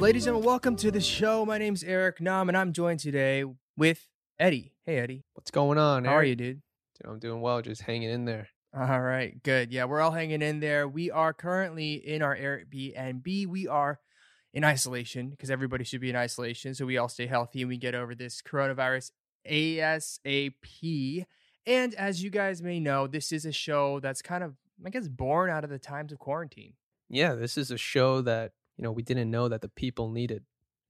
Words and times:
Ladies 0.00 0.22
and 0.22 0.28
gentlemen, 0.28 0.46
welcome 0.46 0.76
to 0.76 0.90
the 0.90 1.00
show. 1.02 1.44
My 1.44 1.58
name's 1.58 1.84
Eric 1.84 2.22
Nam, 2.22 2.48
and 2.48 2.56
I'm 2.56 2.72
joined 2.72 3.00
today 3.00 3.44
with 3.76 4.08
Eddie. 4.38 4.72
Hey, 4.86 4.96
Eddie. 4.96 5.24
What's 5.34 5.50
going 5.50 5.76
on? 5.76 6.06
How 6.06 6.14
are 6.14 6.24
you, 6.24 6.34
dude? 6.34 6.62
Dude, 6.94 7.12
I'm 7.12 7.18
doing 7.18 7.42
well, 7.42 7.60
just 7.60 7.82
hanging 7.82 8.08
in 8.08 8.24
there. 8.24 8.48
All 8.74 9.02
right, 9.02 9.40
good. 9.42 9.70
Yeah, 9.70 9.84
we're 9.84 10.00
all 10.00 10.12
hanging 10.12 10.40
in 10.40 10.60
there. 10.60 10.88
We 10.88 11.10
are 11.10 11.34
currently 11.34 11.96
in 11.96 12.22
our 12.22 12.34
Airbnb. 12.34 13.46
We 13.46 13.68
are 13.68 14.00
in 14.54 14.64
isolation 14.64 15.28
because 15.28 15.50
everybody 15.50 15.84
should 15.84 16.00
be 16.00 16.08
in 16.08 16.16
isolation, 16.16 16.74
so 16.74 16.86
we 16.86 16.96
all 16.96 17.10
stay 17.10 17.26
healthy 17.26 17.60
and 17.60 17.68
we 17.68 17.76
get 17.76 17.94
over 17.94 18.14
this 18.14 18.40
coronavirus 18.40 19.10
ASAP. 19.46 21.26
And 21.66 21.94
as 21.94 22.24
you 22.24 22.30
guys 22.30 22.62
may 22.62 22.80
know, 22.80 23.06
this 23.06 23.32
is 23.32 23.44
a 23.44 23.52
show 23.52 24.00
that's 24.00 24.22
kind 24.22 24.44
of, 24.44 24.54
I 24.82 24.88
guess, 24.88 25.08
born 25.08 25.50
out 25.50 25.62
of 25.62 25.68
the 25.68 25.78
times 25.78 26.10
of 26.10 26.18
quarantine. 26.18 26.72
Yeah, 27.10 27.34
this 27.34 27.58
is 27.58 27.70
a 27.70 27.76
show 27.76 28.22
that, 28.22 28.52
you 28.80 28.84
know, 28.84 28.92
we 28.92 29.02
didn't 29.02 29.30
know 29.30 29.46
that 29.46 29.60
the 29.60 29.68
people 29.68 30.08
needed. 30.10 30.42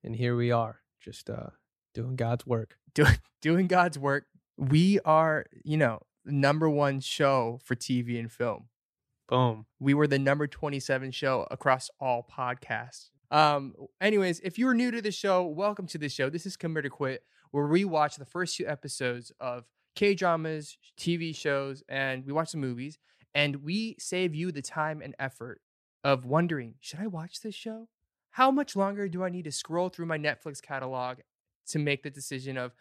And 0.04 0.14
here 0.14 0.36
we 0.36 0.52
are, 0.52 0.78
just 1.00 1.28
uh 1.28 1.50
doing 1.92 2.14
God's 2.14 2.46
work. 2.46 2.76
doing 2.94 3.18
doing 3.42 3.66
God's 3.66 3.98
work. 3.98 4.26
We 4.56 5.00
are, 5.00 5.46
you 5.64 5.76
know, 5.76 6.02
number 6.24 6.70
one 6.70 7.00
show 7.00 7.58
for 7.64 7.74
TV 7.74 8.20
and 8.20 8.30
film. 8.30 8.68
Boom. 9.28 9.66
We 9.80 9.94
were 9.94 10.06
the 10.06 10.20
number 10.20 10.46
27 10.46 11.10
show 11.10 11.48
across 11.50 11.90
all 11.98 12.24
podcasts. 12.30 13.10
Um, 13.32 13.74
anyways, 14.00 14.38
if 14.40 14.56
you're 14.56 14.74
new 14.74 14.92
to 14.92 15.02
the 15.02 15.10
show, 15.10 15.44
welcome 15.44 15.88
to 15.88 15.98
the 15.98 16.08
show. 16.08 16.30
This 16.30 16.46
is 16.46 16.56
Commit 16.56 16.84
to 16.84 16.90
Quit, 16.90 17.24
where 17.50 17.66
we 17.66 17.84
watch 17.84 18.16
the 18.16 18.24
first 18.24 18.56
two 18.56 18.68
episodes 18.68 19.32
of 19.40 19.64
K 19.96 20.14
dramas, 20.14 20.78
TV 20.96 21.34
shows, 21.34 21.82
and 21.88 22.24
we 22.24 22.32
watch 22.32 22.52
the 22.52 22.58
movies, 22.58 22.98
and 23.34 23.64
we 23.64 23.96
save 23.98 24.32
you 24.32 24.52
the 24.52 24.62
time 24.62 25.02
and 25.02 25.16
effort 25.18 25.60
of 26.04 26.24
wondering, 26.24 26.74
should 26.80 27.00
I 27.00 27.06
watch 27.06 27.40
this 27.40 27.54
show? 27.54 27.88
How 28.32 28.50
much 28.50 28.76
longer 28.76 29.08
do 29.08 29.24
I 29.24 29.28
need 29.28 29.44
to 29.44 29.52
scroll 29.52 29.88
through 29.88 30.06
my 30.06 30.18
Netflix 30.18 30.62
catalog 30.62 31.18
to 31.68 31.78
make 31.78 32.02
the 32.02 32.10
decision 32.10 32.56
of 32.56 32.72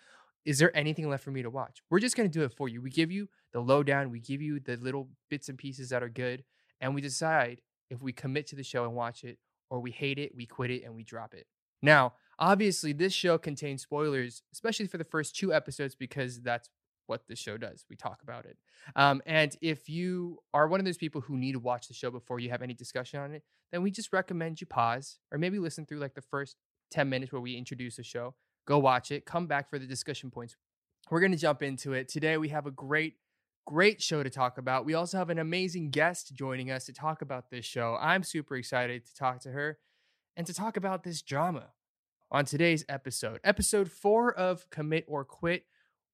is 0.45 0.59
there 0.59 0.75
anything 0.75 1.09
left 1.09 1.23
for 1.23 1.31
me 1.31 1.41
to 1.41 1.49
watch? 1.49 1.81
We're 1.89 1.99
just 1.99 2.15
going 2.15 2.29
to 2.29 2.39
do 2.39 2.45
it 2.45 2.53
for 2.53 2.69
you. 2.69 2.81
We 2.81 2.89
give 2.89 3.11
you 3.11 3.27
the 3.51 3.59
lowdown, 3.59 4.11
we 4.11 4.19
give 4.19 4.41
you 4.41 4.59
the 4.59 4.77
little 4.77 5.09
bits 5.29 5.49
and 5.49 5.57
pieces 5.57 5.89
that 5.89 6.03
are 6.03 6.09
good, 6.09 6.43
and 6.79 6.95
we 6.95 7.01
decide 7.01 7.61
if 7.89 8.01
we 8.01 8.13
commit 8.13 8.47
to 8.47 8.55
the 8.55 8.63
show 8.63 8.85
and 8.85 8.95
watch 8.95 9.23
it 9.23 9.37
or 9.69 9.79
we 9.79 9.91
hate 9.91 10.17
it, 10.17 10.35
we 10.35 10.45
quit 10.45 10.71
it, 10.71 10.83
and 10.83 10.95
we 10.95 11.03
drop 11.03 11.33
it. 11.33 11.45
Now, 11.81 12.13
obviously, 12.39 12.93
this 12.93 13.13
show 13.13 13.37
contains 13.37 13.83
spoilers, 13.83 14.41
especially 14.51 14.87
for 14.87 14.97
the 14.97 15.03
first 15.03 15.35
two 15.35 15.53
episodes, 15.53 15.95
because 15.95 16.41
that's 16.41 16.69
what 17.09 17.27
the 17.27 17.35
show 17.35 17.57
does. 17.57 17.85
We 17.89 17.95
talk 17.95 18.21
about 18.21 18.45
it. 18.45 18.57
Um, 18.95 19.21
and 19.25 19.55
if 19.61 19.89
you 19.89 20.39
are 20.53 20.67
one 20.67 20.79
of 20.79 20.85
those 20.85 20.97
people 20.97 21.21
who 21.21 21.37
need 21.37 21.53
to 21.53 21.59
watch 21.59 21.87
the 21.87 21.93
show 21.93 22.11
before 22.11 22.39
you 22.39 22.49
have 22.49 22.61
any 22.61 22.73
discussion 22.73 23.19
on 23.19 23.33
it, 23.33 23.43
then 23.71 23.81
we 23.81 23.91
just 23.91 24.13
recommend 24.13 24.61
you 24.61 24.67
pause 24.67 25.19
or 25.31 25.37
maybe 25.37 25.59
listen 25.59 25.85
through 25.85 25.99
like 25.99 26.15
the 26.15 26.21
first 26.21 26.55
10 26.91 27.09
minutes 27.09 27.31
where 27.31 27.41
we 27.41 27.55
introduce 27.55 27.97
the 27.97 28.03
show. 28.03 28.35
Go 28.67 28.77
watch 28.77 29.11
it, 29.11 29.25
come 29.25 29.47
back 29.47 29.69
for 29.69 29.79
the 29.79 29.87
discussion 29.87 30.29
points. 30.29 30.55
We're 31.09 31.19
going 31.19 31.31
to 31.31 31.37
jump 31.37 31.63
into 31.63 31.93
it. 31.93 32.07
Today, 32.07 32.37
we 32.37 32.49
have 32.49 32.67
a 32.67 32.71
great, 32.71 33.15
great 33.65 34.01
show 34.01 34.21
to 34.21 34.29
talk 34.29 34.57
about. 34.57 34.85
We 34.85 34.93
also 34.93 35.17
have 35.17 35.29
an 35.29 35.39
amazing 35.39 35.89
guest 35.89 36.35
joining 36.35 36.69
us 36.69 36.85
to 36.85 36.93
talk 36.93 37.21
about 37.21 37.49
this 37.49 37.65
show. 37.65 37.97
I'm 37.99 38.23
super 38.23 38.55
excited 38.55 39.05
to 39.05 39.15
talk 39.15 39.39
to 39.41 39.51
her 39.51 39.79
and 40.37 40.45
to 40.45 40.53
talk 40.53 40.77
about 40.77 41.03
this 41.03 41.21
drama 41.21 41.69
on 42.31 42.45
today's 42.45 42.85
episode. 42.87 43.39
Episode 43.43 43.91
four 43.91 44.31
of 44.33 44.69
Commit 44.69 45.05
or 45.07 45.25
Quit. 45.25 45.65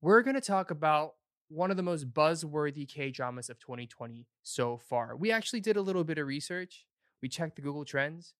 We're 0.05 0.21
going 0.21 0.35
to 0.35 0.41
talk 0.41 0.69
about 0.69 1.15
one 1.47 1.71
of 1.71 1.77
the 1.77 1.81
most 1.83 2.13
buzzworthy 2.13 2.87
K 2.87 3.09
dramas 3.09 3.49
of 3.49 3.57
2020 3.57 4.27
so 4.43 4.77
far. 4.77 5.15
We 5.15 5.31
actually 5.31 5.61
did 5.61 5.77
a 5.77 5.81
little 5.81 6.03
bit 6.03 6.19
of 6.19 6.27
research. 6.27 6.85
We 7.23 7.27
checked 7.27 7.55
the 7.55 7.63
Google 7.63 7.85
Trends. 7.85 8.35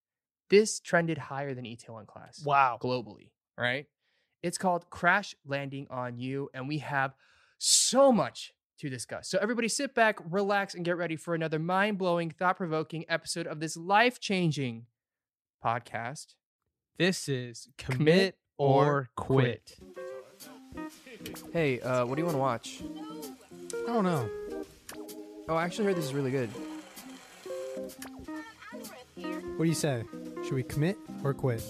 This 0.52 0.80
trended 0.80 1.18
higher 1.18 1.56
than 1.56 1.66
Itaewon 1.66 2.06
Class 2.06 2.44
Wow. 2.46 2.78
globally, 2.80 3.32
right? 3.58 3.88
It's 4.44 4.60
called 4.60 4.92
Crash 4.92 5.34
Landing 5.44 5.88
on 5.90 6.20
You, 6.20 6.52
and 6.54 6.68
we 6.68 6.78
have 6.78 7.16
so 7.58 8.12
much 8.12 8.54
to 8.78 8.88
discuss. 8.88 9.28
So, 9.28 9.40
everybody 9.42 9.68
sit 9.68 9.96
back, 9.96 10.20
relax, 10.30 10.76
and 10.76 10.86
get 10.86 10.98
ready 10.98 11.16
for 11.16 11.34
another 11.34 11.58
mind 11.58 11.98
blowing, 11.98 12.30
thought 12.30 12.58
provoking 12.58 13.06
episode 13.10 13.48
of 13.48 13.60
this 13.60 13.76
life 13.76 14.20
changing 14.20 14.86
podcast. 15.66 16.36
This 17.00 17.28
is 17.28 17.70
commit, 17.80 17.98
Commit 17.98 18.36
or 18.60 18.86
or 18.86 19.10
quit. 19.16 19.80
Hey, 21.54 21.80
uh, 21.82 22.06
what 22.06 22.16
do 22.16 22.22
you 22.22 22.26
want 22.26 22.36
to 22.36 22.40
watch? 22.40 22.82
I 23.88 23.94
don't 23.94 24.04
know. 24.04 24.30
Oh, 25.48 25.56
I 25.56 25.64
actually 25.64 25.86
heard 25.86 25.96
this 25.96 26.06
is 26.06 26.14
really 26.14 26.32
good. 26.32 26.50
What 29.16 29.64
do 29.64 29.66
you 29.66 29.74
say? 29.74 30.04
Should 30.44 30.54
we 30.54 30.64
commit 30.64 30.98
or 31.24 31.34
quit? 31.34 31.64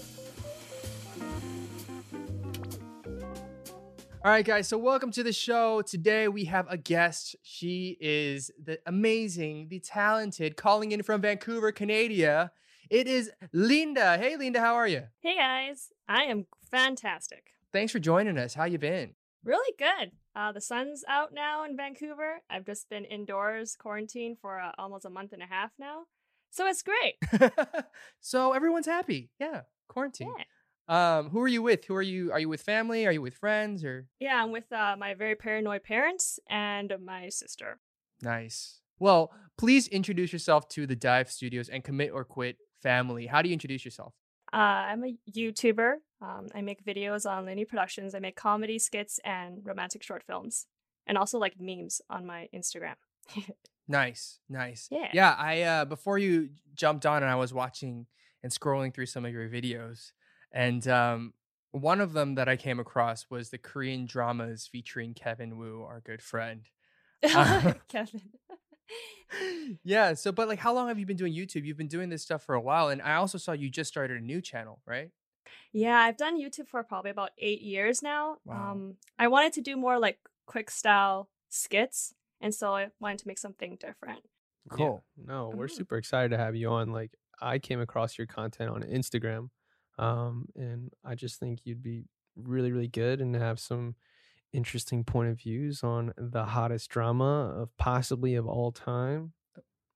All 4.24 4.32
right, 4.32 4.44
guys. 4.44 4.66
So, 4.66 4.76
welcome 4.76 5.12
to 5.12 5.22
the 5.22 5.32
show. 5.32 5.82
Today 5.82 6.26
we 6.26 6.46
have 6.46 6.66
a 6.68 6.76
guest. 6.76 7.36
She 7.42 7.96
is 8.00 8.50
the 8.60 8.80
amazing, 8.86 9.68
the 9.68 9.78
talented, 9.78 10.56
calling 10.56 10.90
in 10.90 11.04
from 11.04 11.20
Vancouver, 11.20 11.70
Canada. 11.70 12.50
It 12.90 13.06
is 13.06 13.30
Linda. 13.52 14.18
Hey, 14.18 14.36
Linda, 14.36 14.60
how 14.60 14.74
are 14.74 14.88
you? 14.88 15.04
Hey 15.20 15.36
guys, 15.36 15.92
I 16.08 16.24
am 16.24 16.46
fantastic. 16.70 17.55
Thanks 17.72 17.92
for 17.92 17.98
joining 17.98 18.38
us. 18.38 18.54
How 18.54 18.64
you 18.64 18.78
been? 18.78 19.14
Really 19.44 19.74
good. 19.78 20.12
Uh, 20.34 20.52
the 20.52 20.60
sun's 20.60 21.04
out 21.08 21.32
now 21.32 21.64
in 21.64 21.76
Vancouver. 21.76 22.40
I've 22.50 22.64
just 22.66 22.88
been 22.88 23.04
indoors 23.04 23.76
quarantine 23.78 24.36
for 24.40 24.60
uh, 24.60 24.72
almost 24.78 25.04
a 25.04 25.10
month 25.10 25.32
and 25.32 25.42
a 25.42 25.46
half 25.46 25.70
now, 25.78 26.04
so 26.50 26.66
it's 26.66 26.82
great. 26.82 27.14
so 28.20 28.52
everyone's 28.52 28.86
happy. 28.86 29.30
Yeah, 29.38 29.62
quarantine. 29.88 30.32
Yeah, 30.88 31.16
Um, 31.18 31.30
who 31.30 31.40
are 31.42 31.48
you 31.48 31.62
with? 31.62 31.84
Who 31.86 31.94
are 31.94 32.02
you? 32.02 32.32
Are 32.32 32.40
you 32.40 32.48
with 32.48 32.62
family? 32.62 33.06
Are 33.06 33.12
you 33.12 33.22
with 33.22 33.34
friends? 33.34 33.84
Or 33.84 34.06
yeah. 34.20 34.42
I'm 34.42 34.52
with 34.52 34.70
uh, 34.72 34.96
my 34.98 35.14
very 35.14 35.34
paranoid 35.36 35.84
parents 35.84 36.38
and 36.48 36.92
my 37.04 37.28
sister. 37.28 37.78
nice. 38.22 38.80
Well, 38.98 39.30
please 39.58 39.88
introduce 39.88 40.32
yourself 40.32 40.68
to 40.70 40.86
the 40.86 40.96
Dive 40.96 41.30
Studios 41.30 41.68
and 41.68 41.84
Commit 41.84 42.12
or 42.12 42.24
Quit 42.24 42.56
family. 42.82 43.26
How 43.26 43.42
do 43.42 43.48
you 43.50 43.52
introduce 43.52 43.84
yourself? 43.84 44.14
Uh, 44.56 44.88
I'm 44.88 45.04
a 45.04 45.14
YouTuber. 45.30 45.96
Um, 46.22 46.48
I 46.54 46.62
make 46.62 46.82
videos 46.82 47.30
on 47.30 47.44
Looney 47.44 47.66
Productions. 47.66 48.14
I 48.14 48.20
make 48.20 48.36
comedy 48.36 48.78
skits 48.78 49.20
and 49.22 49.60
romantic 49.62 50.02
short 50.02 50.22
films, 50.26 50.66
and 51.06 51.18
also 51.18 51.38
like 51.38 51.60
memes 51.60 52.00
on 52.08 52.24
my 52.26 52.48
Instagram. 52.54 52.94
Nice, 53.88 54.40
nice. 54.48 54.88
Yeah. 54.90 55.10
Yeah, 55.12 55.36
I 55.38 55.62
uh 55.62 55.84
before 55.84 56.18
you 56.18 56.48
jumped 56.74 57.06
on 57.06 57.22
and 57.22 57.30
I 57.30 57.36
was 57.36 57.54
watching 57.54 58.06
and 58.42 58.52
scrolling 58.52 58.92
through 58.92 59.06
some 59.06 59.24
of 59.24 59.32
your 59.32 59.48
videos 59.48 60.10
and 60.52 60.86
um 60.88 61.34
one 61.70 62.00
of 62.00 62.12
them 62.12 62.34
that 62.36 62.48
I 62.48 62.56
came 62.56 62.80
across 62.80 63.26
was 63.30 63.50
the 63.50 63.58
Korean 63.58 64.06
dramas 64.06 64.68
featuring 64.70 65.14
Kevin 65.14 65.56
Woo, 65.56 65.82
our 65.82 66.00
good 66.00 66.22
friend. 66.22 66.68
Uh, 67.22 67.74
Kevin. 67.88 68.22
Yeah, 69.84 70.14
so 70.14 70.32
but 70.32 70.48
like 70.48 70.58
how 70.58 70.72
long 70.74 70.88
have 70.88 70.98
you 70.98 71.06
been 71.06 71.16
doing 71.16 71.34
YouTube? 71.34 71.64
You've 71.64 71.76
been 71.76 71.88
doing 71.88 72.08
this 72.08 72.22
stuff 72.22 72.42
for 72.42 72.54
a 72.54 72.60
while 72.60 72.88
and 72.88 73.02
I 73.02 73.14
also 73.14 73.38
saw 73.38 73.52
you 73.52 73.70
just 73.70 73.88
started 73.88 74.16
a 74.18 74.24
new 74.24 74.40
channel, 74.40 74.80
right? 74.86 75.10
Yeah, 75.72 75.98
I've 75.98 76.16
done 76.16 76.40
YouTube 76.40 76.68
for 76.68 76.82
probably 76.82 77.10
about 77.10 77.30
eight 77.38 77.60
years 77.62 78.02
now. 78.02 78.38
Wow. 78.44 78.72
Um, 78.72 78.96
I 79.18 79.28
wanted 79.28 79.52
to 79.54 79.60
do 79.60 79.76
more 79.76 79.98
like 79.98 80.18
quick 80.46 80.70
style 80.70 81.30
skits, 81.48 82.14
and 82.40 82.54
so 82.54 82.74
I 82.74 82.90
wanted 83.00 83.18
to 83.20 83.28
make 83.28 83.38
something 83.38 83.76
different. 83.76 84.24
Cool. 84.70 85.04
Yeah. 85.18 85.24
No, 85.24 85.50
we're 85.50 85.68
Mhm. 85.68 85.68
super 85.68 85.96
excited 85.96 86.30
to 86.30 86.38
have 86.38 86.56
you 86.56 86.68
on. 86.70 86.90
Like, 86.92 87.14
I 87.40 87.58
came 87.58 87.80
across 87.80 88.18
your 88.18 88.26
content 88.26 88.70
on 88.70 88.82
Instagram, 88.82 89.50
um, 89.98 90.48
and 90.56 90.92
I 91.04 91.14
just 91.14 91.38
think 91.38 91.60
you'd 91.64 91.82
be 91.82 92.04
really, 92.34 92.72
really 92.72 92.88
good 92.88 93.20
and 93.20 93.34
have 93.36 93.60
some 93.60 93.94
interesting 94.52 95.04
point 95.04 95.30
of 95.30 95.38
views 95.38 95.82
on 95.82 96.12
the 96.16 96.44
hottest 96.44 96.90
drama 96.90 97.54
of 97.56 97.76
possibly 97.76 98.34
of 98.34 98.46
all 98.46 98.72
time. 98.72 99.32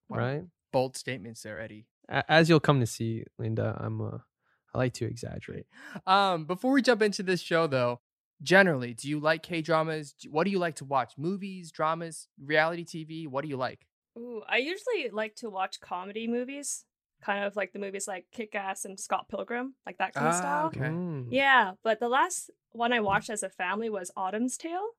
Wow. 0.08 0.18
Right? 0.18 0.42
Bold 0.72 0.96
statements 0.96 1.42
there, 1.42 1.60
Eddie. 1.60 1.86
As 2.08 2.48
you'll 2.48 2.60
come 2.60 2.80
to 2.80 2.86
see, 2.86 3.24
Linda, 3.38 3.76
I'm 3.78 4.00
uh, 4.00 4.18
I 4.74 4.78
like 4.78 4.94
to 4.94 5.04
exaggerate. 5.04 5.66
Um, 6.06 6.44
before 6.44 6.72
we 6.72 6.82
jump 6.82 7.02
into 7.02 7.22
this 7.22 7.40
show, 7.40 7.66
though, 7.66 8.00
generally, 8.42 8.94
do 8.94 9.08
you 9.08 9.20
like 9.20 9.42
K 9.42 9.62
dramas? 9.62 10.14
What 10.28 10.44
do 10.44 10.50
you 10.50 10.58
like 10.58 10.76
to 10.76 10.84
watch? 10.84 11.14
Movies, 11.16 11.70
dramas, 11.70 12.28
reality 12.42 12.84
TV? 12.84 13.28
What 13.28 13.42
do 13.42 13.48
you 13.48 13.56
like? 13.56 13.86
Ooh, 14.18 14.42
I 14.48 14.58
usually 14.58 15.08
like 15.12 15.36
to 15.36 15.50
watch 15.50 15.80
comedy 15.80 16.26
movies, 16.26 16.84
kind 17.20 17.44
of 17.44 17.56
like 17.56 17.72
the 17.72 17.78
movies 17.78 18.08
like 18.08 18.26
Kick 18.32 18.54
Ass 18.54 18.84
and 18.84 18.98
Scott 18.98 19.28
Pilgrim, 19.28 19.74
like 19.86 19.98
that 19.98 20.14
kind 20.14 20.28
of 20.28 20.34
ah, 20.34 20.38
style. 20.38 20.66
Okay. 20.66 20.80
Mm. 20.80 21.28
Yeah, 21.30 21.72
but 21.82 22.00
the 22.00 22.08
last 22.08 22.50
one 22.72 22.92
I 22.92 22.98
mm. 22.98 23.04
watched 23.04 23.30
as 23.30 23.42
a 23.42 23.50
family 23.50 23.90
was 23.90 24.10
Autumn's 24.16 24.56
Tale. 24.56 24.90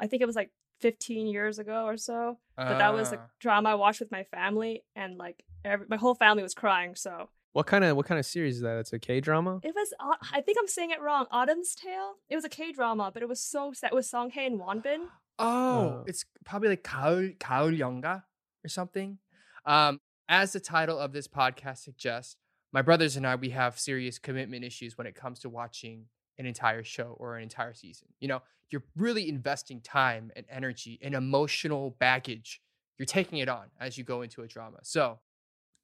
I 0.00 0.06
think 0.06 0.22
it 0.22 0.26
was 0.26 0.36
like 0.36 0.50
15 0.80 1.26
years 1.26 1.58
ago 1.58 1.84
or 1.84 1.96
so, 1.96 2.38
but 2.56 2.66
uh. 2.66 2.78
that 2.78 2.94
was 2.94 3.12
a 3.12 3.18
ah. 3.18 3.26
drama 3.40 3.70
I 3.70 3.74
watched 3.74 4.00
with 4.00 4.12
my 4.12 4.24
family, 4.24 4.84
and 4.94 5.16
like 5.16 5.44
every, 5.64 5.86
my 5.88 5.96
whole 5.96 6.14
family 6.14 6.42
was 6.42 6.54
crying. 6.54 6.94
So 6.94 7.28
what 7.52 7.66
kind 7.66 7.84
of 7.84 7.96
what 7.96 8.06
kind 8.06 8.18
of 8.18 8.26
series 8.26 8.56
is 8.56 8.62
that? 8.62 8.78
It's 8.78 8.92
a 8.92 8.98
K 8.98 9.20
drama. 9.20 9.60
It 9.62 9.74
was. 9.74 9.92
I 10.32 10.40
think 10.40 10.58
I'm 10.60 10.68
saying 10.68 10.90
it 10.90 11.00
wrong. 11.00 11.26
Autumn's 11.30 11.74
Tale. 11.74 12.14
It 12.28 12.36
was 12.36 12.44
a 12.44 12.48
K 12.48 12.72
drama, 12.72 13.10
but 13.12 13.22
it 13.22 13.28
was 13.28 13.40
so 13.40 13.72
sad. 13.72 13.92
It 13.92 13.94
was 13.94 14.08
Song 14.08 14.30
Hye 14.30 14.42
and 14.42 14.60
Wonbin. 14.60 15.06
Oh, 15.38 15.46
oh, 15.48 16.04
it's 16.06 16.24
probably 16.44 16.68
like 16.68 16.82
Kaul 16.82 17.30
Kaul 17.40 17.72
Yonga 17.72 18.24
or 18.64 18.68
something. 18.68 19.18
Um, 19.64 20.00
as 20.28 20.52
the 20.52 20.60
title 20.60 20.98
of 20.98 21.12
this 21.12 21.26
podcast 21.26 21.78
suggests, 21.78 22.36
my 22.72 22.82
brothers 22.82 23.16
and 23.16 23.26
I 23.26 23.34
we 23.34 23.50
have 23.50 23.78
serious 23.78 24.18
commitment 24.18 24.64
issues 24.64 24.98
when 24.98 25.06
it 25.06 25.14
comes 25.14 25.38
to 25.40 25.48
watching 25.48 26.06
an 26.38 26.46
entire 26.46 26.84
show 26.84 27.16
or 27.18 27.36
an 27.36 27.42
entire 27.42 27.74
season. 27.74 28.08
You 28.20 28.28
know, 28.28 28.42
you're 28.70 28.84
really 28.96 29.28
investing 29.28 29.80
time 29.80 30.30
and 30.36 30.44
energy 30.50 30.98
and 31.02 31.14
emotional 31.14 31.96
baggage. 31.98 32.60
You're 32.98 33.06
taking 33.06 33.38
it 33.38 33.48
on 33.48 33.66
as 33.80 33.96
you 33.96 34.04
go 34.04 34.22
into 34.22 34.42
a 34.42 34.46
drama. 34.46 34.78
So, 34.82 35.20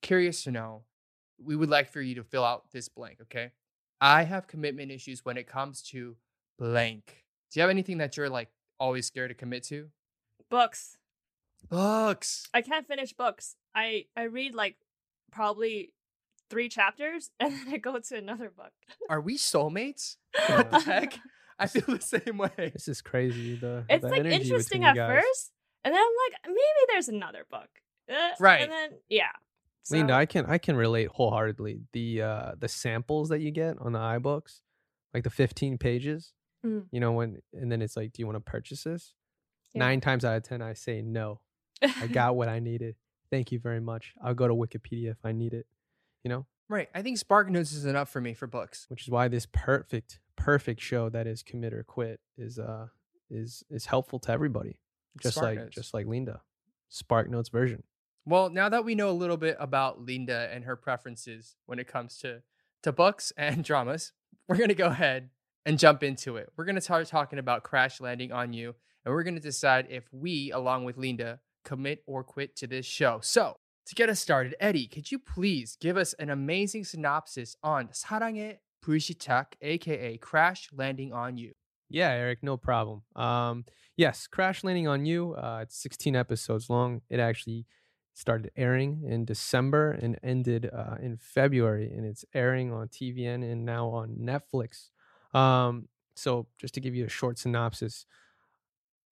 curious 0.03 0.45
to 0.45 0.51
know, 0.51 0.83
we 1.43 1.57
would 1.57 1.71
like 1.71 1.91
for 1.91 2.01
you 2.01 2.15
to 2.17 2.25
fill 2.25 2.45
out 2.45 2.71
this 2.73 2.89
blank, 2.89 3.19
okay? 3.23 3.53
I 4.01 4.25
have 4.25 4.47
commitment 4.47 4.91
issues 4.91 5.25
when 5.25 5.37
it 5.37 5.47
comes 5.47 5.83
to 5.91 6.17
blank. 6.59 7.25
Do 7.51 7.59
you 7.59 7.63
have 7.63 7.71
anything 7.71 7.99
that 7.99 8.17
you're 8.17 8.29
like 8.29 8.51
always 8.79 9.07
scared 9.07 9.31
to 9.31 9.35
commit 9.35 9.65
to? 9.65 9.89
Books. 10.51 10.99
Books. 11.69 12.49
I 12.53 12.61
can't 12.61 12.87
finish 12.87 13.13
books. 13.13 13.57
I 13.75 14.07
I 14.17 14.25
read 14.25 14.55
like 14.55 14.77
probably 15.33 15.93
three 16.51 16.69
chapters 16.69 17.31
and 17.41 17.53
then 17.53 17.69
I 17.75 17.77
go 17.79 17.99
to 17.99 18.17
another 18.17 18.51
book. 18.51 18.73
Are 19.09 19.21
we 19.21 19.37
soulmates? 19.37 20.17
What 20.49 20.71
the 20.71 20.81
heck? 20.81 21.19
I 21.59 21.67
feel 21.69 21.85
the 21.87 22.01
same 22.01 22.39
way. 22.39 22.71
This 22.73 22.89
is 22.89 23.01
crazy. 23.01 23.55
The 23.57 23.85
it's 23.89 24.03
the 24.03 24.09
like 24.11 24.25
interesting 24.25 24.85
at 24.85 24.97
first, 24.97 25.53
and 25.85 25.95
then 25.95 26.01
I'm 26.01 26.33
like, 26.33 26.41
maybe 26.49 26.93
there's 26.93 27.09
another 27.09 27.47
book. 27.49 27.69
Uh, 28.11 28.31
Right. 28.41 28.63
And 28.63 28.73
then 28.73 28.91
yeah. 29.09 29.31
Linda, 29.91 30.15
I 30.15 30.27
can 30.27 30.47
I 30.47 30.59
can 30.59 30.77
relate 30.77 31.09
wholeheartedly. 31.09 31.83
The 31.93 32.23
uh 32.23 32.53
the 32.59 32.69
samples 32.69 33.29
that 33.29 33.41
you 33.41 33.51
get 33.53 33.77
on 33.79 33.93
the 33.93 33.99
iBooks, 34.01 34.61
like 35.13 35.23
the 35.25 35.31
15 35.31 35.79
pages, 35.79 36.33
Mm. 36.67 36.87
you 36.91 36.99
know, 36.99 37.13
when 37.13 37.43
and 37.53 37.71
then 37.71 37.83
it's 37.83 37.97
like, 37.97 38.13
do 38.13 38.23
you 38.23 38.27
want 38.27 38.37
to 38.37 38.41
purchase 38.41 38.83
this? 38.85 39.15
Yeah. 39.75 39.81
Nine 39.81 40.01
times 40.01 40.25
out 40.25 40.37
of 40.37 40.43
ten, 40.43 40.63
I 40.63 40.73
say 40.73 41.03
no. 41.03 41.41
I 41.83 42.07
got 42.07 42.35
what 42.37 42.49
I 42.49 42.59
needed. 42.59 42.97
Thank 43.35 43.51
you 43.51 43.59
very 43.59 43.81
much. 43.81 44.15
I'll 44.23 44.33
go 44.33 44.47
to 44.47 44.55
Wikipedia 44.55 45.11
if 45.11 45.19
I 45.25 45.33
need 45.33 45.55
it. 45.55 45.67
You 46.23 46.29
know, 46.29 46.47
Right. 46.69 46.89
I 46.95 47.03
think 47.03 47.19
Spark 47.19 47.51
Notes 47.51 47.73
is 47.73 47.85
enough 47.85 48.09
for 48.09 48.21
me 48.21 48.33
for 48.33 48.47
books. 48.47 48.87
which 48.89 49.03
is 49.03 49.11
why 49.11 49.27
this 49.27 49.45
perfect 49.53 50.21
perfect 50.37 50.81
show 50.81 51.09
that 51.09 51.27
is 51.27 51.43
commit 51.43 51.75
or 51.75 51.83
quit 51.83 52.21
is 52.39 52.61
uh 52.61 52.87
is 53.29 53.65
is 53.71 53.87
helpful 53.87 54.21
to 54.21 54.31
everybody. 54.31 54.79
Just 55.21 55.35
Spark 55.35 55.49
like 55.51 55.59
Notes. 55.59 55.75
just 55.75 55.93
like 55.95 56.07
Linda, 56.07 56.43
Spark 56.89 57.29
Notes 57.29 57.49
version. 57.49 57.83
Well, 58.25 58.51
now 58.51 58.69
that 58.69 58.85
we 58.85 58.95
know 58.95 59.11
a 59.11 59.19
little 59.23 59.37
bit 59.37 59.57
about 59.59 60.01
Linda 60.01 60.49
and 60.53 60.65
her 60.65 60.77
preferences 60.77 61.57
when 61.67 61.81
it 61.81 61.89
comes 61.89 62.19
to 62.19 62.43
to 62.85 62.93
books 62.93 63.33
and 63.37 63.65
dramas, 63.65 64.13
we're 64.47 64.57
gonna 64.59 64.75
go 64.75 64.87
ahead 64.87 65.31
and 65.67 65.77
jump 65.77 66.05
into 66.05 66.37
it. 66.37 66.53
We're 66.57 66.67
gonna 66.67 66.81
start 66.81 67.09
talking 67.09 67.41
about 67.41 67.65
Crash 67.65 68.01
Landing 68.01 68.31
on 68.31 68.53
You, 68.53 68.77
and 69.05 69.13
we're 69.13 69.25
gonna 69.25 69.41
decide 69.41 69.89
if 69.91 70.05
we, 70.13 70.53
along 70.53 70.85
with 70.85 70.97
Linda, 70.99 71.41
commit 71.64 72.04
or 72.06 72.24
quit 72.24 72.56
to 72.58 72.68
this 72.68 72.86
show. 72.86 73.20
So, 73.22 73.56
to 73.88 73.96
get 73.96 74.10
us 74.10 74.20
started, 74.20 74.56
Eddie, 74.60 74.88
could 74.88 75.12
you 75.12 75.18
please 75.18 75.76
give 75.82 75.98
us 75.98 76.14
an 76.14 76.30
amazing 76.30 76.84
synopsis 76.84 77.56
on 77.64 77.90
사랑의 77.92 78.60
불시착, 78.84 79.54
aka 79.62 80.18
Crash 80.18 80.70
Landing 80.72 81.12
on 81.12 81.38
You? 81.38 81.54
Yeah, 81.90 82.12
Eric, 82.12 82.44
no 82.44 82.56
problem. 82.56 83.02
Um, 83.16 83.66
yes, 83.98 84.28
Crash 84.28 84.64
Landing 84.64 84.88
on 84.88 85.06
You. 85.06 85.34
Uh, 85.34 85.62
it's 85.64 85.76
16 85.82 86.16
episodes 86.16 86.70
long. 86.70 87.02
It 87.10 87.20
actually 87.20 87.66
started 88.14 88.52
airing 88.56 89.04
in 89.08 89.26
December 89.26 89.92
and 89.92 90.20
ended 90.22 90.70
uh, 90.72 90.96
in 91.02 91.18
February, 91.18 91.92
and 91.92 92.06
it's 92.06 92.26
airing 92.34 92.72
on 92.72 92.90
TVN 92.90 93.50
and 93.50 93.66
now 93.66 93.88
on 93.88 94.18
Netflix. 94.22 94.90
Um, 95.34 95.88
so, 96.16 96.48
just 96.60 96.74
to 96.76 96.82
give 96.82 96.94
you 96.94 97.06
a 97.06 97.10
short 97.10 97.40
synopsis, 97.40 98.06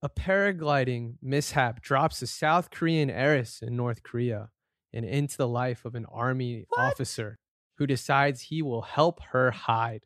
a 0.02 0.08
paragliding 0.08 1.14
mishap 1.22 1.81
drops 1.81 2.20
a 2.22 2.26
South 2.26 2.70
Korean 2.70 3.08
heiress 3.08 3.60
in 3.62 3.76
North 3.76 4.02
Korea 4.02 4.49
and 4.93 5.04
into 5.04 5.37
the 5.37 5.49
life 5.49 5.84
of 5.84 5.94
an 5.94 6.06
army 6.10 6.66
officer 6.76 7.38
who 7.78 7.87
decides 7.87 8.43
he 8.43 8.62
will 8.62 8.82
help 8.82 9.20
her 9.31 9.52
hide. 9.52 10.02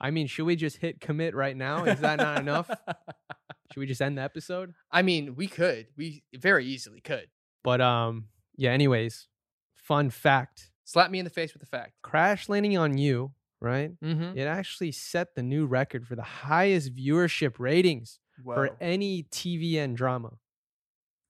I 0.00 0.10
mean, 0.10 0.26
should 0.26 0.44
we 0.44 0.56
just 0.56 0.76
hit 0.76 1.00
commit 1.00 1.34
right 1.34 1.56
now? 1.56 1.84
Is 1.84 2.00
that 2.00 2.18
not 2.18 2.38
enough? 2.38 2.70
Should 3.72 3.80
we 3.80 3.86
just 3.86 4.00
end 4.00 4.16
the 4.16 4.22
episode? 4.22 4.74
I 4.92 5.02
mean, 5.02 5.34
we 5.34 5.48
could. 5.48 5.88
We 5.96 6.22
very 6.32 6.66
easily 6.66 7.00
could. 7.00 7.26
But 7.64 7.80
um, 7.80 8.26
yeah. 8.56 8.70
Anyways, 8.70 9.26
fun 9.74 10.10
fact: 10.10 10.70
Slap 10.84 11.10
me 11.10 11.18
in 11.18 11.24
the 11.24 11.30
face 11.30 11.52
with 11.52 11.60
the 11.60 11.66
fact. 11.66 11.94
Crash 12.00 12.48
Landing 12.48 12.78
on 12.78 12.96
You, 12.96 13.32
right? 13.60 13.90
Mm-hmm. 14.00 14.38
It 14.38 14.44
actually 14.44 14.92
set 14.92 15.34
the 15.34 15.42
new 15.42 15.66
record 15.66 16.06
for 16.06 16.14
the 16.14 16.22
highest 16.22 16.94
viewership 16.94 17.54
ratings 17.58 18.20
for 18.44 18.70
any 18.80 19.24
TVN 19.24 19.94
drama. 19.94 20.32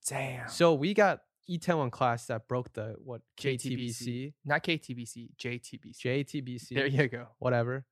Damn. 0.09 0.49
So 0.49 0.75
we 0.75 0.95
got 0.95 1.21
Itaewon 1.51 1.91
class 1.91 2.27
that 2.27 2.49
broke 2.49 2.73
the 2.73 2.97
what 3.03 3.21
JTBC. 3.41 3.69
KTBC, 3.69 4.33
Not 4.45 4.63
KTBC, 4.65 5.29
JTBC. 5.39 5.97
JTBC, 6.05 6.69
There 6.75 6.87
you 6.87 7.09
go. 7.09 7.27
whatever. 7.39 7.85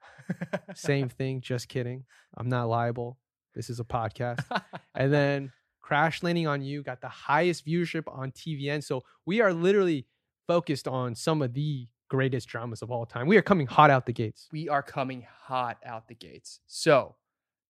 Same 0.75 1.09
thing. 1.19 1.41
Just 1.41 1.69
kidding. 1.69 2.05
I'm 2.37 2.49
not 2.49 2.69
liable. 2.69 3.19
This 3.55 3.71
is 3.71 3.79
a 3.81 3.85
podcast. 3.85 4.45
and 4.95 5.13
then 5.13 5.53
Crash 5.83 6.23
Landing 6.23 6.47
on 6.47 6.63
You 6.63 6.83
got 6.83 7.01
the 7.01 7.09
highest 7.09 7.67
viewership 7.67 8.05
on 8.09 8.33
TVN. 8.33 8.83
So 8.83 9.03
we 9.27 9.41
are 9.41 9.53
literally 9.53 10.07
focused 10.49 10.89
on 10.89 11.15
some 11.15 11.41
of 11.43 11.55
the 11.55 11.87
greatest 12.09 12.49
dramas 12.49 12.83
of 12.83 12.91
all 12.91 13.07
time. 13.07 13.27
We 13.27 13.37
are 13.37 13.43
coming 13.43 13.67
hot 13.67 13.91
out 13.91 14.07
the 14.07 14.13
gates. 14.13 14.49
we 14.53 14.69
are 14.69 14.83
coming 14.83 15.27
hot 15.43 15.79
out 15.85 16.07
the 16.09 16.15
gates. 16.15 16.61
So, 16.67 17.17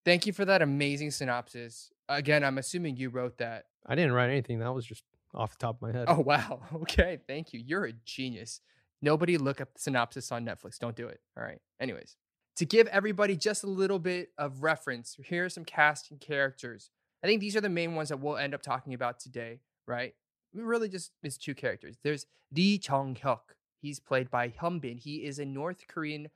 thank 0.05 0.25
you 0.25 0.33
for 0.33 0.45
that 0.45 0.61
amazing 0.61 1.11
synopsis. 1.11 1.91
Again, 2.07 2.43
I'm 2.43 2.57
assuming 2.57 2.97
you 2.97 3.09
wrote 3.09 3.37
that. 3.39 3.65
I 3.85 3.95
didn't 3.95 4.13
write 4.13 4.29
anything. 4.29 4.59
That 4.59 4.73
was 4.73 4.85
just 4.85 5.03
off 5.33 5.57
the 5.57 5.65
top 5.65 5.75
of 5.75 5.81
my 5.81 5.91
head. 5.91 6.05
Oh, 6.07 6.19
wow. 6.25 6.61
Okay. 6.73 7.19
Thank 7.27 7.53
you. 7.53 7.61
You're 7.65 7.85
a 7.85 7.93
genius. 8.05 8.61
Nobody 9.01 9.37
look 9.37 9.59
up 9.59 9.73
the 9.73 9.79
synopsis 9.79 10.31
on 10.31 10.45
Netflix. 10.45 10.79
Don't 10.79 10.95
do 10.95 11.07
it. 11.07 11.19
All 11.37 11.43
right. 11.43 11.59
Anyways, 11.79 12.15
to 12.55 12.65
give 12.65 12.87
everybody 12.87 13.35
just 13.35 13.63
a 13.63 13.67
little 13.67 13.99
bit 13.99 14.29
of 14.37 14.63
reference, 14.63 15.17
here 15.25 15.45
are 15.45 15.49
some 15.49 15.65
casting 15.65 16.17
characters. 16.17 16.89
I 17.23 17.27
think 17.27 17.41
these 17.41 17.55
are 17.55 17.61
the 17.61 17.69
main 17.69 17.95
ones 17.95 18.09
that 18.09 18.19
we'll 18.19 18.37
end 18.37 18.53
up 18.53 18.61
talking 18.61 18.93
about 18.93 19.19
today, 19.19 19.59
right? 19.87 20.13
We 20.53 20.61
Really, 20.61 20.87
just 20.87 21.11
it's 21.21 21.37
two 21.37 21.53
characters. 21.53 21.97
There's 22.03 22.25
Lee 22.55 22.77
Jong 22.77 23.15
Hyuk. 23.15 23.39
He's 23.81 23.99
played 23.99 24.31
by 24.31 24.49
Hyun 24.49 24.79
Bin. 24.79 24.97
He 24.97 25.25
is 25.25 25.37
a 25.37 25.45
North 25.45 25.85
Korean 25.87 26.29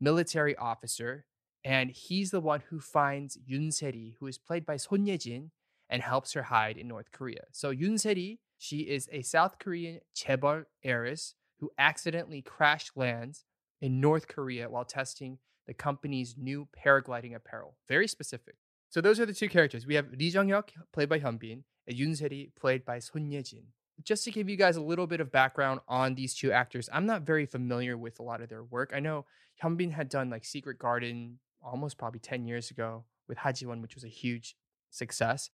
military 0.00 0.56
officer, 0.56 1.24
and 1.64 1.90
he's 1.90 2.30
the 2.30 2.40
one 2.40 2.62
who 2.70 2.80
finds 2.80 3.38
Yoon 3.38 3.72
Se-ri, 3.72 4.16
who 4.20 4.26
is 4.26 4.38
played 4.38 4.64
by 4.64 4.76
Son 4.76 5.06
Ye-jin, 5.06 5.50
and 5.90 6.02
helps 6.02 6.32
her 6.34 6.44
hide 6.44 6.76
in 6.76 6.88
North 6.88 7.10
Korea. 7.12 7.44
So 7.52 7.74
Yoon 7.74 7.98
Se-ri, 7.98 8.40
she 8.58 8.78
is 8.80 9.08
a 9.12 9.22
South 9.22 9.58
Korean 9.58 10.00
chaebol 10.16 10.64
heiress 10.84 11.34
who 11.60 11.70
accidentally 11.78 12.42
crash 12.42 12.90
lands 12.94 13.44
in 13.80 14.00
North 14.00 14.28
Korea 14.28 14.68
while 14.68 14.84
testing 14.84 15.38
the 15.66 15.74
company's 15.74 16.36
new 16.38 16.68
paragliding 16.84 17.34
apparel. 17.34 17.76
Very 17.88 18.08
specific. 18.08 18.56
So 18.90 19.00
those 19.00 19.20
are 19.20 19.26
the 19.26 19.34
two 19.34 19.48
characters. 19.48 19.86
We 19.86 19.96
have 19.96 20.12
Lee 20.12 20.30
Jong-hyuk, 20.30 20.70
played 20.92 21.08
by 21.08 21.20
Hyun 21.20 21.38
Bin, 21.38 21.64
and 21.86 21.96
Yoon 21.96 22.16
Se-ri, 22.16 22.52
played 22.58 22.84
by 22.84 22.98
Son 23.00 23.30
Ye-jin. 23.30 23.64
Just 24.02 24.24
to 24.24 24.30
give 24.30 24.48
you 24.48 24.56
guys 24.56 24.76
a 24.76 24.82
little 24.82 25.06
bit 25.06 25.20
of 25.20 25.32
background 25.32 25.80
on 25.88 26.14
these 26.14 26.34
two 26.34 26.52
actors, 26.52 26.88
I'm 26.92 27.06
not 27.06 27.22
very 27.22 27.46
familiar 27.46 27.98
with 27.98 28.20
a 28.20 28.22
lot 28.22 28.40
of 28.40 28.48
their 28.48 28.62
work. 28.62 28.92
I 28.94 29.00
know 29.00 29.26
Hyun 29.62 29.76
Bin 29.76 29.90
had 29.90 30.08
done 30.08 30.30
like 30.30 30.44
Secret 30.44 30.78
Garden 30.78 31.40
almost 31.62 31.98
probably 31.98 32.20
10 32.20 32.46
years 32.46 32.70
ago 32.70 33.04
with 33.28 33.38
Ha 33.38 33.52
Ji-won, 33.52 33.82
which 33.82 33.94
was 33.94 34.04
a 34.04 34.08
huge 34.08 34.56
success. 34.90 35.50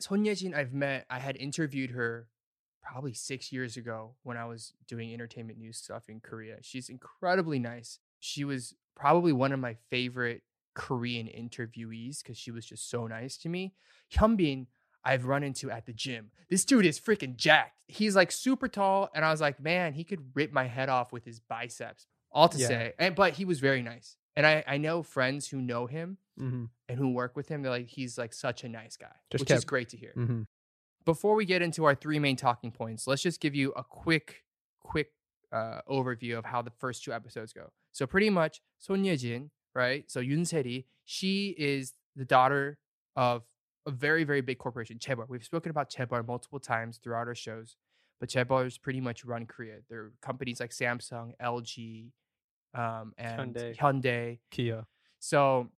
Son 0.00 0.24
Ye-jin, 0.24 0.54
I've 0.54 0.72
met, 0.72 1.06
I 1.10 1.18
had 1.18 1.36
interviewed 1.36 1.90
her 1.90 2.28
probably 2.82 3.12
six 3.12 3.52
years 3.52 3.76
ago 3.76 4.14
when 4.22 4.36
I 4.36 4.46
was 4.46 4.72
doing 4.86 5.12
entertainment 5.12 5.58
news 5.58 5.76
stuff 5.78 6.08
in 6.08 6.20
Korea. 6.20 6.56
She's 6.62 6.88
incredibly 6.88 7.58
nice. 7.58 7.98
She 8.20 8.44
was 8.44 8.74
probably 8.96 9.32
one 9.32 9.52
of 9.52 9.60
my 9.60 9.74
favorite 9.90 10.42
Korean 10.74 11.26
interviewees 11.26 12.22
because 12.22 12.38
she 12.38 12.50
was 12.50 12.64
just 12.64 12.88
so 12.88 13.06
nice 13.06 13.36
to 13.38 13.48
me. 13.48 13.74
Hyunbin, 14.14 14.66
I've 15.04 15.26
run 15.26 15.42
into 15.42 15.70
at 15.70 15.86
the 15.86 15.92
gym. 15.92 16.30
This 16.48 16.64
dude 16.64 16.86
is 16.86 16.98
freaking 17.00 17.36
jacked. 17.36 17.74
He's 17.88 18.14
like 18.16 18.30
super 18.30 18.68
tall, 18.68 19.10
and 19.14 19.24
I 19.24 19.30
was 19.30 19.40
like, 19.40 19.60
man, 19.60 19.92
he 19.94 20.04
could 20.04 20.30
rip 20.34 20.52
my 20.52 20.66
head 20.66 20.88
off 20.88 21.12
with 21.12 21.24
his 21.24 21.40
biceps. 21.40 22.06
All 22.30 22.48
to 22.48 22.58
Yeah. 22.58 22.68
say, 22.68 22.92
and 22.98 23.14
but 23.14 23.34
he 23.34 23.44
was 23.44 23.58
very 23.60 23.82
nice. 23.82 24.16
And 24.38 24.46
I, 24.46 24.62
I 24.66 24.76
know 24.78 25.02
friends 25.02 25.48
who 25.48 25.60
know 25.60 25.86
him 25.86 26.16
Mm-hmm. 26.40 26.66
and 26.88 26.98
who 26.98 27.10
work 27.10 27.34
with 27.34 27.48
him. 27.48 27.62
They're 27.62 27.72
like, 27.72 27.88
he's 27.88 28.16
like 28.16 28.32
such 28.32 28.62
a 28.62 28.68
nice 28.68 28.96
guy, 28.96 29.08
Just 29.28 29.42
which 29.42 29.50
is 29.50 29.64
great 29.64 29.88
to 29.88 29.96
hear. 29.96 30.12
Mm-hmm. 30.16 30.42
before 31.04 31.34
we 31.34 31.44
get 31.44 31.62
into 31.62 31.82
our 31.84 31.96
three 31.96 32.20
main 32.20 32.36
talking 32.36 32.70
points, 32.70 33.08
let's 33.08 33.22
just 33.22 33.40
give 33.40 33.56
you 33.56 33.72
a 33.72 33.82
quick, 33.82 34.44
quick 34.80 35.10
uh, 35.50 35.80
overview 35.90 36.38
of 36.38 36.44
how 36.44 36.62
the 36.62 36.70
first 36.70 37.02
two 37.02 37.12
episodes 37.12 37.52
go. 37.52 37.72
So 37.90 38.06
pretty 38.06 38.30
much, 38.30 38.60
Son 38.78 39.02
Ye-jin, 39.04 39.50
right? 39.74 40.08
So 40.08 40.20
Yoon 40.20 40.46
Se-ri, 40.46 40.86
she 41.04 41.56
is 41.58 41.94
the 42.14 42.24
daughter 42.24 42.78
of 43.16 43.42
a 43.84 43.90
very, 43.90 44.22
very 44.22 44.40
big 44.40 44.58
corporation, 44.58 44.98
Chaebol. 44.98 45.28
We've 45.28 45.42
spoken 45.42 45.70
about 45.70 45.90
Chaebol 45.90 46.24
multiple 46.24 46.60
times 46.60 46.98
throughout 47.02 47.26
our 47.26 47.34
shows, 47.34 47.74
but 48.20 48.28
Chaebol's 48.28 48.78
pretty 48.78 49.00
much 49.00 49.24
run 49.24 49.44
Korea. 49.46 49.78
There 49.90 50.00
are 50.02 50.12
companies 50.22 50.60
like 50.60 50.70
Samsung, 50.70 51.32
LG, 51.42 52.12
um, 52.74 53.12
and 53.18 53.54
Hyundai. 53.54 53.76
Hyundai. 53.76 54.38
Kia. 54.50 54.86
So, 55.18 55.68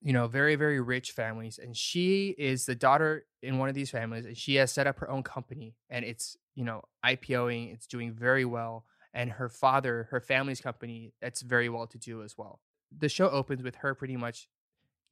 you 0.00 0.12
know, 0.12 0.26
very, 0.26 0.54
very 0.54 0.80
rich 0.80 1.12
families. 1.12 1.58
And 1.58 1.76
she 1.76 2.34
is 2.38 2.66
the 2.66 2.74
daughter 2.74 3.26
in 3.42 3.58
one 3.58 3.68
of 3.68 3.74
these 3.74 3.90
families, 3.90 4.26
and 4.26 4.36
she 4.36 4.56
has 4.56 4.72
set 4.72 4.86
up 4.86 4.98
her 4.98 5.10
own 5.10 5.22
company 5.22 5.74
and 5.90 6.04
it's, 6.04 6.36
you 6.54 6.64
know, 6.64 6.82
IPOing, 7.04 7.72
it's 7.72 7.86
doing 7.86 8.12
very 8.12 8.44
well. 8.44 8.84
And 9.14 9.32
her 9.32 9.48
father, 9.48 10.08
her 10.10 10.20
family's 10.20 10.60
company, 10.60 11.12
that's 11.20 11.40
very 11.40 11.68
well 11.68 11.86
to 11.88 11.98
do 11.98 12.22
as 12.22 12.36
well. 12.36 12.60
The 12.96 13.08
show 13.08 13.28
opens 13.30 13.62
with 13.62 13.76
her 13.76 13.94
pretty 13.94 14.16
much 14.16 14.48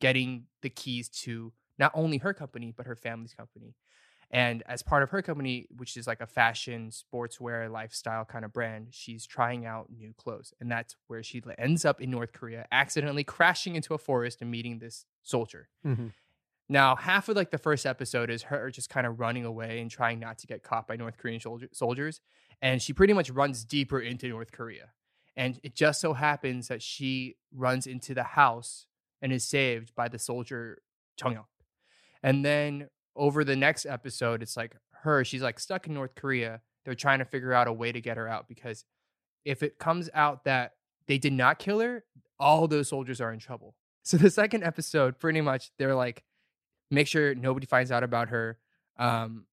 getting 0.01 0.45
the 0.63 0.71
keys 0.71 1.09
to 1.09 1.53
not 1.79 1.93
only 1.95 2.19
her 2.19 2.35
company, 2.35 2.73
but 2.77 2.87
her 2.87 2.97
family's 2.97 3.35
company. 3.35 3.75
And 4.31 4.63
as 4.67 4.83
part 4.83 5.03
of 5.03 5.11
her 5.11 5.23
company, 5.23 5.67
which 5.77 5.97
is 5.97 6.07
like 6.07 6.21
a 6.21 6.27
fashion, 6.27 6.91
sportswear, 6.91 7.71
lifestyle 7.71 8.25
kind 8.25 8.45
of 8.45 8.53
brand, 8.53 8.89
she's 8.91 9.25
trying 9.25 9.65
out 9.65 9.89
new 9.91 10.13
clothes. 10.15 10.53
And 10.61 10.71
that's 10.71 10.97
where 11.07 11.23
she 11.23 11.43
ends 11.59 11.85
up 11.85 12.01
in 12.01 12.11
North 12.11 12.33
Korea, 12.33 12.67
accidentally 12.73 13.25
crashing 13.25 13.77
into 13.77 13.95
a 13.95 13.99
forest 13.99 14.43
and 14.43 14.51
meeting 14.51 14.79
this 14.79 15.07
soldier. 15.23 15.69
Mm-hmm. 15.87 16.09
Now, 16.69 16.97
half 16.97 17.29
of 17.29 17.37
like 17.37 17.53
the 17.53 17.59
first 17.59 17.87
episode 17.87 18.29
is 18.29 18.43
her 18.45 18.71
just 18.71 18.91
kind 18.91 19.07
of 19.07 19.21
running 19.21 19.45
away 19.45 19.81
and 19.81 19.89
trying 19.89 20.19
not 20.19 20.39
to 20.39 20.49
get 20.49 20.65
caught 20.65 20.89
by 20.89 20.97
North 20.97 21.17
Korean 21.17 21.41
soldier- 21.41 21.69
soldiers. 21.73 22.21
And 22.61 22.83
she 22.83 22.93
pretty 22.93 23.13
much 23.13 23.31
runs 23.31 23.65
deeper 23.65 24.01
into 24.01 24.29
North 24.29 24.51
Korea. 24.51 24.91
And 25.37 25.61
it 25.63 25.77
just 25.77 26.01
so 26.01 26.15
happens 26.15 26.69
that 26.69 26.83
she 26.83 27.37
runs 27.55 27.87
into 27.87 28.15
the 28.15 28.23
house 28.23 28.87
and 29.23 29.33
is 29.33 29.45
saved 29.45 29.95
by 29.95 30.09
the 30.09 30.19
soldier 30.19 30.83
Chung 31.17 31.39
And 32.23 32.45
then 32.45 32.89
over 33.17 33.45
the 33.45 33.57
next 33.57 33.87
episode, 33.87 34.43
it's 34.43 34.57
like 34.57 34.77
her, 35.03 35.25
she's 35.25 35.43
like 35.43 35.59
stuck 35.59 35.87
in 35.87 35.95
North 35.95 36.15
Korea. 36.15 36.61
They're 36.85 36.95
trying 36.95 37.19
to 37.19 37.25
figure 37.25 37.53
out 37.53 37.67
a 37.67 37.73
way 37.73 37.93
to 37.93 38.01
get 38.01 38.17
her 38.17 38.29
out 38.29 38.49
because 38.49 38.85
if 39.45 39.63
it 39.63 39.79
comes 39.79 40.09
out 40.15 40.45
that 40.45 40.73
they 41.07 41.19
did 41.19 41.33
not 41.33 41.59
kill 41.59 41.81
her, 41.81 42.05
all 42.39 42.69
those 42.69 42.89
soldiers 42.89 43.21
are 43.21 43.33
in 43.33 43.39
trouble. 43.39 43.75
So 44.07 44.17
the 44.17 44.31
second 44.31 44.63
episode, 44.63 45.19
pretty 45.19 45.41
much, 45.41 45.73
they're 45.81 45.97
like, 45.97 46.23
make 46.93 47.09
sure 47.09 47.35
nobody 47.35 47.67
finds 47.67 47.91
out 47.91 48.05
about 48.05 48.29
her. 48.29 48.57
Um, 49.01 49.47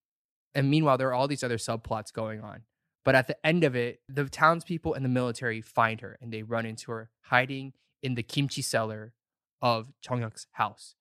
and 0.54 0.70
meanwhile, 0.70 1.00
there 1.00 1.08
are 1.08 1.14
all 1.16 1.28
these 1.28 1.44
other 1.44 1.58
subplots 1.58 2.14
going 2.14 2.42
on. 2.42 2.62
But 3.04 3.16
at 3.16 3.28
the 3.28 3.36
end 3.44 3.64
of 3.64 3.76
it, 3.76 4.02
the 4.08 4.26
townspeople 4.26 4.94
and 4.94 5.04
the 5.04 5.10
military 5.10 5.60
find 5.62 6.02
her 6.02 6.20
and 6.22 6.32
they 6.32 6.44
run 6.44 6.68
into 6.68 6.92
her 6.92 7.10
hiding 7.22 7.74
in 8.04 8.14
the 8.14 8.22
kimchi 8.22 8.62
cellar 8.62 9.14
of 9.60 9.92
Chung 10.02 10.32
house. 10.52 10.94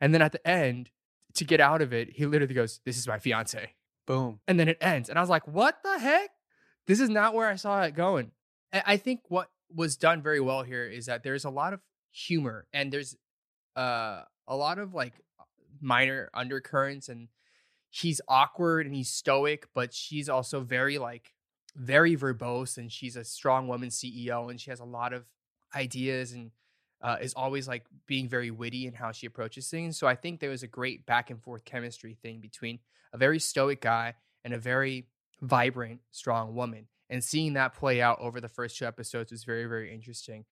And 0.00 0.12
then 0.12 0.20
at 0.20 0.32
the 0.32 0.44
end, 0.44 0.90
to 1.36 1.44
get 1.44 1.60
out 1.60 1.82
of 1.82 1.92
it, 1.92 2.10
he 2.10 2.26
literally 2.26 2.54
goes, 2.54 2.80
This 2.84 2.98
is 2.98 3.06
my 3.06 3.18
fiance. 3.18 3.74
Boom. 4.06 4.40
And 4.46 4.58
then 4.58 4.68
it 4.68 4.78
ends. 4.80 5.08
And 5.08 5.18
I 5.18 5.22
was 5.22 5.30
like, 5.30 5.46
What 5.46 5.78
the 5.82 5.98
heck? 5.98 6.30
This 6.86 7.00
is 7.00 7.10
not 7.10 7.34
where 7.34 7.48
I 7.48 7.56
saw 7.56 7.82
it 7.82 7.94
going. 7.94 8.30
And 8.72 8.82
I 8.86 8.96
think 8.96 9.20
what 9.28 9.50
was 9.74 9.96
done 9.96 10.22
very 10.22 10.40
well 10.40 10.62
here 10.62 10.84
is 10.84 11.06
that 11.06 11.22
there's 11.22 11.44
a 11.44 11.50
lot 11.50 11.72
of 11.72 11.80
humor 12.12 12.66
and 12.72 12.92
there's 12.92 13.16
uh, 13.74 14.22
a 14.46 14.56
lot 14.56 14.78
of 14.78 14.94
like 14.94 15.14
minor 15.80 16.30
undercurrents 16.32 17.08
and 17.08 17.28
he's 17.90 18.20
awkward 18.28 18.86
and 18.86 18.94
he's 18.94 19.10
stoic, 19.10 19.68
but 19.74 19.92
she's 19.92 20.28
also 20.28 20.60
very 20.60 20.98
like 20.98 21.32
very 21.74 22.16
verbose 22.16 22.78
and 22.78 22.90
she's 22.90 23.16
a 23.16 23.24
strong 23.24 23.68
woman 23.68 23.90
CEO 23.90 24.50
and 24.50 24.60
she 24.60 24.70
has 24.70 24.80
a 24.80 24.84
lot 24.84 25.12
of 25.12 25.24
ideas 25.74 26.32
and 26.32 26.52
uh, 27.02 27.16
is 27.20 27.34
always 27.34 27.68
like 27.68 27.84
being 28.06 28.28
very 28.28 28.50
witty 28.50 28.86
in 28.86 28.94
how 28.94 29.12
she 29.12 29.26
approaches 29.26 29.68
things. 29.68 29.96
So 29.96 30.06
I 30.06 30.14
think 30.14 30.40
there 30.40 30.50
was 30.50 30.62
a 30.62 30.68
great 30.68 31.06
back 31.06 31.30
and 31.30 31.42
forth 31.42 31.64
chemistry 31.64 32.16
thing 32.20 32.40
between 32.40 32.78
a 33.12 33.18
very 33.18 33.38
stoic 33.38 33.80
guy 33.80 34.14
and 34.44 34.54
a 34.54 34.58
very 34.58 35.08
vibrant, 35.40 36.00
strong 36.10 36.54
woman. 36.54 36.88
And 37.08 37.22
seeing 37.22 37.52
that 37.52 37.74
play 37.74 38.00
out 38.00 38.18
over 38.20 38.40
the 38.40 38.48
first 38.48 38.78
two 38.78 38.86
episodes 38.86 39.30
was 39.30 39.44
very, 39.44 39.66
very 39.66 39.94
interesting. 39.94 40.44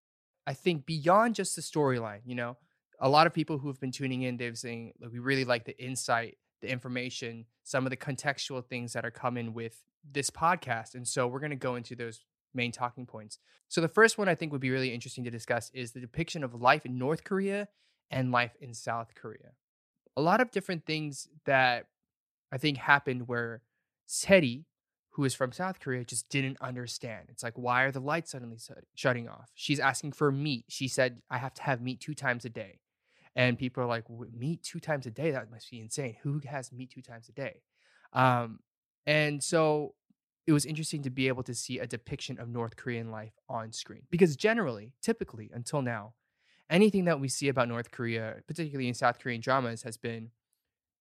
I 0.46 0.52
think 0.52 0.86
beyond 0.86 1.34
just 1.34 1.56
the 1.56 1.62
storyline, 1.62 2.20
you 2.24 2.34
know, 2.34 2.56
a 3.00 3.08
lot 3.08 3.26
of 3.26 3.32
people 3.32 3.58
who 3.58 3.68
have 3.68 3.80
been 3.80 3.90
tuning 3.90 4.22
in, 4.22 4.36
they've 4.36 4.56
saying 4.56 4.92
like, 5.00 5.12
we 5.12 5.18
really 5.18 5.44
like 5.44 5.64
the 5.64 5.82
insight, 5.82 6.36
the 6.60 6.70
information, 6.70 7.46
some 7.64 7.86
of 7.86 7.90
the 7.90 7.96
contextual 7.96 8.64
things 8.64 8.92
that 8.92 9.04
are 9.04 9.10
coming 9.10 9.52
with 9.52 9.82
this 10.08 10.30
podcast. 10.30 10.94
And 10.94 11.08
so 11.08 11.26
we're 11.26 11.40
going 11.40 11.50
to 11.50 11.56
go 11.56 11.74
into 11.74 11.96
those 11.96 12.20
main 12.54 12.72
talking 12.72 13.06
points. 13.06 13.38
So 13.68 13.80
the 13.80 13.88
first 13.88 14.18
one 14.18 14.28
I 14.28 14.34
think 14.34 14.52
would 14.52 14.60
be 14.60 14.70
really 14.70 14.94
interesting 14.94 15.24
to 15.24 15.30
discuss 15.30 15.70
is 15.74 15.92
the 15.92 16.00
depiction 16.00 16.44
of 16.44 16.54
life 16.54 16.86
in 16.86 16.98
North 16.98 17.24
Korea 17.24 17.68
and 18.10 18.30
life 18.30 18.56
in 18.60 18.74
South 18.74 19.14
Korea. 19.14 19.52
A 20.16 20.22
lot 20.22 20.40
of 20.40 20.50
different 20.50 20.86
things 20.86 21.28
that 21.44 21.86
I 22.52 22.58
think 22.58 22.78
happened 22.78 23.26
where 23.26 23.62
Seri, 24.06 24.66
who 25.10 25.24
is 25.24 25.34
from 25.34 25.50
South 25.50 25.80
Korea, 25.80 26.04
just 26.04 26.28
didn't 26.28 26.58
understand. 26.60 27.26
It's 27.28 27.42
like, 27.42 27.58
why 27.58 27.82
are 27.82 27.90
the 27.90 28.00
lights 28.00 28.30
suddenly 28.30 28.58
shutting 28.94 29.28
off? 29.28 29.50
She's 29.54 29.80
asking 29.80 30.12
for 30.12 30.30
meat. 30.30 30.66
She 30.68 30.86
said, 30.86 31.22
I 31.30 31.38
have 31.38 31.54
to 31.54 31.62
have 31.62 31.80
meat 31.80 32.00
two 32.00 32.14
times 32.14 32.44
a 32.44 32.50
day. 32.50 32.80
And 33.34 33.58
people 33.58 33.82
are 33.82 33.86
like, 33.86 34.04
meat 34.32 34.62
two 34.62 34.78
times 34.78 35.06
a 35.06 35.10
day? 35.10 35.32
That 35.32 35.50
must 35.50 35.68
be 35.70 35.80
insane. 35.80 36.16
Who 36.22 36.40
has 36.46 36.70
meat 36.70 36.90
two 36.90 37.02
times 37.02 37.28
a 37.28 37.32
day? 37.32 37.62
Um, 38.12 38.60
and 39.06 39.42
so 39.42 39.94
it 40.46 40.52
was 40.52 40.66
interesting 40.66 41.02
to 41.02 41.10
be 41.10 41.28
able 41.28 41.42
to 41.44 41.54
see 41.54 41.78
a 41.78 41.86
depiction 41.86 42.38
of 42.38 42.48
North 42.48 42.76
Korean 42.76 43.10
life 43.10 43.32
on 43.48 43.72
screen. 43.72 44.02
Because 44.10 44.36
generally, 44.36 44.92
typically, 45.00 45.50
until 45.52 45.80
now, 45.80 46.14
anything 46.68 47.06
that 47.06 47.20
we 47.20 47.28
see 47.28 47.48
about 47.48 47.68
North 47.68 47.90
Korea, 47.90 48.36
particularly 48.46 48.88
in 48.88 48.94
South 48.94 49.18
Korean 49.18 49.40
dramas, 49.40 49.82
has 49.82 49.96
been 49.96 50.30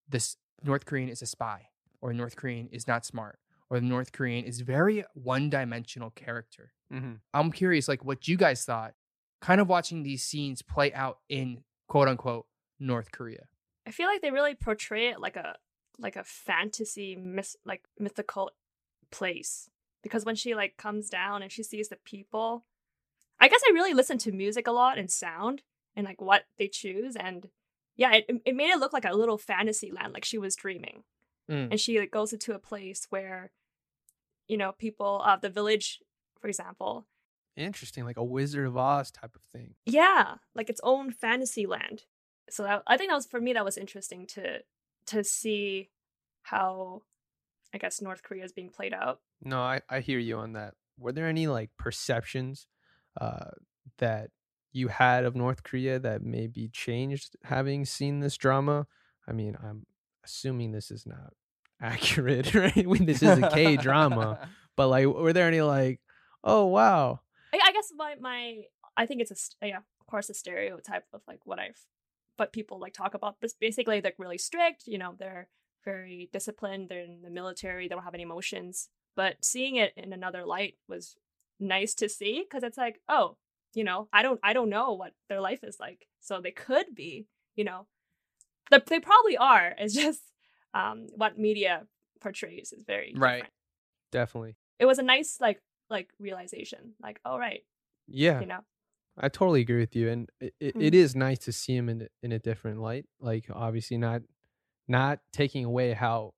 this 0.08 0.38
North 0.64 0.86
Korean 0.86 1.10
is 1.10 1.22
a 1.22 1.26
spy, 1.26 1.70
or 2.02 2.14
North 2.14 2.36
Korean 2.36 2.68
is 2.72 2.88
not 2.88 3.06
smart, 3.06 3.40
or 3.70 3.80
the 3.80 3.86
North 3.86 4.12
Korean 4.12 4.46
is 4.46 4.62
very 4.62 5.04
one 5.14 5.50
dimensional 5.50 6.12
character. 6.12 6.72
Mm-hmm. 6.94 7.14
I'm 7.34 7.52
curious, 7.52 7.88
like 7.88 8.06
what 8.06 8.28
you 8.28 8.38
guys 8.38 8.64
thought, 8.64 8.94
kind 9.42 9.60
of 9.60 9.68
watching 9.68 10.04
these 10.04 10.24
scenes 10.24 10.62
play 10.62 10.94
out 10.94 11.20
in 11.28 11.64
quote 11.88 12.08
unquote 12.08 12.46
North 12.80 13.12
Korea. 13.12 13.48
I 13.86 13.92
feel 13.92 14.08
like 14.08 14.22
they 14.22 14.32
really 14.32 14.56
portray 14.56 15.10
it 15.10 15.20
like 15.20 15.36
a 15.36 15.56
like 16.00 16.16
a 16.16 16.24
fantasy 16.24 17.16
mis- 17.16 17.58
like 17.66 17.84
mythical 18.00 18.52
place 19.14 19.70
because 20.02 20.26
when 20.26 20.36
she 20.36 20.54
like 20.56 20.76
comes 20.78 21.10
down 21.10 21.42
and 21.42 21.52
she 21.52 21.64
sees 21.64 21.88
the 21.90 21.98
people 22.04 22.66
i 23.40 23.48
guess 23.48 23.62
i 23.68 23.72
really 23.74 23.94
listen 23.94 24.18
to 24.18 24.32
music 24.32 24.68
a 24.68 24.72
lot 24.72 24.98
and 24.98 25.10
sound 25.12 25.62
and 25.96 26.06
like 26.06 26.20
what 26.22 26.44
they 26.58 26.68
choose 26.68 27.16
and 27.16 27.48
yeah 27.96 28.12
it, 28.14 28.26
it 28.46 28.56
made 28.56 28.70
it 28.72 28.80
look 28.80 28.92
like 28.94 29.06
a 29.06 29.14
little 29.16 29.38
fantasy 29.38 29.92
land 29.92 30.14
like 30.14 30.26
she 30.26 30.38
was 30.38 30.56
dreaming 30.56 31.04
Mm. 31.50 31.72
and 31.72 31.80
she 31.80 32.00
like 32.00 32.10
goes 32.10 32.32
into 32.32 32.54
a 32.56 32.60
place 32.60 33.06
where 33.10 33.52
you 34.48 34.56
know 34.58 34.72
people 34.72 35.22
of 35.22 35.42
the 35.42 35.50
village 35.50 36.00
for 36.40 36.48
example 36.48 37.06
Interesting, 37.58 38.04
like 38.06 38.18
a 38.18 38.24
Wizard 38.24 38.66
of 38.66 38.76
Oz 38.78 39.12
type 39.12 39.36
of 39.36 39.42
thing. 39.44 39.76
yeah 39.86 40.36
like 40.56 40.70
its 40.70 40.80
own 40.86 41.12
fantasy 41.12 41.66
land 41.66 42.04
so 42.50 42.64
that, 42.64 42.82
i 42.88 42.96
think 42.96 43.10
that 43.10 43.16
was 43.16 43.26
for 43.28 43.42
me 43.42 43.52
that 43.54 43.66
was 43.66 43.78
interesting 43.78 44.26
to 44.28 44.60
to 45.08 45.22
see 45.24 45.90
how 46.44 47.02
i 47.74 47.78
guess 47.78 48.02
north 48.02 48.24
korea 48.24 48.44
is 48.44 48.52
being 48.52 48.70
played 48.70 48.94
out 48.94 49.20
No, 49.42 49.60
I, 49.60 49.82
I 49.90 50.00
hear 50.00 50.20
you 50.20 50.38
on 50.38 50.54
that. 50.54 50.74
Were 50.98 51.12
there 51.12 51.28
any 51.28 51.48
like 51.48 51.72
perceptions 51.78 52.68
uh, 53.20 53.52
that 53.98 54.30
you 54.72 54.88
had 54.88 55.26
of 55.26 55.36
North 55.36 55.64
Korea 55.64 56.00
that 56.00 56.22
maybe 56.22 56.70
changed 56.70 57.36
having 57.44 57.86
seen 57.86 58.20
this 58.22 58.38
drama? 58.38 58.88
I 59.28 59.32
mean, 59.34 59.58
I'm 59.62 59.86
assuming 60.24 60.72
this 60.72 60.92
is 60.92 61.06
not 61.06 61.34
accurate, 61.82 62.54
right? 62.54 62.88
Mean, 62.88 63.06
this 63.06 63.22
is 63.22 63.38
a 63.38 63.50
K 63.50 63.76
drama, 63.76 64.48
but 64.78 64.88
like, 64.88 65.08
were 65.08 65.34
there 65.34 65.48
any 65.48 65.62
like, 65.62 66.00
oh 66.44 66.66
wow, 66.68 67.20
I, 67.54 67.60
I 67.66 67.72
guess 67.74 67.92
my 67.96 68.16
my 68.20 68.62
I 68.96 69.06
think 69.06 69.22
it's 69.22 69.32
a 69.32 69.36
st- 69.36 69.72
yeah, 69.72 69.78
of 70.00 70.08
course, 70.08 70.30
a 70.30 70.34
stereotype 70.34 71.06
of 71.14 71.22
like 71.28 71.40
what 71.44 71.60
I've, 71.60 71.82
but 72.38 72.54
people 72.54 72.80
like 72.80 72.94
talk 72.94 73.14
about. 73.14 73.38
But 73.42 73.52
basically, 73.60 74.00
they're 74.00 74.14
really 74.18 74.38
strict. 74.38 74.84
You 74.88 75.00
know, 75.00 75.16
they're 75.18 75.50
very 75.84 76.30
disciplined. 76.34 76.90
They're 76.90 77.02
in 77.02 77.22
the 77.22 77.30
military. 77.30 77.88
They 77.88 77.96
don't 77.96 78.04
have 78.04 78.14
any 78.14 78.24
emotions. 78.24 78.90
But 79.16 79.44
seeing 79.44 79.76
it 79.76 79.94
in 79.96 80.12
another 80.14 80.46
light 80.46 80.76
was 80.88 81.16
nice 81.60 81.94
to 81.96 82.10
see 82.10 82.44
because 82.44 82.64
it's 82.64 82.78
like, 82.78 83.00
oh, 83.08 83.38
you 83.74 83.84
know, 83.84 84.08
I 84.14 84.22
don't 84.24 84.40
I 84.44 84.54
don't 84.54 84.70
know 84.70 84.94
what 84.94 85.14
their 85.30 85.42
life 85.42 85.64
is 85.64 85.78
like. 85.80 86.08
So 86.20 86.42
they 86.42 86.52
could 86.52 86.96
be, 86.96 87.28
you 87.56 87.64
know, 87.64 87.88
they, 88.72 88.80
they 88.86 89.00
probably 89.00 89.38
are. 89.38 89.74
It's 89.78 89.94
just 89.94 90.22
um, 90.74 91.08
what 91.16 91.38
media 91.38 91.86
portrays 92.22 92.72
is 92.74 92.84
very 92.86 93.14
Right. 93.16 93.36
different. 93.36 93.54
definitely, 94.12 94.56
It 94.80 94.86
was 94.86 95.00
a 95.00 95.04
nice 95.04 95.38
like 95.42 95.62
like 95.90 96.10
realization, 96.20 96.94
like, 97.02 97.20
oh 97.26 97.38
right, 97.38 97.62
yeah, 98.08 98.40
you 98.40 98.48
know. 98.48 98.62
I 99.18 99.30
totally 99.30 99.62
agree 99.62 99.80
with 99.80 99.96
you, 99.96 100.10
and 100.10 100.30
it, 100.40 100.56
it, 100.60 100.76
it 100.80 100.94
Mhm. 100.94 100.96
is 100.96 101.16
nice 101.16 101.40
to 101.40 101.52
see 101.52 101.76
him 101.76 101.88
in 101.90 102.08
in 102.24 102.32
a 102.32 102.40
different 102.40 102.80
light. 102.82 103.06
Like 103.20 103.46
obviously 103.54 103.98
not 103.98 104.22
not 104.88 105.20
taking 105.32 105.66
away 105.66 105.94
how 105.94 106.34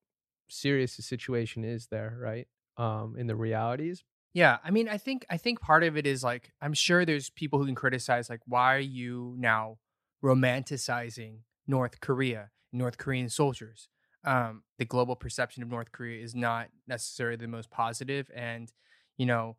serious 0.49 0.95
the 0.95 1.01
situation 1.01 1.63
is 1.63 1.87
there, 1.87 2.17
right? 2.19 2.47
Um, 2.77 3.15
in 3.17 3.27
the 3.27 3.35
realities. 3.35 4.03
Yeah, 4.33 4.57
I 4.65 4.71
mean, 4.71 4.89
I 4.89 4.97
think 4.97 5.25
I 5.29 5.37
think 5.37 5.61
part 5.61 5.83
of 5.83 5.95
it 5.95 6.05
is 6.05 6.21
like 6.21 6.51
I'm 6.61 6.73
sure 6.73 7.05
there's 7.05 7.29
people 7.29 7.57
who 7.57 7.65
can 7.65 7.75
criticize 7.75 8.29
like 8.29 8.41
why 8.45 8.75
are 8.75 8.79
you 8.79 9.35
now 9.39 9.77
romanticizing 10.21 11.39
North 11.65 12.01
Korea, 12.01 12.49
North 12.73 12.97
Korean 12.97 13.29
soldiers? 13.29 13.87
Um, 14.25 14.63
the 14.77 14.85
global 14.85 15.15
perception 15.15 15.63
of 15.63 15.69
North 15.69 15.91
Korea 15.93 16.21
is 16.21 16.35
not 16.35 16.67
necessarily 16.85 17.37
the 17.37 17.47
most 17.47 17.71
positive, 17.71 18.29
and 18.35 18.73
you 19.17 19.25
know, 19.25 19.55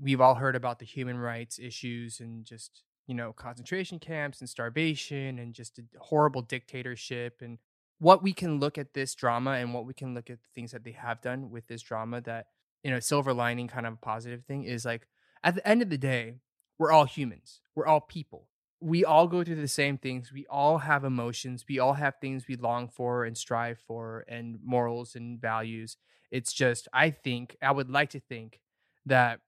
we've 0.00 0.20
all 0.20 0.34
heard 0.34 0.56
about 0.56 0.80
the 0.80 0.84
human 0.84 1.18
rights 1.18 1.60
issues 1.60 2.18
and 2.18 2.44
just 2.44 2.82
you 3.06 3.14
know 3.14 3.32
concentration 3.32 4.00
camps 4.00 4.40
and 4.40 4.48
starvation 4.48 5.38
and 5.38 5.54
just 5.54 5.78
a 5.78 5.82
horrible 6.00 6.42
dictatorship 6.42 7.40
and 7.40 7.58
what 7.98 8.22
we 8.22 8.32
can 8.32 8.60
look 8.60 8.78
at 8.78 8.94
this 8.94 9.14
drama 9.14 9.52
and 9.52 9.74
what 9.74 9.84
we 9.84 9.94
can 9.94 10.14
look 10.14 10.30
at 10.30 10.38
the 10.40 10.48
things 10.54 10.72
that 10.72 10.84
they 10.84 10.92
have 10.92 11.20
done 11.20 11.50
with 11.50 11.66
this 11.66 11.82
drama 11.82 12.20
that 12.20 12.46
you 12.82 12.90
know 12.90 13.00
silver 13.00 13.32
lining 13.32 13.68
kind 13.68 13.86
of 13.86 14.00
positive 14.00 14.44
thing 14.44 14.64
is 14.64 14.84
like 14.84 15.06
at 15.42 15.54
the 15.54 15.66
end 15.66 15.82
of 15.82 15.90
the 15.90 15.98
day 15.98 16.36
we're 16.78 16.92
all 16.92 17.04
humans. 17.04 17.60
We're 17.74 17.86
all 17.86 18.00
people. 18.00 18.46
We 18.80 19.04
all 19.04 19.26
go 19.26 19.42
through 19.42 19.56
the 19.56 19.66
same 19.66 19.98
things. 19.98 20.32
We 20.32 20.46
all 20.48 20.78
have 20.78 21.04
emotions. 21.04 21.64
We 21.68 21.80
all 21.80 21.94
have 21.94 22.14
things 22.20 22.46
we 22.46 22.54
long 22.54 22.88
for 22.88 23.24
and 23.24 23.36
strive 23.36 23.80
for 23.80 24.24
and 24.28 24.58
morals 24.64 25.16
and 25.16 25.40
values. 25.40 25.96
It's 26.30 26.52
just 26.52 26.88
i 26.92 27.10
think 27.10 27.56
i 27.62 27.70
would 27.70 27.90
like 27.90 28.10
to 28.10 28.20
think 28.20 28.60
that 29.06 29.40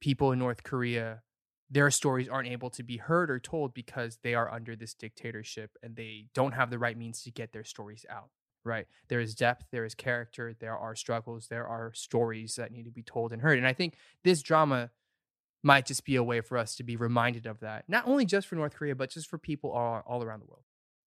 people 0.00 0.32
in 0.32 0.38
north 0.38 0.62
korea 0.62 1.22
their 1.70 1.90
stories 1.90 2.28
aren't 2.28 2.48
able 2.48 2.70
to 2.70 2.82
be 2.82 2.96
heard 2.96 3.30
or 3.30 3.38
told 3.38 3.74
because 3.74 4.18
they 4.22 4.34
are 4.34 4.50
under 4.50 4.74
this 4.74 4.94
dictatorship 4.94 5.76
and 5.82 5.96
they 5.96 6.26
don't 6.34 6.52
have 6.52 6.70
the 6.70 6.78
right 6.78 6.96
means 6.96 7.22
to 7.22 7.30
get 7.30 7.52
their 7.52 7.64
stories 7.64 8.06
out 8.10 8.30
right? 8.64 8.86
There 9.08 9.20
is 9.20 9.34
depth 9.34 9.66
there 9.72 9.84
is 9.84 9.94
character 9.94 10.54
there 10.58 10.76
are 10.76 10.94
struggles 10.94 11.48
there 11.48 11.66
are 11.66 11.92
stories 11.94 12.56
that 12.56 12.70
need 12.70 12.84
to 12.84 12.90
be 12.90 13.02
told 13.02 13.32
and 13.32 13.42
heard 13.42 13.58
and 13.58 13.66
i 13.66 13.72
think 13.72 13.94
this 14.24 14.42
drama 14.42 14.90
might 15.62 15.86
just 15.86 16.04
be 16.04 16.16
a 16.16 16.22
way 16.22 16.40
for 16.40 16.56
us 16.56 16.76
to 16.76 16.84
be 16.84 16.96
reminded 16.96 17.46
of 17.46 17.60
that 17.60 17.84
not 17.88 18.06
only 18.06 18.24
just 18.24 18.46
for 18.46 18.54
north 18.54 18.74
korea 18.74 18.94
but 18.94 19.10
just 19.10 19.28
for 19.28 19.38
people 19.38 19.72
all, 19.72 20.02
all 20.06 20.22
around 20.22 20.40
the 20.40 20.46
world. 20.46 20.64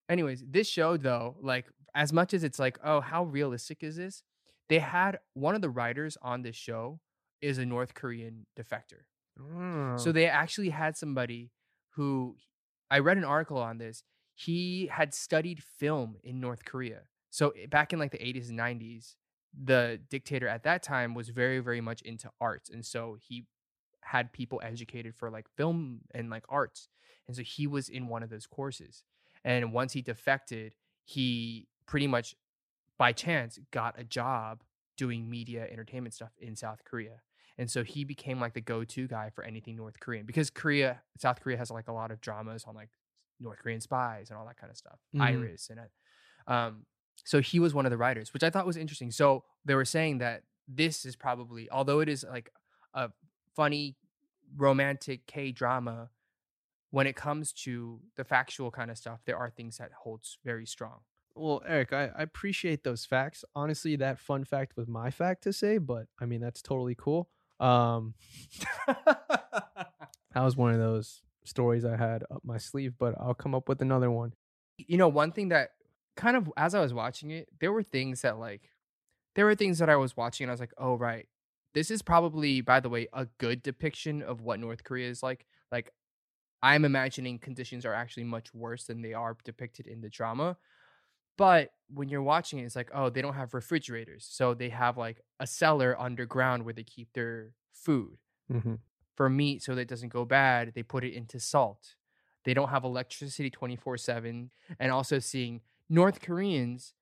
Anyways 0.10 0.44
this 0.48 0.68
show 0.68 0.98
though 0.98 1.36
like 1.41 1.68
as 1.94 2.12
much 2.12 2.34
as 2.34 2.44
it's 2.44 2.60
like 2.60 2.80
oh 2.84 3.01
how 3.01 3.24
realistic 3.24 3.84
is 3.84 3.96
this? 3.96 4.24
They 4.70 4.80
had 4.80 5.20
one 5.34 5.53
of 5.53 5.62
the 5.62 5.70
writers 5.70 6.18
on 6.22 6.41
this 6.41 6.56
show 6.56 7.00
is 7.41 7.58
a 7.58 7.65
north 7.65 7.94
korean 7.94 8.46
defector 8.58 9.03
Hmm. 9.38 9.98
so 9.98 10.10
Oh. 10.10 10.14
they 10.14 10.28
actually 10.28 10.70
had 10.70 10.98
somebody 10.98 11.52
who 11.96 12.36
I 12.90 13.00
read 13.00 13.18
an 13.18 13.24
article 13.24 13.58
on 13.58 13.78
this. 13.78 14.04
He 14.36 14.88
had 14.88 15.14
studied 15.14 15.64
film 15.64 16.18
in 16.24 16.40
North 16.40 16.66
Korea. 16.66 17.02
So 17.30 17.50
eh, 17.52 17.66
back 17.68 17.94
in 17.94 18.00
like 18.00 18.12
the 18.12 18.18
80s 18.20 18.50
and 18.50 18.60
90s, 18.60 19.16
the 19.54 20.00
dictator 20.10 20.48
at 20.48 20.64
that 20.64 20.82
time 20.84 21.14
was 21.14 21.30
very 21.30 21.60
very 21.60 21.82
much 21.82 22.02
into 22.02 22.30
arts 22.40 22.70
and 22.70 22.86
so 22.86 23.18
he 23.20 23.46
had 24.04 24.32
people 24.34 24.60
educated 24.64 25.14
for 25.16 25.30
like 25.30 25.48
film 25.58 26.02
and 26.14 26.30
like 26.30 26.44
arts. 26.50 26.90
And 27.28 27.36
so 27.36 27.44
he 27.44 27.68
was 27.68 27.88
in 27.88 28.08
one 28.08 28.24
of 28.24 28.30
those 28.30 28.48
courses. 28.48 29.04
And 29.44 29.72
once 29.74 29.94
he 29.94 30.02
defected, 30.02 30.74
he 31.06 31.68
pretty 31.86 32.08
much 32.08 32.36
by 32.98 33.14
chance 33.14 33.60
got 33.72 34.00
a 34.00 34.04
job 34.04 34.64
doing 34.98 35.30
media 35.30 35.68
entertainment 35.72 36.14
stuff 36.16 36.32
in 36.40 36.56
South 36.56 36.84
Korea. 36.84 37.22
And 37.58 37.70
so 37.70 37.84
he 37.84 38.03
became 38.03 38.39
like 38.39 38.53
the 38.53 38.62
go-to 38.62 39.08
guy 39.08 39.29
for 39.29 39.43
anything 39.43 39.75
North 39.75 40.00
Korean 40.00 40.25
because 40.25 40.50
Korea, 40.50 41.01
South 41.20 41.41
Korea 41.41 41.58
has 41.58 41.70
like 41.70 41.88
a 41.88 41.93
lot 41.93 42.12
of 42.12 42.22
dramas 42.22 42.63
on 42.67 42.75
like 42.75 42.89
North 43.39 43.60
Korean 43.60 43.81
spies 43.81 44.29
and 44.29 44.39
all 44.39 44.46
that 44.46 44.58
kind 44.58 44.72
of 44.72 44.77
stuff. 44.77 45.00
Mhm. 45.15 45.22
Iris 45.22 45.70
and. 45.70 45.79
Um, 46.48 46.86
so 47.24 47.39
he 47.39 47.60
was 47.60 47.74
one 47.74 47.86
of 47.86 47.91
the 47.91 47.98
writers, 47.98 48.34
which 48.34 48.43
I 48.43 48.50
thought 48.50 48.65
was 48.65 48.77
interesting. 48.77 49.12
So 49.12 49.43
they 49.63 49.75
were 49.75 49.86
saying 49.86 50.20
that 50.20 50.43
this 50.67 51.05
is 51.05 51.15
probably, 51.15 51.70
although 51.70 52.00
it 52.00 52.10
is 52.10 52.25
like 52.27 52.50
a 52.93 53.12
funny 53.55 53.96
romantic 54.58 55.27
K 55.27 55.51
drama, 55.51 56.09
when 56.90 57.07
it 57.07 57.16
comes 57.16 57.53
to 57.53 58.00
the 58.18 58.24
factual 58.24 58.72
kind 58.72 58.92
of 58.92 58.98
stuff, 58.98 59.20
there 59.25 59.37
are 59.37 59.50
things 59.50 59.77
that 59.77 59.92
holds 60.03 60.37
very 60.44 60.66
strong. 60.66 61.00
Well, 61.35 61.61
Eric, 61.66 61.94
I, 61.94 62.11
I 62.18 62.24
appreciate 62.24 62.83
those 62.83 63.05
facts. 63.05 63.46
Honestly, 63.55 63.96
that 63.98 64.20
fun 64.20 64.44
fact 64.44 64.75
was 64.75 64.87
my 64.87 65.11
fact 65.11 65.44
to 65.44 65.53
say, 65.53 65.77
but 65.77 66.07
I 66.20 66.25
mean 66.25 66.42
that's 66.42 66.61
totally 66.61 66.96
cool. 66.98 67.29
Um, 67.62 68.16
that 68.88 69.88
was 70.36 70.58
one 70.58 70.74
of 70.74 70.80
those 70.80 71.22
stories 71.46 71.86
I 71.86 71.96
had 71.98 72.24
up 72.32 72.42
my 72.44 72.58
sleeve, 72.58 72.96
but 72.98 73.16
I'll 73.20 73.34
come 73.34 73.56
up 73.56 73.70
with 73.70 73.82
another 73.82 74.12
one. 74.12 74.34
you 74.78 74.98
know, 74.98 75.08
one 75.08 75.32
thing 75.32 75.50
that 75.50 75.72
kind 76.18 76.36
of 76.38 76.52
as 76.58 76.76
I 76.76 76.82
was 76.82 76.94
watching 76.94 77.32
it, 77.32 77.50
there 77.60 77.72
were 77.72 77.84
things 77.84 78.22
that 78.22 78.40
like 78.40 78.72
there 79.36 79.46
were 79.46 79.56
things 79.56 79.80
that 79.80 79.90
I 79.90 79.96
was 79.96 80.18
watching 80.18 80.46
and 80.46 80.52
I 80.52 80.54
was 80.54 80.60
like, 80.60 80.74
"Oh, 80.78 80.96
right. 80.98 81.28
This 81.74 81.92
is 81.92 82.02
probably 82.02 82.62
by 82.62 82.80
the 82.80 82.90
way 82.90 83.08
a 83.14 83.28
good 83.38 83.64
depiction 83.64 84.22
of 84.24 84.42
what 84.42 84.60
North 84.60 84.84
Korea 84.84 85.10
is 85.10 85.24
like." 85.24 85.46
Like 85.72 85.92
I'm 86.64 86.86
imagining 86.86 87.40
conditions 87.40 87.86
are 87.86 87.94
actually 87.94 88.26
much 88.26 88.54
worse 88.54 88.86
than 88.86 89.02
they 89.02 89.14
are 89.14 89.38
depicted 89.44 89.88
in 89.88 90.02
the 90.02 90.10
drama. 90.10 90.58
But 91.42 91.72
when 91.90 92.08
you're 92.10 92.22
watching 92.24 92.60
it, 92.60 92.64
it's 92.66 92.75
like, 92.75 92.92
oh, 92.94 93.10
they 93.10 93.22
don't 93.22 93.34
have 93.34 93.54
refrigerators. 93.54 94.27
So 94.30 94.54
they 94.54 94.70
have 94.70 94.98
like 94.98 95.22
a 95.40 95.48
cellar 95.48 96.00
underground 96.00 96.64
where 96.64 96.74
they 96.74 96.84
keep 96.84 97.10
their 97.14 97.54
food 97.74 98.18
Mm-hmm. 98.51 98.75
for 99.16 99.30
meat 99.30 99.64
so 99.64 99.75
that 99.75 99.82
it 99.82 99.88
doesn't 99.88 100.10
go 100.12 100.25
bad, 100.25 100.74
they 100.75 100.84
put 100.84 101.04
it 101.04 101.14
into 101.14 101.40
salt. 101.40 101.96
They 102.44 102.54
don't 102.54 102.70
have 102.70 102.84
electricity 102.84 103.50
24 103.50 103.98
7. 103.98 104.51
And 104.80 104.92
also 104.92 105.20
seeing 105.20 105.62
North 105.90 106.20
Koreans 106.22 106.94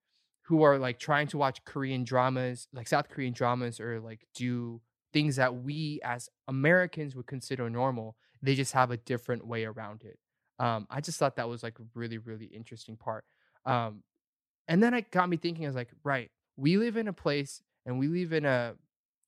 who 0.43 0.63
are 0.63 0.77
like 0.77 0.99
trying 0.99 1.27
to 1.27 1.37
watch 1.37 1.63
Korean 1.65 2.03
dramas, 2.03 2.67
like 2.73 2.87
South 2.87 3.09
Korean 3.09 3.33
dramas, 3.33 3.79
or 3.79 3.99
like 3.99 4.27
do 4.35 4.81
things 5.13 5.37
that 5.37 5.55
we 5.55 5.99
as 6.03 6.29
Americans 6.47 7.15
would 7.15 7.27
consider 7.27 7.69
normal. 7.69 8.15
They 8.41 8.55
just 8.55 8.73
have 8.73 8.91
a 8.91 8.97
different 8.97 9.47
way 9.47 9.65
around 9.65 10.03
it. 10.03 10.19
Um, 10.59 10.87
I 10.89 11.01
just 11.01 11.17
thought 11.19 11.37
that 11.37 11.49
was 11.49 11.63
like 11.63 11.79
a 11.79 11.83
really, 11.93 12.17
really 12.17 12.47
interesting 12.47 12.97
part. 12.97 13.25
Um, 13.65 14.03
and 14.69 14.81
then 14.81 14.93
it 14.93 15.11
got 15.11 15.27
me 15.27 15.35
thinking, 15.35 15.65
I 15.65 15.67
was 15.67 15.75
like, 15.75 15.89
right, 16.05 16.31
we 16.55 16.77
live 16.77 16.95
in 16.95 17.07
a 17.09 17.13
place 17.13 17.61
and 17.85 17.99
we 17.99 18.07
live 18.07 18.31
in 18.31 18.45
a 18.45 18.75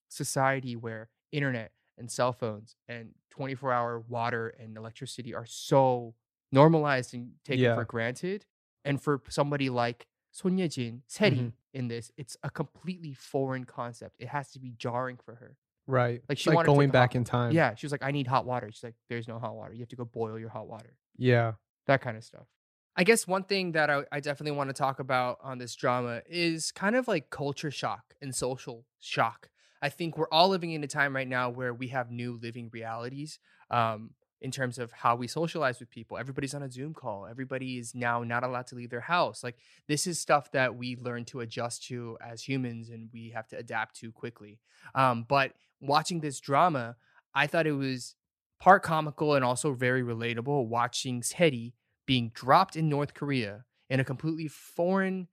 society 0.08 0.76
where 0.76 1.10
internet 1.32 1.72
and 1.98 2.10
cell 2.10 2.32
phones 2.32 2.76
and 2.88 3.10
24 3.30 3.72
hour 3.72 3.98
water 4.08 4.48
and 4.58 4.76
electricity 4.76 5.34
are 5.34 5.46
so 5.46 6.14
normalized 6.50 7.14
and 7.14 7.32
taken 7.44 7.64
Yeah. 7.64 7.74
for 7.74 7.84
granted. 7.84 8.44
And 8.84 9.00
for 9.02 9.22
somebody 9.28 9.70
like 9.70 10.06
Son 10.32 10.58
Ye-jin, 10.58 11.02
Seri 11.06 11.36
Mhm. 11.36 11.52
in 11.72 11.88
this, 11.88 12.10
it's 12.16 12.36
a 12.42 12.50
completely 12.50 13.12
foreign 13.14 13.64
concept. 13.64 14.16
It 14.18 14.28
has 14.28 14.50
to 14.52 14.58
be 14.58 14.70
jarring 14.72 15.16
for 15.16 15.36
her. 15.36 15.56
Right. 15.86 16.22
Like 16.28 16.38
she 16.38 16.50
like 16.50 16.56
wanted 16.56 16.66
going 16.68 16.90
back 16.90 17.10
hot- 17.10 17.16
in 17.16 17.24
time. 17.24 17.52
Yeah, 17.52 17.74
she 17.74 17.86
was 17.86 17.92
like, 17.92 18.02
I 18.02 18.10
need 18.12 18.26
hot 18.26 18.44
water. 18.46 18.70
She's 18.70 18.84
like, 18.84 18.94
there's 19.08 19.28
no 19.28 19.38
hot 19.38 19.54
water. 19.54 19.72
You 19.74 19.80
have 19.80 19.88
to 19.90 19.96
go 19.96 20.04
boil 20.04 20.38
your 20.38 20.48
hot 20.50 20.66
water 20.68 20.96
Yeah. 21.16 21.54
that 21.86 22.00
kind 22.00 22.16
of 22.16 22.24
stuff. 22.24 22.46
I 22.94 23.04
guess 23.04 23.26
one 23.26 23.44
thing 23.44 23.72
that 23.72 23.88
I, 23.88 24.02
I 24.12 24.20
definitely 24.20 24.56
want 24.56 24.68
to 24.68 24.74
talk 24.74 25.00
about 25.00 25.38
on 25.42 25.58
this 25.58 25.74
drama 25.74 26.20
is 26.28 26.70
kind 26.72 26.94
of 26.94 27.08
like 27.08 27.30
culture 27.30 27.70
shock 27.70 28.14
and 28.20 28.34
social 28.34 28.84
shock. 29.00 29.48
I 29.80 29.88
think 29.88 30.18
we're 30.18 30.28
all 30.30 30.48
living 30.50 30.72
in 30.72 30.84
a 30.84 30.86
time 30.88 31.16
right 31.16 31.26
now 31.26 31.48
where 31.48 31.72
we 31.72 31.88
have 31.88 32.10
new 32.10 32.38
living 32.40 32.68
realities 32.72 33.38
um, 33.70 34.10
in 34.42 34.50
terms 34.50 34.78
of 34.78 34.92
how 34.92 35.16
we 35.16 35.26
socialize 35.26 35.80
with 35.80 35.90
people. 35.90 36.18
Everybody's 36.18 36.54
on 36.54 36.62
a 36.62 36.70
Zoom 36.70 36.92
call. 36.92 37.26
Everybody 37.26 37.78
is 37.78 37.94
now 37.94 38.22
not 38.22 38.44
allowed 38.44 38.66
to 38.68 38.74
leave 38.74 38.90
their 38.90 39.00
house. 39.00 39.42
Like 39.42 39.56
this 39.88 40.06
is 40.06 40.20
stuff 40.20 40.52
that 40.52 40.76
we 40.76 40.96
learn 40.96 41.24
to 41.26 41.40
adjust 41.40 41.84
to 41.86 42.18
as 42.20 42.42
humans 42.42 42.90
and 42.90 43.08
we 43.12 43.30
have 43.30 43.48
to 43.48 43.56
adapt 43.56 43.96
to 44.00 44.12
quickly. 44.12 44.60
Um, 44.94 45.24
but 45.26 45.52
watching 45.80 46.20
this 46.20 46.40
drama, 46.40 46.96
I 47.34 47.46
thought 47.46 47.66
it 47.66 47.72
was 47.72 48.16
part 48.60 48.82
comical 48.82 49.34
and 49.34 49.44
also 49.44 49.72
very 49.72 50.02
relatable 50.02 50.66
watching 50.66 51.22
Seri 51.22 51.74
being 52.06 52.30
dropped 52.34 52.76
in 52.76 52.88
North 52.88 53.14
Korea 53.14 53.64
in 53.88 54.00
a 54.00 54.04
completely 54.04 54.48
foreign 54.48 55.28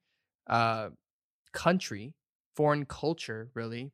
uh, 0.48 0.90
country, 1.54 2.14
foreign 2.56 2.86
culture, 2.86 3.50
really, 3.54 3.92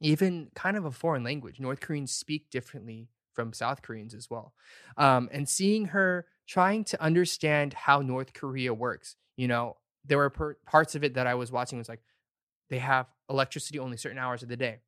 even 0.00 0.50
kind 0.54 0.76
of 0.76 0.84
a 0.84 0.90
foreign 0.90 1.22
language. 1.22 1.60
North 1.60 1.80
Koreans 1.80 2.12
speak 2.12 2.50
differently 2.50 3.08
from 3.34 3.52
South 3.52 3.82
Koreans 3.82 4.14
as 4.14 4.28
well. 4.28 4.54
Um, 4.96 5.28
and 5.32 5.48
seeing 5.48 5.86
her 5.86 6.26
trying 6.48 6.84
to 6.84 7.00
understand 7.02 7.74
how 7.74 8.00
North 8.00 8.32
Korea 8.32 8.74
works, 8.74 9.16
you 9.36 9.46
know, 9.46 9.76
there 10.04 10.18
were 10.18 10.30
per- 10.30 10.56
parts 10.66 10.94
of 10.94 11.04
it 11.04 11.14
that 11.14 11.26
I 11.26 11.34
was 11.34 11.52
watching 11.52 11.78
was 11.78 11.88
like, 11.88 12.02
they 12.70 12.78
have 12.78 13.06
electricity 13.28 13.78
only 13.78 13.96
certain 13.96 14.18
hours 14.18 14.42
of 14.42 14.48
the 14.48 14.56
day. 14.56 14.78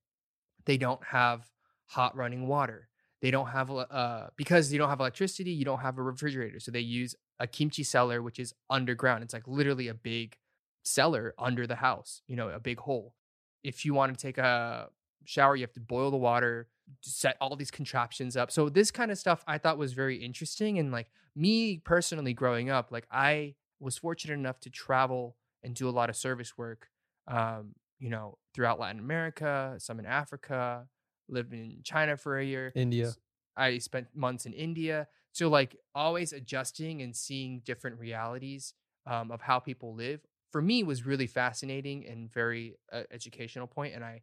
They 0.65 0.77
don't 0.77 1.03
have 1.05 1.51
hot 1.87 2.17
running 2.17 2.47
water. 2.47 2.89
They 3.23 3.31
don't 3.31 3.47
have 3.47 3.71
uh 3.71 4.27
because 4.37 4.73
you 4.73 4.79
don't 4.79 4.91
have 4.91 5.01
electricity, 5.01 5.53
you 5.53 5.65
don't 5.65 5.79
have 5.79 5.97
a 5.97 6.03
refrigerator. 6.03 6.61
So 6.61 6.71
they 6.71 6.81
use 6.81 7.15
a 7.39 7.47
kimchi 7.47 7.85
cellar 7.85 8.21
which 8.21 8.39
is 8.39 8.53
underground. 8.69 9.23
It's 9.23 9.33
like 9.33 9.47
literally 9.47 9.89
a 9.89 9.95
big 9.95 10.37
cellar 10.85 11.33
under 11.39 11.67
the 11.67 11.77
house, 11.77 12.23
you 12.27 12.37
know, 12.37 12.49
a 12.49 12.59
big 12.59 12.81
hole. 12.81 13.15
If 13.63 13.85
you 13.85 13.95
want 13.95 14.19
to 14.19 14.21
take 14.21 14.39
a 14.39 14.89
shower, 15.25 15.55
you 15.55 15.63
have 15.63 15.73
to 15.75 15.81
boil 15.81 16.11
the 16.11 16.17
water, 16.17 16.69
set 17.01 17.37
all 17.41 17.55
these 17.55 17.71
contraptions 17.71 18.37
up. 18.37 18.51
So 18.51 18.69
this 18.69 18.91
kind 18.91 19.13
of 19.13 19.19
stuff 19.19 19.45
I 19.47 19.57
thought 19.57 19.79
was 19.79 19.93
very 19.93 20.17
interesting 20.17 20.81
and 20.81 20.91
like 20.91 21.07
me 21.37 21.79
personally 21.79 22.35
growing 22.35 22.71
up, 22.71 22.91
like 22.91 23.07
I 23.11 23.55
was 23.79 23.97
fortunate 23.97 24.35
enough 24.35 24.59
to 24.61 24.71
travel 24.71 25.37
and 25.63 25.75
do 25.77 25.89
a 25.89 25.91
lot 25.91 26.11
of 26.11 26.17
service 26.17 26.59
work 26.59 26.89
um 27.29 27.77
you 28.01 28.11
know, 28.11 28.37
throughout 28.53 28.81
Latin 28.81 28.99
America, 28.99 29.77
some 29.79 30.01
in 30.01 30.07
Africa, 30.07 30.89
lived 31.33 31.53
in 31.53 31.79
China 31.83 32.17
for 32.17 32.39
a 32.39 32.45
year. 32.45 32.73
India. 32.75 33.13
I 33.57 33.79
spent 33.79 34.09
months 34.15 34.47
in 34.47 34.53
India. 34.53 35.09
So 35.33 35.49
like 35.49 35.77
always 35.95 36.33
adjusting 36.33 37.03
and 37.03 37.15
seeing 37.17 37.63
different 37.65 37.99
realities 37.99 38.75
um, 39.07 39.31
of 39.31 39.41
how 39.41 39.59
people 39.59 39.95
live 39.95 40.21
for 40.53 40.63
me 40.63 40.85
was 40.85 41.05
really 41.05 41.27
fascinating 41.27 42.07
and 42.07 42.31
very 42.31 42.77
uh, 42.93 43.03
educational 43.11 43.67
point 43.67 43.95
and 43.95 44.05
I 44.05 44.21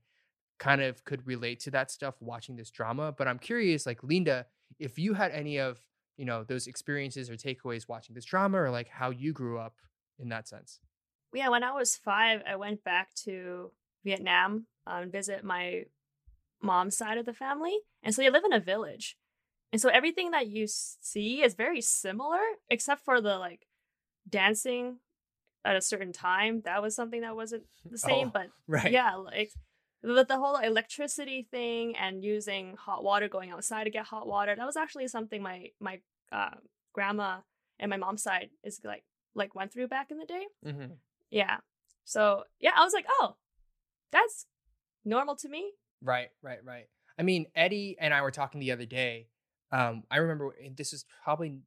kind 0.60 0.82
of 0.82 1.04
could 1.06 1.26
relate 1.26 1.62
to 1.62 1.72
that 1.72 1.89
stuff 1.89 2.15
watching 2.19 2.56
this 2.56 2.69
drama. 2.69 3.13
But 3.17 3.28
I'm 3.28 3.39
curious, 3.39 3.86
like 3.86 4.04
Linda, 4.04 4.45
if 4.78 5.00
you 5.00 5.13
had 5.13 5.32
any 5.32 5.58
of 5.58 5.80
you 6.17 6.26
know 6.26 6.43
those 6.43 6.67
experiences 6.67 7.30
or 7.30 7.36
takeaways 7.36 7.88
watching 7.88 8.13
this 8.13 8.26
drama 8.26 8.62
or 8.62 8.69
like 8.69 8.89
how 8.89 9.10
you 9.10 9.34
grew 9.34 9.58
up 9.58 9.76
in 10.19 10.30
that 10.30 10.48
sense. 10.48 10.80
Yeah, 11.34 11.50
when 11.50 11.63
I 11.63 11.72
was 11.72 11.95
five, 11.95 12.41
I 12.48 12.58
went 12.58 12.84
back 12.84 13.13
to 13.24 13.72
Vietnam 14.04 14.65
um, 14.86 15.04
and 15.04 15.12
visit 15.12 15.43
my 15.43 15.86
mom's 16.62 16.98
side 16.98 17.17
of 17.17 17.26
the 17.26 17.34
family. 17.34 17.78
And 18.04 18.13
so 18.13 18.22
they 18.22 18.30
live 18.30 18.43
in 18.45 18.54
a 18.54 18.60
village. 18.60 19.17
And 19.72 19.82
so 19.82 19.89
everything 19.89 20.32
that 20.32 20.48
you 20.48 20.65
see 20.67 21.43
is 21.43 21.54
very 21.54 21.82
similar, 21.82 22.39
except 22.69 23.06
for 23.06 23.22
the 23.22 23.38
like 23.38 23.67
dancing 24.28 24.98
at 25.63 25.76
a 25.76 25.82
certain 25.82 26.12
time. 26.12 26.62
That 26.65 26.82
was 26.82 26.95
something 26.95 27.22
that 27.22 27.36
wasn't 27.36 27.63
the 27.86 27.98
same. 27.98 28.28
Oh, 28.30 28.32
but 28.34 28.48
right. 28.67 28.91
yeah, 28.91 29.15
like 29.15 29.52
but 30.02 30.28
the 30.28 30.38
whole 30.38 30.58
electricity 30.58 31.48
thing 31.52 31.95
and 31.98 32.24
using 32.24 32.76
hot 32.78 33.04
water, 33.04 33.28
going 33.28 33.52
outside 33.52 33.84
to 33.84 33.89
get 33.89 34.06
hot 34.06 34.28
water, 34.28 34.56
that 34.56 34.65
was 34.65 34.78
actually 34.78 35.08
something 35.08 35.41
my 35.41 35.67
my 35.80 36.00
uh, 36.32 36.56
grandma 36.93 37.38
and 37.80 37.89
my 37.89 37.98
mom's 37.98 38.24
side 38.24 38.50
is 38.63 38.82
like 38.84 39.04
like 39.36 39.56
went 39.56 39.72
through 39.74 39.88
back 39.88 40.12
in 40.12 40.17
the 40.17 40.26
day. 40.26 40.45
Mm-hmm. 40.65 40.93
Yeah. 41.30 41.58
So 42.06 42.43
yeah, 42.60 42.72
I 42.76 42.84
was 42.84 42.93
like, 42.93 43.06
oh, 43.19 43.36
that's 44.12 44.45
normal 45.06 45.36
to 45.38 45.50
me. 45.50 45.74
Right, 46.01 46.29
right, 46.41 46.63
right. 46.63 46.88
I 47.17 47.23
mean, 47.23 47.47
Eddie 47.55 47.97
and 47.99 48.13
I 48.13 48.21
were 48.21 48.31
talking 48.31 48.59
the 48.59 48.71
other 48.71 48.85
day. 48.85 49.27
Um, 49.71 50.03
I 50.09 50.17
remember 50.17 50.55
this 50.75 50.93
is 50.93 51.05
probably 51.23 51.59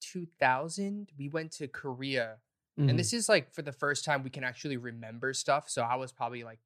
2000. 0.00 1.10
We 1.18 1.28
went 1.28 1.52
to 1.52 1.68
Korea, 1.68 2.40
Mhm. 2.78 2.90
and 2.90 2.98
this 2.98 3.12
is 3.12 3.28
like 3.28 3.52
for 3.52 3.62
the 3.62 3.72
first 3.72 4.04
time 4.04 4.22
we 4.22 4.30
can 4.30 4.44
actually 4.44 4.76
remember 4.76 5.32
stuff. 5.34 5.68
So 5.68 5.82
I 5.82 5.96
was 5.96 6.12
probably 6.12 6.42
like, 6.44 6.60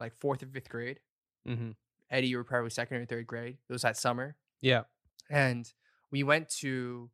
like 0.00 0.14
fourth 0.14 0.42
or 0.42 0.46
fifth 0.46 0.68
grade. 0.68 1.00
Mhm. 1.46 1.76
Eddie, 2.10 2.28
you 2.28 2.36
were 2.36 2.44
probably 2.44 2.70
second 2.70 2.98
or 2.98 3.06
third 3.06 3.26
grade. 3.26 3.58
It 3.68 3.72
was 3.72 3.82
that 3.82 3.96
summer, 3.96 4.36
Yeah. 4.60 4.84
and 5.28 5.72
we 6.10 6.22
went 6.22 6.48
to 6.60 7.10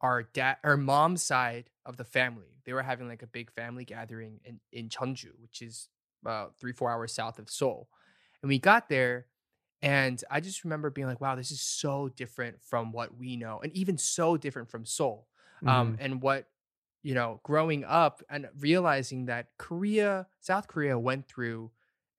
our 0.00 0.22
dad, 0.22 0.58
our 0.64 0.76
mom's 0.76 1.22
side 1.22 1.70
of 1.84 1.96
the 1.96 2.04
family. 2.04 2.60
They 2.64 2.72
were 2.72 2.82
having 2.82 3.08
like 3.08 3.22
a 3.22 3.26
big 3.26 3.50
family 3.52 3.84
gathering 3.84 4.40
in 4.44 4.60
in 4.70 4.88
Cheonju, 4.88 5.38
which 5.40 5.62
is 5.62 5.88
about 6.22 6.56
three 6.58 6.72
four 6.72 6.90
hours 6.90 7.12
south 7.12 7.38
of 7.38 7.50
Seoul. 7.50 7.88
And 8.42 8.48
we 8.48 8.58
got 8.58 8.88
there, 8.88 9.26
and 9.82 10.22
I 10.30 10.40
just 10.40 10.64
remember 10.64 10.90
being 10.90 11.06
like, 11.08 11.20
"Wow, 11.20 11.36
this 11.36 11.50
is 11.50 11.60
so 11.60 12.08
different 12.08 12.62
from 12.62 12.92
what 12.92 13.16
we 13.16 13.36
know, 13.36 13.60
and 13.62 13.72
even 13.72 13.98
so 13.98 14.36
different 14.36 14.70
from 14.70 14.84
Seoul." 14.84 15.28
Um, 15.64 15.96
and 16.00 16.20
what 16.22 16.48
you 17.02 17.14
know, 17.14 17.40
growing 17.42 17.84
up 17.84 18.22
and 18.30 18.48
realizing 18.60 19.26
that 19.26 19.48
Korea, 19.58 20.26
South 20.40 20.68
Korea, 20.68 20.98
went 20.98 21.26
through 21.28 21.70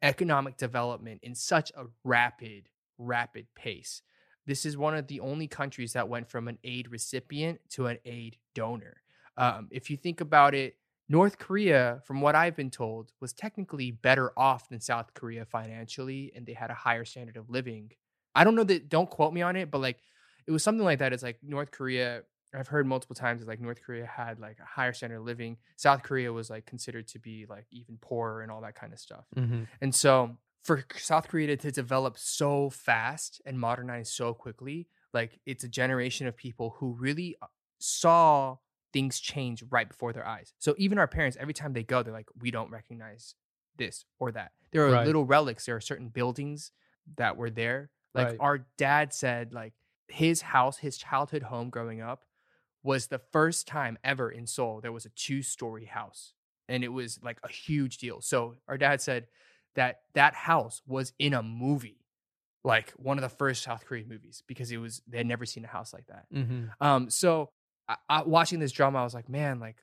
economic 0.02 0.58
development 0.58 1.22
in 1.24 1.34
such 1.36 1.72
a 1.78 1.86
rapid, 2.04 2.70
rapid 2.98 3.48
pace. 3.56 4.02
This 4.46 4.66
is 4.66 4.76
one 4.76 4.96
of 4.96 5.08
the 5.08 5.22
only 5.22 5.48
countries 5.48 5.94
that 5.94 6.10
went 6.10 6.30
from 6.30 6.50
an 6.50 6.60
aid 6.66 6.92
recipient 6.92 7.62
to 7.72 7.88
an 7.88 7.98
aid 8.04 8.38
donor. 8.54 9.02
Um, 9.38 9.70
if 9.72 9.90
you 9.90 9.96
think 9.96 10.20
about 10.20 10.54
it, 10.54 10.76
North 11.10 11.38
Korea, 11.38 12.02
from 12.06 12.22
what 12.22 12.36
I've 12.36 12.56
been 12.56 12.72
told, 12.72 13.12
was 13.20 13.34
technically 13.34 13.92
better 13.92 14.32
off 14.38 14.70
than 14.70 14.80
South 14.80 15.14
Korea 15.14 15.46
financially, 15.46 16.32
and 16.36 16.46
they 16.46 16.54
had 16.54 16.72
a 16.72 16.74
higher 16.76 17.06
standard 17.06 17.38
of 17.38 17.50
living. 17.50 17.92
I 18.36 18.44
don't 18.44 18.56
know 18.56 18.64
that, 18.64 18.90
don't 18.90 19.10
quote 19.10 19.34
me 19.34 19.42
on 19.42 19.56
it, 19.56 19.70
but 19.70 19.80
like 19.80 20.00
it 20.48 20.52
was 20.52 20.64
something 20.64 20.84
like 20.84 21.00
that. 21.00 21.14
It's 21.14 21.24
like 21.24 21.40
North 21.44 21.72
Korea, 21.72 22.24
I've 22.56 22.68
heard 22.68 22.88
multiple 22.88 23.16
times, 23.16 23.42
it's 23.42 23.48
like 23.48 23.60
North 23.60 23.82
Korea 23.84 24.06
had 24.06 24.40
like 24.40 24.58
a 24.60 24.66
higher 24.66 24.94
standard 24.94 25.18
of 25.18 25.26
living. 25.26 25.58
South 25.76 26.04
Korea 26.04 26.32
was 26.32 26.50
like 26.50 26.66
considered 26.66 27.08
to 27.10 27.20
be 27.20 27.46
like 27.48 27.68
even 27.72 27.98
poorer 27.98 28.42
and 28.42 28.52
all 28.52 28.62
that 28.62 28.76
kind 28.76 28.94
of 28.94 29.00
stuff. 29.00 29.26
Mhm. 29.36 29.68
And 29.82 29.94
so 29.94 30.38
for 30.64 30.86
South 30.96 31.28
Korea 31.28 31.48
to, 31.48 31.58
to 31.58 31.72
develop 31.72 32.18
so 32.18 32.70
fast 32.70 33.42
and 33.46 33.60
modernize 33.60 34.10
so 34.12 34.34
quickly, 34.34 34.88
like 35.14 35.40
it's 35.46 35.64
a 35.64 35.70
generation 35.70 36.28
of 36.28 36.36
people 36.38 36.76
who 36.78 36.94
really 36.94 37.36
uh, 37.42 37.48
saw 37.80 38.58
things 38.94 39.20
change 39.20 39.64
right 39.70 39.90
before 39.90 40.14
their 40.14 40.26
eyes. 40.26 40.54
So 40.60 40.76
even 40.78 40.98
our 40.98 41.08
parents, 41.08 41.36
every 41.40 41.54
time 41.54 41.74
they 41.74 41.84
go, 41.84 42.04
they're 42.04 42.14
like, 42.14 42.30
we 42.40 42.52
don't 42.52 42.72
recognize 42.72 43.36
this 43.76 44.06
or 44.20 44.32
that. 44.32 44.52
There 44.72 44.88
are 44.88 44.92
Right. 44.92 45.06
little 45.06 45.26
relics. 45.26 45.66
There 45.66 45.76
are 45.76 45.82
certain 45.82 46.10
buildings 46.10 46.72
that 47.18 47.36
were 47.38 47.50
there. 47.50 47.90
Like 48.14 48.28
Right. 48.30 48.38
our 48.40 48.58
dad 48.78 49.14
said, 49.14 49.52
like 49.54 49.74
his 50.08 50.42
house, 50.42 50.78
his 50.78 50.98
childhood 50.98 51.44
home 51.44 51.70
growing 51.72 52.02
up 52.02 52.26
was 52.84 53.08
the 53.08 53.20
first 53.32 53.68
time 53.68 53.98
ever 54.04 54.30
in 54.30 54.46
Seoul 54.46 54.82
there 54.82 54.92
was 54.92 55.06
a 55.06 55.10
two 55.10 55.42
story 55.42 55.86
house. 55.86 56.34
And 56.70 56.84
it 56.84 56.90
was 56.90 57.20
like 57.24 57.40
a 57.44 57.50
huge 57.50 57.98
deal. 57.98 58.22
So 58.22 58.56
our 58.68 58.78
dad 58.78 59.02
said 59.02 59.28
that 59.76 60.02
that 60.14 60.34
house 60.36 60.82
was 60.86 61.14
in 61.18 61.34
a 61.34 61.42
movie, 61.44 62.06
like 62.64 62.92
one 62.92 63.18
of 63.18 63.22
the 63.22 63.30
first 63.30 63.64
South 63.64 63.86
Korean 63.86 64.08
movies, 64.08 64.44
because 64.48 64.72
it 64.72 64.78
was, 64.78 65.02
they 65.08 65.18
had 65.18 65.28
never 65.28 65.46
seen 65.46 65.66
a 65.66 65.68
house 65.68 65.94
like 65.94 66.06
that. 66.08 66.28
Mhm. 66.34 66.70
Um, 66.80 67.10
so 67.10 67.50
I, 67.88 67.96
I, 68.10 68.24
watching 68.24 68.60
this 68.60 68.72
drama, 68.72 69.00
I 69.00 69.04
was 69.04 69.14
like, 69.14 69.30
man, 69.30 69.60
like 69.60 69.78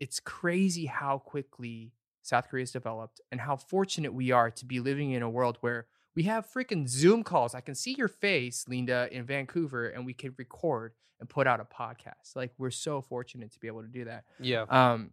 it's 0.00 0.20
crazy 0.20 0.86
how 0.86 1.18
quickly 1.18 1.92
South 2.22 2.48
Korea's 2.48 2.72
developed 2.72 3.20
and 3.30 3.40
how 3.40 3.56
fortunate 3.56 4.12
we 4.12 4.30
are 4.30 4.50
to 4.50 4.64
be 4.64 4.80
living 4.80 5.12
in 5.12 5.22
a 5.22 5.30
world 5.30 5.58
where 5.60 5.86
we 6.14 6.24
have 6.24 6.46
freaking 6.46 6.88
Zoom 6.88 7.22
calls. 7.22 7.54
I 7.54 7.60
can 7.60 7.74
see 7.74 7.94
your 7.96 8.08
face, 8.08 8.64
Linda, 8.68 9.08
in 9.10 9.24
Vancouver, 9.24 9.88
and 9.88 10.06
we 10.06 10.14
can 10.14 10.34
record 10.38 10.92
and 11.20 11.28
put 11.28 11.46
out 11.46 11.60
a 11.60 11.64
podcast. 11.64 12.36
Like 12.36 12.52
we're 12.58 12.70
so 12.70 13.00
fortunate 13.00 13.52
to 13.52 13.60
be 13.60 13.66
able 13.66 13.82
to 13.82 13.88
do 13.88 14.04
that. 14.04 14.24
Yeah. 14.40 14.62
Um, 14.68 15.10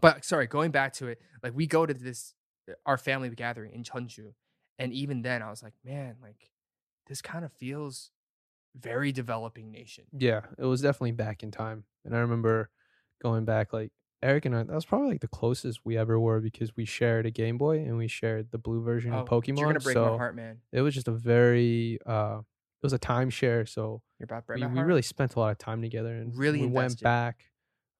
but 0.00 0.24
sorry, 0.24 0.46
going 0.46 0.70
back 0.70 0.92
to 0.94 1.08
it, 1.08 1.20
like 1.42 1.54
we 1.54 1.66
go 1.66 1.86
to 1.86 1.94
this 1.94 2.34
our 2.84 2.98
family 2.98 3.30
gathering 3.30 3.72
in 3.72 3.82
Cheonju, 3.82 4.32
and 4.78 4.92
even 4.92 5.22
then, 5.22 5.42
I 5.42 5.50
was 5.50 5.62
like, 5.62 5.74
man, 5.84 6.16
like 6.22 6.50
this 7.08 7.22
kind 7.22 7.44
of 7.44 7.52
feels 7.52 8.10
very 8.76 9.12
developing 9.12 9.70
nation. 9.70 10.04
Yeah, 10.16 10.42
it 10.58 10.64
was 10.64 10.80
definitely 10.82 11.12
back 11.12 11.42
in 11.42 11.50
time. 11.50 11.84
And 12.04 12.14
I 12.14 12.20
remember 12.20 12.70
going 13.22 13.44
back 13.44 13.72
like 13.72 13.90
Eric 14.22 14.46
and 14.46 14.54
I 14.56 14.62
that 14.64 14.74
was 14.74 14.84
probably 14.84 15.08
like 15.08 15.20
the 15.20 15.28
closest 15.28 15.80
we 15.84 15.96
ever 15.96 16.18
were 16.18 16.40
because 16.40 16.74
we 16.76 16.84
shared 16.84 17.26
a 17.26 17.30
Game 17.30 17.58
Boy 17.58 17.78
and 17.78 17.96
we 17.96 18.08
shared 18.08 18.50
the 18.50 18.58
blue 18.58 18.82
version 18.82 19.12
of 19.12 19.28
Oh, 19.28 19.40
Pokemon. 19.40 19.58
You're 19.58 19.66
gonna 19.68 19.80
break 19.80 19.94
so 19.94 20.10
my 20.12 20.16
heart, 20.16 20.34
man. 20.34 20.58
it 20.72 20.80
was 20.82 20.94
just 20.94 21.08
a 21.08 21.12
very 21.12 21.98
uh 22.06 22.38
it 22.40 22.86
was 22.86 22.92
a 22.92 22.98
timeshare, 22.98 23.68
so 23.68 24.02
You're 24.18 24.24
about 24.26 24.40
to 24.40 24.46
break 24.46 24.60
we, 24.60 24.66
we 24.68 24.80
really 24.80 25.02
spent 25.02 25.34
a 25.34 25.40
lot 25.40 25.50
of 25.50 25.58
time 25.58 25.82
together 25.82 26.14
and 26.14 26.36
Really 26.36 26.60
we 26.60 26.66
went 26.66 27.00
back. 27.00 27.44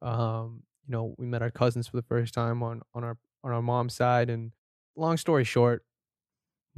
Um, 0.03 0.63
you 0.87 0.93
know, 0.93 1.15
we 1.19 1.27
met 1.27 1.43
our 1.43 1.51
cousins 1.51 1.89
for 1.89 1.97
the 1.97 2.03
first 2.03 2.33
time 2.35 2.63
on 2.63 2.83
on 2.95 3.05
our 3.05 3.17
on 3.45 3.53
our 3.53 3.63
mom's 3.63 3.95
side 3.95 4.31
and 4.31 4.53
long 4.97 5.17
story 5.17 5.45
short, 5.45 5.85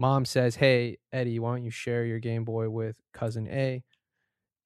mom 0.00 0.24
says, 0.24 0.56
Hey, 0.56 0.96
Eddie, 1.12 1.38
why 1.38 1.54
don't 1.54 1.62
you 1.62 1.70
share 1.70 2.04
your 2.06 2.18
Game 2.18 2.44
Boy 2.44 2.70
with 2.70 2.96
cousin 3.12 3.46
A? 3.48 3.84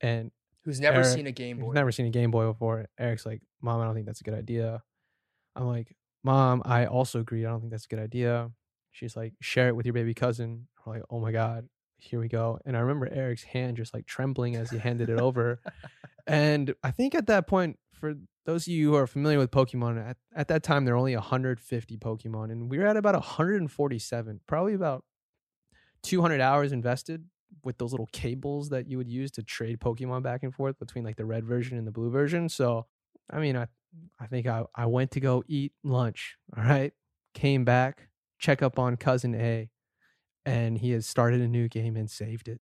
And 0.01 0.31
who's 0.65 0.81
never 0.81 0.99
Eric, 0.99 1.07
seen 1.07 1.27
a 1.27 1.33
Game 1.33 1.59
Boy. 1.59 1.73
Never 1.73 1.91
seen 1.91 2.07
a 2.07 2.11
Game 2.11 2.31
Boy 2.31 2.47
before. 2.47 2.87
Eric's 2.99 3.27
like, 3.27 3.43
Mom, 3.61 3.81
I 3.81 3.85
don't 3.85 3.95
think 3.95 4.07
that's 4.07 4.21
a 4.21 4.25
good 4.25 4.35
idea. 4.35 4.83
I'm 5.57 5.67
like, 5.67 5.95
Mom, 6.23 6.63
I 6.65 6.87
also 6.87 7.19
agree. 7.19 7.45
I 7.45 7.51
don't 7.51 7.61
think 7.61 7.73
that's 7.73 7.87
a 7.87 7.89
good 7.89 7.99
idea. 7.99 8.51
She's 8.93 9.17
like, 9.17 9.33
share 9.41 9.69
it 9.69 9.77
with 9.77 9.87
your 9.87 9.93
baby 9.93 10.15
cousin. 10.15 10.69
I'm 10.87 10.93
like, 10.93 11.03
oh 11.11 11.19
my 11.19 11.33
God, 11.33 11.69
here 11.99 12.21
we 12.21 12.29
go. 12.29 12.61
And 12.65 12.77
I 12.77 12.81
remember 12.81 13.09
Eric's 13.13 13.43
hand 13.43 13.77
just 13.77 13.93
like 13.93 14.07
trembling 14.07 14.55
as 14.55 14.71
he 14.71 14.79
handed 14.79 15.11
it 15.11 15.21
over. 15.21 15.61
And 16.27 16.75
I 16.83 16.91
think 16.91 17.15
at 17.15 17.27
that 17.27 17.47
point, 17.47 17.79
for 17.93 18.15
those 18.47 18.67
of 18.67 18.73
you 18.73 18.89
who 18.89 18.97
are 18.97 19.07
familiar 19.07 19.39
with 19.39 19.51
Pokemon, 19.51 20.03
at, 20.03 20.17
at 20.35 20.49
that 20.49 20.63
time, 20.63 20.87
there 20.87 20.95
were 20.95 20.99
only 20.99 21.15
150 21.15 21.99
Pokemon. 21.99 22.51
And 22.51 22.71
we 22.71 22.79
were 22.79 22.87
at 22.87 22.97
about 22.97 23.13
147, 23.13 24.41
probably 24.47 24.73
about 24.73 25.05
200 26.05 26.41
hours 26.41 26.73
invested 26.73 27.25
with 27.65 27.79
those 27.79 27.93
little 27.93 28.09
cables 28.13 28.69
that 28.69 28.89
you 28.89 28.97
would 28.99 29.09
use 29.09 29.31
to 29.33 29.43
trade 29.43 29.81
Pokemon 29.81 30.23
back 30.23 30.43
and 30.43 30.55
forth 30.55 30.79
between 30.79 31.05
like 31.05 31.17
the 31.17 31.25
red 31.25 31.45
version 31.45 31.77
and 31.79 31.87
the 31.87 31.91
blue 31.93 32.11
version. 32.11 32.49
So, 32.49 32.87
I 33.31 33.39
mean, 33.41 33.57
I, 33.57 33.67
I 34.21 34.27
think 34.27 34.47
I, 34.47 34.65
I 34.75 34.87
went 34.87 35.11
to 35.13 35.21
go 35.21 35.43
eat 35.49 35.73
lunch. 35.83 36.37
All 36.57 36.63
right. 36.65 36.93
Came 37.35 37.65
back, 37.65 38.09
check 38.39 38.63
up 38.63 38.79
on 38.79 38.97
cousin 38.97 39.35
A, 39.35 39.71
and 40.47 40.79
he 40.79 40.91
has 40.93 41.07
started 41.07 41.41
a 41.41 41.49
new 41.49 41.69
game 41.69 41.97
and 41.97 42.09
saved 42.11 42.49
it. 42.49 42.61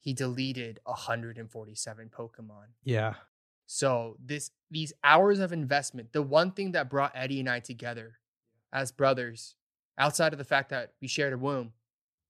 he 0.00 0.12
deleted 0.12 0.78
147 0.84 2.10
Pokemon. 2.16 2.66
Yeah. 2.84 3.14
So 3.66 4.16
this 4.22 4.50
these 4.70 4.92
hours 5.02 5.38
of 5.40 5.52
investment, 5.52 6.12
the 6.12 6.22
one 6.22 6.50
thing 6.52 6.72
that 6.72 6.90
brought 6.90 7.12
Eddie 7.14 7.40
and 7.40 7.48
I 7.48 7.60
together 7.60 8.18
as 8.72 8.92
brothers, 8.92 9.56
outside 9.96 10.32
of 10.32 10.38
the 10.38 10.44
fact 10.44 10.68
that 10.70 10.92
we 11.00 11.08
shared 11.08 11.32
a 11.32 11.38
womb, 11.38 11.72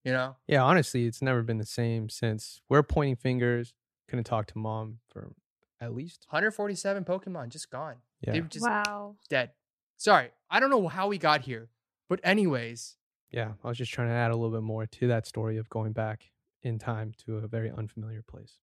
you 0.05 0.12
know, 0.12 0.37
Yeah. 0.47 0.62
Honestly, 0.62 1.07
it's 1.07 1.23
never 1.23 1.43
been 1.43 1.59
the 1.59 1.67
same 1.67 2.09
since 2.09 2.61
we're 2.69 2.83
pointing 2.83 3.17
fingers. 3.17 3.75
Couldn't 4.09 4.25
talk 4.25 4.47
to 4.49 4.59
mom 4.59 4.99
for 5.09 5.33
at 5.81 5.95
least. 5.95 6.27
147 6.29 7.05
Pokemon 7.05 7.49
just 7.49 7.71
gone. 7.71 7.97
They 8.25 8.35
Yeah. 8.37 8.40
were 8.43 8.49
just 8.49 8.64
wow. 8.67 9.17
dead. 9.29 9.53
Sorry, 9.97 10.31
I 10.51 10.61
don't 10.61 10.71
know 10.71 10.88
how 10.88 11.09
we 11.09 11.19
got 11.19 11.43
here, 11.43 11.71
but 12.09 12.21
anyways, 12.23 12.97
yeah, 13.31 13.55
I 13.64 13.69
was 13.69 13.79
just 13.79 13.93
trying 13.93 14.09
to 14.09 14.14
add 14.14 14.31
a 14.31 14.37
little 14.37 14.51
bit 14.57 14.62
more 14.62 14.87
to 14.87 15.07
that 15.09 15.27
story 15.27 15.57
of 15.57 15.69
going 15.69 15.93
back 15.93 16.31
in 16.62 16.79
time 16.79 17.12
to 17.27 17.38
a 17.38 17.49
very 17.49 17.71
unfamiliar 17.71 18.23
place. 18.23 18.59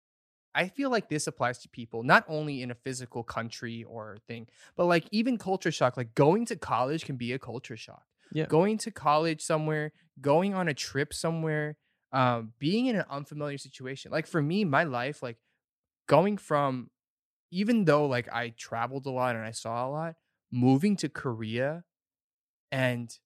I 0.55 0.69
feel 0.69 0.91
like 0.91 1.09
this 1.09 1.27
applies 1.27 1.59
to 1.59 1.69
people 1.69 2.03
not 2.03 2.25
only 2.27 2.61
in 2.63 2.71
a 2.71 2.75
physical 2.75 3.23
country 3.23 3.85
or 3.85 4.17
thing, 4.27 4.49
but 4.77 4.87
like 4.87 5.07
even 5.13 5.39
culture 5.39 5.71
shock. 5.71 5.97
Like 5.97 6.15
going 6.15 6.45
to 6.47 6.57
college 6.57 7.05
can 7.05 7.17
be 7.17 7.33
a 7.33 7.39
culture 7.39 7.77
shock. 7.77 8.05
Yeah. 8.33 8.47
Going 8.47 8.79
to 8.79 8.91
college 8.91 9.43
somewhere, 9.43 9.93
going 10.21 10.55
on 10.55 10.69
a 10.69 10.75
trip 10.75 11.13
somewhere, 11.13 11.77
um, 12.13 12.53
being 12.59 12.87
in 12.87 12.97
an 12.97 13.05
unfamiliar 13.11 13.59
situation. 13.59 14.11
Like 14.11 14.27
for 14.27 14.43
me, 14.43 14.65
my 14.65 14.85
life, 14.85 15.23
like 15.23 15.39
going 16.07 16.37
from, 16.39 16.91
even 17.51 17.85
though 17.85 18.07
like 18.07 18.29
I 18.33 18.51
traveled 18.51 19.07
a 19.07 19.11
lot 19.11 19.37
and 19.37 19.45
I 19.45 19.51
saw 19.53 19.87
a 19.87 19.91
lot, 19.91 20.15
moving 20.53 20.97
to 20.97 21.09
Korea 21.09 21.85
and 22.73 23.17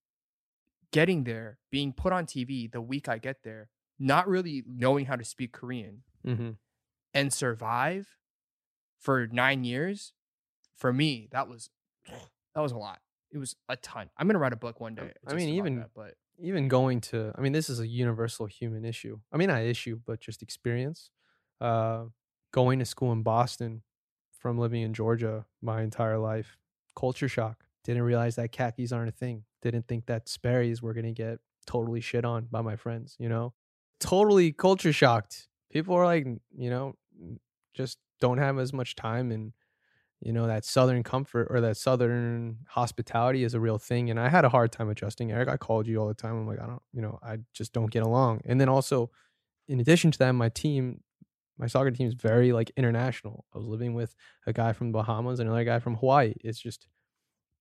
getting 0.92 1.24
there, 1.24 1.58
being 1.70 1.92
put 1.92 2.12
on 2.12 2.26
TV 2.26 2.70
the 2.70 2.80
week 2.80 3.08
I 3.08 3.18
get 3.18 3.42
there, 3.42 3.68
not 3.98 4.28
really 4.28 4.62
knowing 4.66 5.06
how 5.06 5.16
to 5.16 5.24
speak 5.24 5.52
Korean 5.52 6.02
Mm-hmm. 6.26 6.52
and 7.12 7.32
survive 7.32 8.16
for 8.98 9.26
nine 9.26 9.64
years, 9.64 10.14
for 10.74 10.92
me, 10.92 11.28
that 11.32 11.48
was 11.48 11.68
that 12.54 12.60
was 12.60 12.72
a 12.72 12.78
lot. 12.78 13.00
It 13.34 13.38
was 13.38 13.56
a 13.68 13.76
ton. 13.76 14.08
I'm 14.16 14.28
gonna 14.28 14.38
write 14.38 14.52
a 14.52 14.56
book 14.56 14.80
one 14.80 14.94
day. 14.94 15.10
I 15.26 15.34
mean, 15.34 15.48
even 15.50 15.76
that, 15.80 15.90
but 15.94 16.14
even 16.40 16.66
going 16.66 17.00
to 17.00 17.32
i 17.36 17.40
mean 17.40 17.52
this 17.52 17.68
is 17.70 17.80
a 17.80 17.86
universal 17.86 18.46
human 18.46 18.84
issue. 18.84 19.18
I 19.32 19.36
mean 19.36 19.48
not 19.48 19.62
issue 19.62 19.98
but 20.06 20.20
just 20.20 20.40
experience. 20.42 21.10
Uh 21.60 22.04
going 22.52 22.78
to 22.78 22.84
school 22.84 23.10
in 23.10 23.22
boston 23.24 23.82
from 24.38 24.58
living 24.58 24.82
in 24.82 24.94
georgia 24.94 25.44
my 25.60 25.82
entire 25.82 26.18
life 26.18 26.56
culture 26.96 27.28
shock. 27.28 27.64
Didn't 27.82 28.02
realize 28.02 28.36
that 28.36 28.52
khakis 28.52 28.92
aren't 28.92 29.08
a 29.08 29.12
thing. 29.12 29.44
Didn't 29.62 29.88
think 29.88 30.06
that 30.06 30.28
sperry's 30.28 30.80
were 30.80 30.94
going 30.94 31.06
to 31.06 31.12
get 31.12 31.40
totally 31.66 32.00
shit 32.00 32.24
on 32.24 32.46
by 32.50 32.60
my 32.60 32.76
friends 32.76 33.16
you 33.18 33.28
know? 33.28 33.52
Totally 33.98 34.52
culture 34.52 34.92
shocked. 34.92 35.48
People 35.72 35.96
are 35.96 36.04
like 36.04 36.26
you 36.56 36.70
know 36.70 36.94
just 37.74 37.98
don't 38.20 38.38
have 38.38 38.58
as 38.58 38.72
much 38.72 38.94
time 38.94 39.32
and 39.32 39.52
you 40.24 40.32
know 40.32 40.46
that 40.46 40.64
southern 40.64 41.02
comfort 41.02 41.46
or 41.50 41.60
that 41.60 41.76
southern 41.76 42.58
hospitality 42.68 43.44
is 43.44 43.54
a 43.54 43.60
real 43.60 43.78
thing 43.78 44.10
and 44.10 44.18
i 44.18 44.28
had 44.28 44.44
a 44.44 44.48
hard 44.48 44.72
time 44.72 44.88
adjusting 44.88 45.30
eric 45.30 45.48
i 45.48 45.56
called 45.56 45.86
you 45.86 45.98
all 45.98 46.08
the 46.08 46.14
time. 46.14 46.36
I'm 46.36 46.46
like 46.46 46.60
i 46.60 46.66
don't 46.66 46.82
you 46.92 47.02
know 47.02 47.18
i 47.22 47.38
just 47.52 47.72
don't 47.72 47.90
get 47.90 48.02
along. 48.02 48.40
And 48.44 48.60
then 48.60 48.68
also 48.68 49.10
in 49.68 49.80
addition 49.80 50.10
to 50.12 50.18
that 50.18 50.32
my 50.32 50.48
team 50.48 51.02
my 51.58 51.66
soccer 51.66 51.90
team 51.92 52.08
is 52.08 52.14
very 52.14 52.52
like 52.52 52.72
international. 52.76 53.44
I 53.54 53.58
was 53.58 53.66
living 53.66 53.94
with 53.94 54.16
a 54.46 54.52
guy 54.52 54.72
from 54.72 54.90
bahamas 54.90 55.38
and 55.38 55.48
another 55.48 55.64
guy 55.64 55.78
from 55.78 55.94
hawaii. 55.96 56.34
It's 56.42 56.58
just 56.58 56.88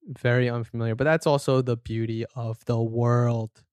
very 0.08 0.50
unfamiliar. 0.50 0.96
But 0.96 1.04
that's 1.04 1.28
also 1.28 1.62
the 1.62 1.78
beauty 1.78 2.26
of 2.36 2.66
the 2.66 2.82
world. 2.82 3.64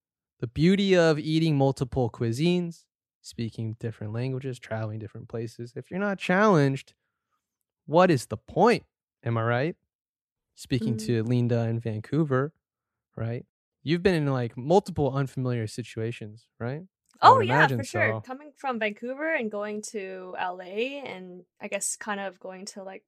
The 0.40 0.46
beauty 0.46 0.94
of 0.96 1.18
eating 1.18 1.56
multiple 1.56 2.10
cuisines 2.10 2.84
speaking 3.22 3.76
different 3.80 4.12
languages 4.12 4.58
traveling 4.58 4.98
different 4.98 5.28
places. 5.28 5.72
If 5.76 5.90
you're 5.90 6.00
not 6.00 6.18
challenged 6.18 6.94
what 7.90 8.10
is 8.10 8.26
the 8.26 8.36
point? 8.36 8.84
Am 9.24 9.36
I 9.36 9.42
right? 9.42 9.76
Speaking 10.54 10.94
Mm. 10.94 11.06
to 11.06 11.22
Linda 11.24 11.60
in 11.68 11.80
Vancouver, 11.80 12.52
right? 13.16 13.44
You've 13.82 14.02
been 14.02 14.14
in 14.14 14.26
like 14.32 14.56
multiple 14.56 15.12
unfamiliar 15.12 15.66
situations, 15.66 16.46
right? 16.60 16.82
Oh 17.22 17.40
yeah, 17.40 17.66
for 17.66 17.82
sure. 17.84 18.12
so. 18.14 18.20
Coming 18.20 18.52
from 18.56 18.78
Vancouver 18.78 19.34
and 19.34 19.50
going 19.50 19.82
to 19.90 20.34
LA 20.38 21.02
and 21.04 21.44
I 21.60 21.68
guess 21.68 21.96
kind 21.96 22.20
of 22.20 22.38
going 22.38 22.64
to 22.66 22.82
like 22.82 23.04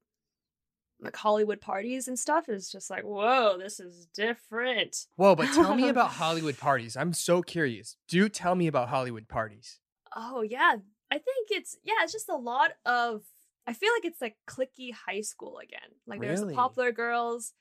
like 1.00 1.16
Hollywood 1.16 1.60
parties 1.60 2.08
and 2.08 2.18
stuff 2.18 2.48
is 2.48 2.70
just 2.70 2.88
like, 2.90 3.02
whoa, 3.04 3.58
this 3.58 3.80
is 3.80 4.06
different. 4.14 5.06
whoa, 5.16 5.34
but 5.34 5.46
tell 5.52 5.74
me 5.74 5.88
about 5.88 6.10
Hollywood 6.10 6.58
parties. 6.68 6.96
I'm 6.96 7.12
so 7.12 7.42
curious. 7.42 7.96
Do 8.08 8.28
tell 8.28 8.54
me 8.54 8.66
about 8.66 8.88
Hollywood 8.88 9.28
parties. 9.28 9.78
Oh 10.16 10.42
yeah. 10.42 10.76
I 11.10 11.18
think 11.18 11.48
it's 11.50 11.76
yeah, 11.84 12.02
it's 12.02 12.12
just 12.12 12.28
a 12.28 12.36
lot 12.36 12.72
of 12.84 13.22
I 13.66 13.72
feel 13.74 13.90
like 13.94 14.04
it's 14.04 14.20
like 14.20 14.36
clicky 14.48 14.92
high 14.92 15.20
school 15.20 15.58
again. 15.62 15.90
Like 16.06 16.20
there's 16.20 16.40
the 16.40 16.46
popular 16.56 16.92
girls 16.92 17.52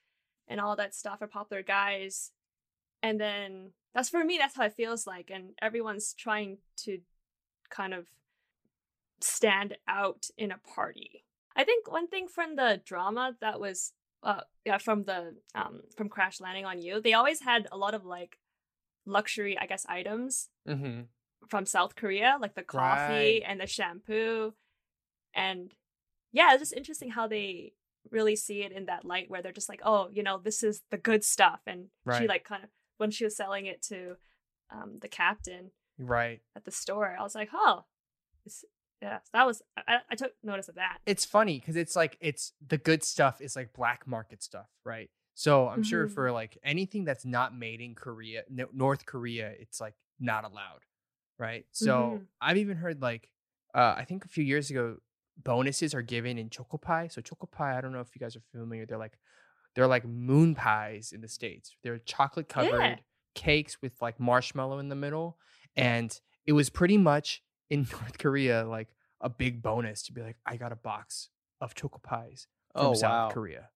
and 0.47 0.59
all 0.59 0.75
that 0.75 0.95
stuff 0.95 1.21
or 1.21 1.27
popular 1.27 1.61
guys. 1.63 2.31
And 3.03 3.19
then 3.19 3.71
that's 3.93 4.09
for 4.09 4.23
me, 4.23 4.37
that's 4.39 4.55
how 4.55 4.65
it 4.65 4.73
feels 4.73 5.05
like. 5.05 5.29
And 5.31 5.51
everyone's 5.61 6.13
trying 6.13 6.57
to 6.83 6.99
kind 7.69 7.93
of 7.93 8.07
stand 9.21 9.77
out 9.87 10.27
in 10.37 10.51
a 10.51 10.57
party. 10.57 11.23
I 11.55 11.63
think 11.63 11.91
one 11.91 12.07
thing 12.07 12.27
from 12.27 12.55
the 12.55 12.81
drama 12.85 13.35
that 13.41 13.59
was 13.59 13.93
uh 14.23 14.41
yeah, 14.65 14.77
from 14.77 15.03
the 15.03 15.35
um 15.55 15.81
from 15.95 16.09
Crash 16.09 16.39
Landing 16.41 16.65
on 16.65 16.81
You, 16.81 17.01
they 17.01 17.13
always 17.13 17.41
had 17.41 17.67
a 17.71 17.77
lot 17.77 17.93
of 17.93 18.05
like 18.05 18.37
luxury, 19.05 19.57
I 19.57 19.65
guess, 19.65 19.85
items 19.87 20.49
Mm-hmm. 20.67 21.01
from 21.49 21.65
South 21.65 21.95
Korea, 21.95 22.37
like 22.39 22.53
the 22.55 22.61
coffee 22.63 23.41
Right. 23.41 23.43
and 23.45 23.59
the 23.59 23.67
shampoo. 23.67 24.53
And 25.33 25.71
yeah, 26.31 26.51
it's 26.53 26.61
just 26.61 26.73
interesting 26.73 27.09
how 27.11 27.27
they 27.27 27.73
really 28.09 28.35
see 28.35 28.63
it 28.63 28.71
in 28.71 28.85
that 28.85 29.05
light 29.05 29.29
where 29.29 29.41
they're 29.41 29.51
just 29.51 29.69
like, 29.69 29.81
oh, 29.83 30.09
you 30.11 30.23
know, 30.23 30.37
this 30.39 30.63
is 30.63 30.81
the 30.89 30.97
good 30.97 31.23
stuff. 31.23 31.59
And 31.67 31.87
she 32.19 32.27
like 32.27 32.43
kind 32.43 32.63
of 32.63 32.69
when 32.97 33.11
she 33.11 33.23
was 33.23 33.35
selling 33.35 33.65
it 33.67 33.81
to 33.83 34.17
um 34.71 34.97
the 35.01 35.07
captain 35.07 35.71
Right. 35.97 36.41
at 36.55 36.65
the 36.65 36.71
store, 36.71 37.15
I 37.19 37.21
was 37.23 37.35
like, 37.35 37.49
oh, 37.53 37.85
yeah, 39.01 39.19
that 39.33 39.45
was 39.45 39.61
I, 39.87 39.97
I 40.09 40.15
took 40.15 40.33
notice 40.43 40.69
of 40.69 40.75
that. 40.75 40.99
It's 41.05 41.25
funny 41.25 41.59
because 41.59 41.75
it's 41.75 41.95
like 41.95 42.17
it's 42.21 42.53
the 42.65 42.77
good 42.77 43.03
stuff 43.03 43.41
is 43.41 43.55
like 43.55 43.73
black 43.73 44.07
market 44.07 44.43
stuff, 44.43 44.67
right? 44.85 45.09
So 45.33 45.67
I'm 45.69 45.81
sure 45.83 46.07
Mhm. 46.07 46.11
for 46.11 46.31
like 46.31 46.57
anything 46.63 47.03
that's 47.03 47.25
not 47.25 47.55
made 47.57 47.81
in 47.81 47.95
Korea, 47.95 48.43
no, 48.49 48.67
North 48.73 49.05
Korea, 49.05 49.53
it's 49.59 49.81
like 49.81 49.95
not 50.19 50.43
allowed, 50.43 50.81
right? 51.39 51.65
So 51.71 52.19
Mhm. 52.21 52.27
I've 52.39 52.57
even 52.57 52.77
heard 52.77 53.01
like 53.01 53.29
uh, 53.73 53.95
I 53.97 54.05
think 54.05 54.25
a 54.25 54.27
few 54.27 54.43
years 54.43 54.69
ago, 54.69 54.97
bonuses 55.37 55.93
are 55.93 56.01
given 56.01 56.37
in 56.37 56.49
choco 56.49 56.77
pie. 56.77 57.07
So 57.07 57.21
choco 57.21 57.47
pie, 57.47 57.77
I 57.77 57.81
don't 57.81 57.91
know 57.93 57.99
if 58.01 58.09
you 58.15 58.19
guys 58.19 58.35
are 58.35 58.41
familiar. 58.51 58.85
They're 58.85 58.97
like 58.97 59.17
they're 59.75 59.87
like 59.87 60.05
moon 60.05 60.53
pies 60.55 61.11
in 61.13 61.21
the 61.21 61.27
states. 61.29 61.75
They're 61.83 61.97
chocolate 61.99 62.49
covered 62.49 63.01
cakes 63.35 63.81
with 63.81 63.93
like 64.01 64.19
marshmallow 64.19 64.79
in 64.79 64.89
the 64.89 64.95
middle, 64.95 65.37
and 65.75 66.19
it 66.45 66.51
was 66.53 66.69
pretty 66.69 66.97
much 66.97 67.41
in 67.69 67.87
North 67.91 68.17
Korea 68.17 68.65
like 68.65 68.89
a 69.21 69.29
big 69.29 69.61
bonus 69.61 70.03
to 70.03 70.13
be 70.13 70.21
like, 70.21 70.37
I 70.45 70.57
got 70.57 70.71
a 70.71 70.75
box 70.75 71.29
of 71.61 71.75
choco 71.75 71.99
pies 71.99 72.47
from 72.75 72.87
Oh, 72.87 72.93
South 72.93 73.11
wow. 73.11 73.29
Korea. 73.31 73.69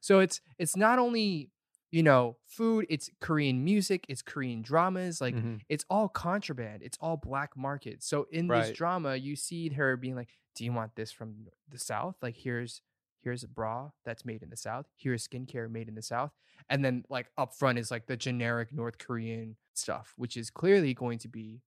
So 0.00 0.20
it's 0.20 0.40
it's 0.58 0.76
not 0.76 0.98
only 0.98 1.50
you 1.90 2.02
know 2.02 2.38
food, 2.46 2.86
it's 2.88 3.10
Korean 3.20 3.62
music, 3.62 4.06
it's 4.08 4.22
Korean 4.22 4.62
dramas, 4.62 5.20
like 5.20 5.34
Mhm. 5.34 5.60
it's 5.68 5.84
all 5.90 6.08
contraband, 6.08 6.82
it's 6.82 6.96
all 7.00 7.18
black 7.18 7.54
market. 7.56 8.02
So 8.02 8.26
in 8.32 8.46
Right. 8.48 8.62
this 8.62 8.70
drama, 8.72 9.16
you 9.16 9.36
see 9.36 9.68
her 9.70 9.96
being 9.98 10.14
like, 10.16 10.30
"Do 10.54 10.64
you 10.64 10.72
want 10.72 10.96
this 10.96 11.12
from 11.12 11.46
the 11.68 11.78
South? 11.78 12.16
Like 12.22 12.36
here's 12.36 12.82
here's 13.22 13.44
a 13.44 13.48
bra 13.48 13.90
that's 14.04 14.24
made 14.24 14.42
in 14.42 14.50
the 14.50 14.56
South. 14.56 14.86
Here's 14.96 15.26
skincare 15.26 15.70
made 15.70 15.88
in 15.88 15.94
the 15.94 16.02
South." 16.02 16.32
And 16.68 16.84
then 16.84 17.04
like 17.08 17.26
up 17.36 17.54
front 17.54 17.78
is 17.78 17.90
like 17.90 18.06
the 18.06 18.16
generic 18.16 18.72
North 18.72 18.98
Korean 18.98 19.56
stuff, 19.74 20.12
which 20.16 20.36
is 20.36 20.50
clearly 20.50 20.94
going 20.94 21.18
to 21.18 21.28
be 21.28 21.62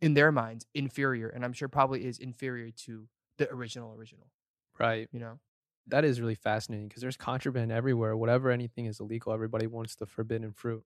in 0.00 0.14
their 0.14 0.32
minds 0.32 0.66
inferior, 0.74 1.28
and 1.28 1.44
I'm 1.44 1.52
sure 1.52 1.68
probably 1.68 2.06
is 2.06 2.18
inferior 2.18 2.70
to 2.84 3.06
the 3.38 3.50
original 3.50 3.94
original. 3.94 4.30
Right. 4.78 5.08
You 5.12 5.20
know. 5.20 5.38
That 5.86 6.04
is 6.04 6.20
really 6.20 6.36
fascinating 6.36 6.88
because 6.88 7.00
there's 7.02 7.16
contraband 7.16 7.72
everywhere. 7.72 8.16
Whatever 8.16 8.50
anything 8.50 8.86
is 8.86 9.00
illegal, 9.00 9.32
everybody 9.32 9.66
wants 9.66 9.96
the 9.96 10.06
forbidden 10.06 10.52
fruit. 10.52 10.84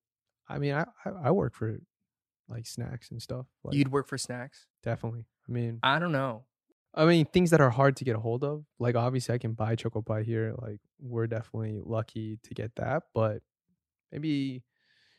I 0.49 0.59
mean, 0.59 0.73
I 0.73 0.85
I, 1.05 1.11
I 1.25 1.31
work 1.31 1.55
for 1.55 1.79
like 2.49 2.67
snacks 2.67 3.11
and 3.11 3.21
stuff. 3.21 3.47
Like, 3.65 3.75
You'd 3.77 3.93
work 3.93 4.07
for 4.09 4.17
snacks? 4.19 4.67
definitely. 4.83 5.27
I 5.49 5.53
mean, 5.53 5.79
I 5.83 5.99
don't 5.99 6.13
know. 6.13 6.45
I 6.95 7.05
mean, 7.07 7.27
things 7.27 7.51
that 7.51 7.61
are 7.61 7.71
hard 7.71 7.97
to 7.97 8.05
get 8.05 8.15
a 8.15 8.21
hold 8.21 8.45
of. 8.45 8.65
Like, 8.79 8.95
obviously, 8.95 9.35
I 9.35 9.39
can 9.39 9.53
buy 9.53 9.75
choco 9.75 10.01
pie 10.01 10.23
here. 10.23 10.55
Like, 10.59 10.79
we're 11.01 11.27
definitely 11.27 11.81
lucky 11.83 12.39
to 12.45 12.55
get 12.55 12.77
that. 12.77 13.05
But 13.15 13.43
maybe 14.13 14.63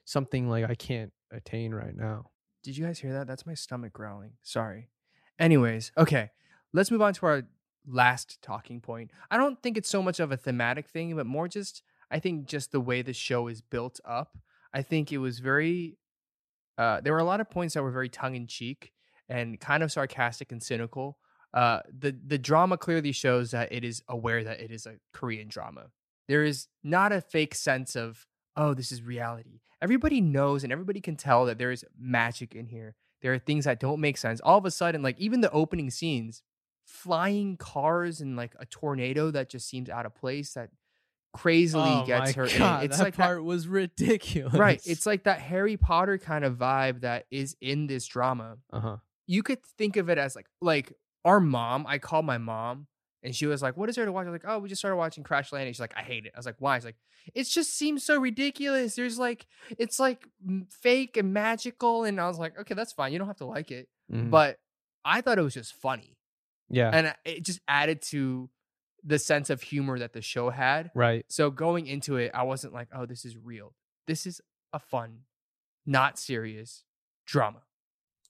something 0.05 0.49
like 0.49 0.69
I 0.69 0.75
can't 0.75 1.11
attain 1.31 1.73
right 1.73 1.95
now. 1.95 2.31
Did 2.63 2.77
you 2.77 2.85
guys 2.85 2.99
hear 2.99 3.13
that? 3.13 3.27
That's 3.27 3.45
my 3.45 3.53
stomach 3.53 3.93
growling. 3.93 4.33
Sorry. 4.41 4.89
Anyways, 5.37 5.91
okay. 5.97 6.31
Let's 6.73 6.91
move 6.91 7.01
on 7.01 7.13
to 7.15 7.25
our 7.25 7.43
last 7.87 8.41
talking 8.41 8.81
point. 8.81 9.11
I 9.29 9.37
don't 9.37 9.61
think 9.61 9.77
it's 9.77 9.89
so 9.89 10.01
much 10.01 10.19
of 10.19 10.31
a 10.31 10.37
thematic 10.37 10.87
thing, 10.87 11.15
but 11.15 11.25
more 11.25 11.47
just 11.47 11.83
I 12.09 12.19
think 12.19 12.47
just 12.47 12.71
the 12.71 12.79
way 12.79 13.01
the 13.01 13.13
show 13.13 13.47
is 13.47 13.61
built 13.61 13.99
up. 14.05 14.37
I 14.73 14.81
think 14.81 15.11
it 15.11 15.19
was 15.19 15.39
very 15.39 15.97
uh 16.77 17.01
there 17.01 17.13
were 17.13 17.19
a 17.19 17.25
lot 17.25 17.41
of 17.41 17.49
points 17.49 17.73
that 17.73 17.83
were 17.83 17.91
very 17.91 18.09
tongue 18.09 18.35
in 18.35 18.47
cheek 18.47 18.91
and 19.29 19.59
kind 19.59 19.83
of 19.83 19.91
sarcastic 19.91 20.51
and 20.51 20.61
cynical. 20.61 21.17
Uh 21.55 21.79
the 21.89 22.15
the 22.27 22.37
drama 22.37 22.77
clearly 22.77 23.11
shows 23.13 23.51
that 23.51 23.71
it 23.71 23.83
is 23.83 24.03
aware 24.07 24.43
that 24.43 24.59
it 24.59 24.69
is 24.71 24.85
a 24.85 24.95
Korean 25.13 25.47
drama. 25.47 25.85
There 26.27 26.43
is 26.43 26.67
not 26.83 27.11
a 27.11 27.21
fake 27.21 27.55
sense 27.55 27.95
of 27.95 28.27
oh, 28.57 28.73
this 28.73 28.91
is 28.91 29.01
reality. 29.01 29.61
Everybody 29.81 30.21
knows 30.21 30.63
and 30.63 30.71
everybody 30.71 31.01
can 31.01 31.15
tell 31.15 31.45
that 31.45 31.57
there 31.57 31.71
is 31.71 31.83
magic 31.97 32.53
in 32.55 32.67
here. 32.67 32.95
There 33.21 33.33
are 33.33 33.39
things 33.39 33.65
that 33.65 33.79
don't 33.79 33.99
make 33.99 34.17
sense. 34.17 34.39
All 34.41 34.57
of 34.57 34.65
a 34.65 34.71
sudden, 34.71 35.01
like 35.01 35.17
even 35.19 35.41
the 35.41 35.51
opening 35.51 35.89
scenes, 35.89 36.43
flying 36.85 37.57
cars 37.57 38.21
and 38.21 38.35
like 38.35 38.53
a 38.59 38.65
tornado 38.65 39.31
that 39.31 39.49
just 39.49 39.67
seems 39.67 39.89
out 39.89 40.05
of 40.05 40.13
place, 40.15 40.53
that 40.53 40.69
crazily 41.33 41.83
oh 41.85 42.05
gets 42.05 42.33
her 42.33 42.45
in. 42.45 42.57
God, 42.57 42.83
It's 42.85 42.97
that 42.97 43.03
like 43.03 43.15
part 43.17 43.43
was 43.43 43.67
ridiculous. 43.67 44.53
right. 44.53 44.81
It's 44.85 45.05
like 45.05 45.23
that 45.23 45.39
Harry 45.39 45.77
Potter 45.77 46.17
kind 46.17 46.45
of 46.45 46.55
vibe 46.57 47.01
that 47.01 47.25
is 47.31 47.55
in 47.61 47.87
this 47.87 48.05
drama. 48.07 48.57
uh 48.71 48.79
huh. 48.79 48.97
You 49.27 49.41
could 49.43 49.63
think 49.63 49.97
of 49.97 50.09
it 50.09 50.17
as 50.17 50.35
like 50.35 50.47
like 50.61 50.93
our 51.25 51.41
mom. 51.41 51.85
I 51.87 51.97
called 51.97 52.23
my 52.25 52.37
mom 52.37 52.87
and 53.23 53.35
she 53.35 53.47
was 53.47 53.61
like, 53.61 53.75
"What 53.75 53.89
is 53.89 53.95
there 53.95 54.05
to 54.05 54.11
watch?" 54.11 54.27
I 54.27 54.29
was 54.29 54.41
like, 54.43 54.49
"Oh, 54.51 54.59
we 54.59 54.69
just 54.69 54.79
started 54.79 54.95
watching 54.95 55.23
Crash 55.23 55.51
Landing." 55.51 55.73
She's 55.73 55.79
like, 55.81 55.97
"I 55.97 56.03
hate 56.03 56.25
it." 56.25 56.31
I 56.35 56.39
was 56.39 56.45
like, 56.45 56.55
"Why?" 56.59 56.77
She's 56.77 56.85
like, 56.85 56.97
"It 57.33 57.43
just 57.47 57.75
seems 57.75 58.03
so 58.03 58.19
ridiculous. 58.19 58.95
There's 58.95 59.17
like 59.19 59.47
it's 59.77 59.99
like 59.99 60.27
fake 60.69 61.17
and 61.17 61.33
magical." 61.33 62.03
And 62.05 62.21
I 62.21 62.27
was 62.27 62.37
like, 62.39 62.57
"Okay, 62.59 62.75
that's 62.75 62.93
fine. 62.93 63.11
You 63.11 63.17
don't 63.19 63.27
have 63.27 63.37
to 63.37 63.45
like 63.45 63.71
it." 63.71 63.89
Mhm. 64.13 64.29
But 64.29 64.59
I 65.03 65.21
thought 65.21 65.37
it 65.39 65.41
was 65.41 65.53
just 65.55 65.73
funny, 65.73 66.17
yeah, 66.69 66.91
and 66.93 67.15
it 67.25 67.43
just 67.43 67.59
added 67.67 68.01
to 68.11 68.49
the 69.03 69.19
sense 69.19 69.49
of 69.51 69.61
humor 69.61 69.99
that 69.99 70.13
the 70.13 70.21
show 70.21 70.49
had. 70.49 70.89
right. 70.95 71.25
So 71.27 71.51
going 71.51 71.85
into 71.87 72.17
it, 72.17 72.31
I 72.33 72.43
wasn't 72.43 72.73
like, 72.73 72.87
"Oh, 72.93 73.05
this 73.05 73.25
is 73.25 73.35
real. 73.37 73.75
This 74.07 74.25
is 74.25 74.41
a 74.73 74.79
fun, 74.79 75.25
not 75.85 76.17
serious 76.19 76.83
drama." 77.25 77.61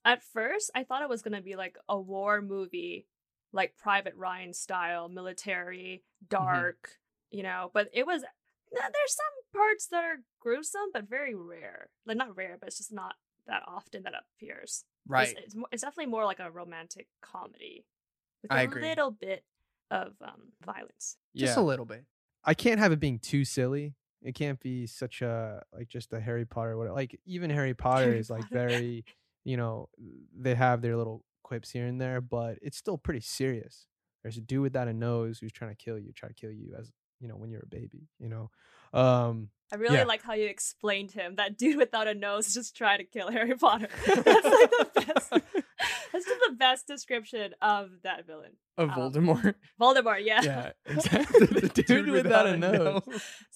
At 0.06 0.22
first, 0.24 0.72
I 0.76 0.84
thought 0.84 1.02
it 1.02 1.10
was 1.10 1.22
gonna 1.24 1.42
be 1.42 1.56
like 1.56 1.78
a 1.90 2.00
war 2.00 2.42
movie, 2.42 3.08
like 3.52 3.76
Private 3.76 4.16
Ryan 4.16 4.54
style, 4.54 5.10
military, 5.10 6.04
dark, 6.30 6.90
you 7.32 7.44
know. 7.44 7.72
But 7.74 7.90
it 7.92 8.06
was 8.06 8.24
there's 8.72 9.16
some 9.16 9.60
parts 9.62 9.88
that 9.88 10.04
are 10.04 10.18
gruesome, 10.40 10.90
but 10.94 11.10
very 11.10 11.34
rare. 11.34 11.90
Like 12.06 12.18
not 12.18 12.36
rare, 12.36 12.58
but 12.60 12.68
it's 12.68 12.78
just 12.78 12.94
not 12.94 13.16
that 13.48 13.64
often 13.68 14.04
that 14.04 14.14
appears. 14.14 14.86
It's, 15.38 15.56
it's, 15.56 15.56
it's 15.72 15.82
definitely 15.84 16.12
more 16.12 16.26
like 16.26 16.40
a 16.40 16.52
romantic 16.52 17.08
comedy 17.22 17.86
with 18.42 18.52
I 18.52 18.62
a 18.62 18.66
agree. 18.66 18.82
little 18.82 19.12
bit 19.12 19.44
of 19.92 20.14
um, 20.22 20.52
violence. 20.66 21.18
Just 21.36 21.58
a 21.58 21.62
little 21.62 21.86
bit. 21.86 22.06
I 22.44 22.54
can't 22.54 22.80
have 22.80 22.92
it 22.92 23.00
being 23.00 23.20
too 23.20 23.46
silly. 23.46 23.94
It 24.22 24.34
can't 24.34 24.60
be 24.60 24.88
such 24.88 25.22
a 25.22 25.64
like 25.74 25.88
just 25.88 26.12
a 26.14 26.20
Harry 26.20 26.46
Potter. 26.46 26.78
What 26.78 26.92
like 26.94 27.20
even 27.26 27.50
Harry 27.50 27.74
Potter 27.74 28.06
Harry 28.06 28.20
is 28.20 28.30
like 28.30 28.42
Potter. 28.50 28.68
very, 28.70 29.06
you 29.46 29.56
know, 29.56 29.88
they 30.38 30.56
have 30.56 30.82
their 30.82 30.98
little 30.98 31.24
quips 31.44 31.72
here 31.72 31.86
and 31.86 32.02
there, 32.02 32.20
but 32.20 32.58
it's 32.62 32.78
still 32.78 32.98
pretty 32.98 33.22
serious. 33.22 33.88
There's 34.24 34.38
a 34.38 34.42
dude 34.42 34.62
without 34.64 34.88
a 34.90 34.94
nose 34.94 35.40
who's 35.40 35.52
trying 35.54 35.72
to 35.72 35.76
kill 35.82 35.98
you, 36.00 36.12
try 36.12 36.28
to 36.28 36.36
kill 36.36 36.52
you 36.52 36.76
as 36.78 36.92
you 37.22 37.28
know 37.30 37.36
when 37.36 37.50
you're 37.52 37.62
a 37.64 37.68
baby. 37.68 38.10
You 38.20 38.28
know, 38.30 39.00
um, 39.00 39.50
I 39.72 39.76
really 39.78 39.96
Yeah. 39.98 40.04
like 40.06 40.22
how 40.24 40.34
you 40.34 40.48
explained 40.48 41.12
him. 41.12 41.36
That 41.36 41.58
dude 41.58 41.78
without 41.78 42.08
a 42.08 42.14
nose 42.16 42.54
just 42.54 42.76
trying 42.76 42.98
to 42.98 43.04
kill 43.06 43.32
Harry 43.38 43.56
Potter. 43.56 43.88
That's 44.06 44.26
like 44.26 44.72
the 44.72 44.90
best. 44.96 45.30
That's 46.12 46.26
just 46.26 46.42
the 46.48 46.56
best 46.56 46.88
description 46.88 47.54
of 47.62 47.90
that 48.04 48.26
villain. 48.26 48.54
Of 48.78 48.90
Um, 48.92 48.96
Voldemort. 48.96 49.56
Voldemort, 49.80 50.26
yeah. 50.26 50.42
yeah, 50.42 50.72
exactly. 50.86 51.46
the 51.48 51.84
dude, 51.86 52.10
without, 52.10 52.48
a 52.48 52.56
nose. 52.58 53.02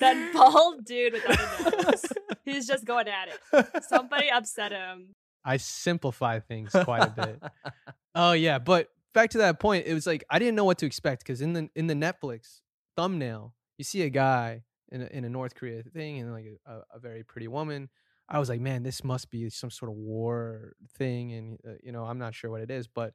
that 0.02 0.34
bald 0.34 0.84
dude 0.86 1.14
without 1.14 1.74
a 1.74 1.84
nose. 1.84 2.06
He's 2.44 2.68
just 2.68 2.84
going 2.86 3.08
at 3.08 3.30
it. 3.30 3.84
Somebody 3.86 4.30
upset 4.30 4.72
him. 4.74 5.16
I 5.44 5.58
simplify 5.58 6.40
things 6.40 6.72
quite 6.72 7.04
a 7.04 7.10
bit. 7.10 7.44
Oh 8.16 8.32
yeah, 8.32 8.58
but 8.58 8.90
back 9.14 9.30
to 9.30 9.38
that 9.38 9.60
point, 9.60 9.86
it 9.86 9.94
was 9.94 10.08
like 10.08 10.24
I 10.32 10.40
didn't 10.40 10.56
know 10.56 10.66
what 10.66 10.80
to 10.80 10.88
expect 10.88 11.24
because 11.24 11.42
in 11.42 11.54
the 11.54 11.70
in 11.76 11.86
the 11.86 11.94
Netflix 11.94 12.62
thumbnail, 12.98 13.54
you 13.78 13.84
see 13.84 14.02
a 14.02 14.10
guy 14.10 14.64
in 14.92 15.04
a, 15.04 15.06
in 15.06 15.24
a 15.26 15.30
North 15.30 15.54
Korea 15.56 15.84
thing 15.84 16.20
and 16.20 16.34
like 16.34 16.46
a, 16.66 16.80
a 16.96 17.00
very 17.00 17.24
pretty 17.24 17.48
woman. 17.48 17.88
I 18.28 18.40
was 18.40 18.50
like, 18.50 18.62
man, 18.62 18.84
this 18.84 19.04
must 19.04 19.30
be 19.30 19.50
some 19.50 19.70
sort 19.70 19.92
of 19.92 19.98
war 19.98 20.74
thing, 20.98 21.34
and 21.34 21.60
uh, 21.66 21.78
you 21.84 21.92
know, 21.92 22.04
I'm 22.04 22.18
not 22.18 22.34
sure 22.36 22.50
what 22.52 22.62
it 22.62 22.72
is. 22.72 22.88
But 22.88 23.14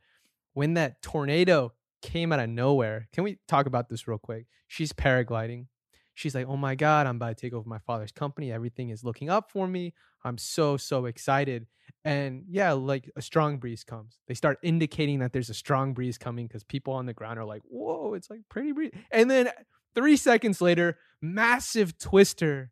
when 0.54 0.74
that 0.74 1.02
tornado 1.02 1.72
came 2.02 2.32
out 2.32 2.40
of 2.40 2.48
nowhere, 2.48 3.08
can 3.12 3.24
we 3.24 3.38
talk 3.48 3.66
about 3.66 3.88
this 3.88 4.06
real 4.08 4.18
quick? 4.18 4.46
She's 4.68 4.92
paragliding. 4.92 5.66
She's 6.14 6.34
like, 6.34 6.46
oh 6.48 6.56
my 6.56 6.74
god, 6.74 7.06
I'm 7.06 7.16
about 7.16 7.36
to 7.36 7.40
take 7.46 7.52
over 7.52 7.68
my 7.68 7.78
father's 7.78 8.12
company. 8.12 8.52
Everything 8.52 8.90
is 8.90 9.04
looking 9.04 9.28
up 9.28 9.50
for 9.50 9.66
me. 9.66 9.94
I'm 10.24 10.38
so 10.38 10.76
so 10.76 11.06
excited. 11.06 11.66
And 12.04 12.44
yeah, 12.48 12.72
like 12.72 13.10
a 13.16 13.22
strong 13.22 13.58
breeze 13.58 13.84
comes. 13.84 14.18
They 14.28 14.34
start 14.34 14.58
indicating 14.62 15.18
that 15.20 15.32
there's 15.32 15.50
a 15.50 15.54
strong 15.54 15.92
breeze 15.92 16.18
coming 16.18 16.46
because 16.46 16.64
people 16.64 16.94
on 16.94 17.06
the 17.06 17.12
ground 17.12 17.38
are 17.38 17.44
like, 17.44 17.62
whoa, 17.64 18.14
it's 18.14 18.30
like 18.30 18.40
pretty 18.48 18.72
breeze. 18.72 18.92
And 19.10 19.30
then 19.30 19.50
three 19.94 20.16
seconds 20.16 20.60
later, 20.60 20.98
massive 21.20 21.98
twister 21.98 22.70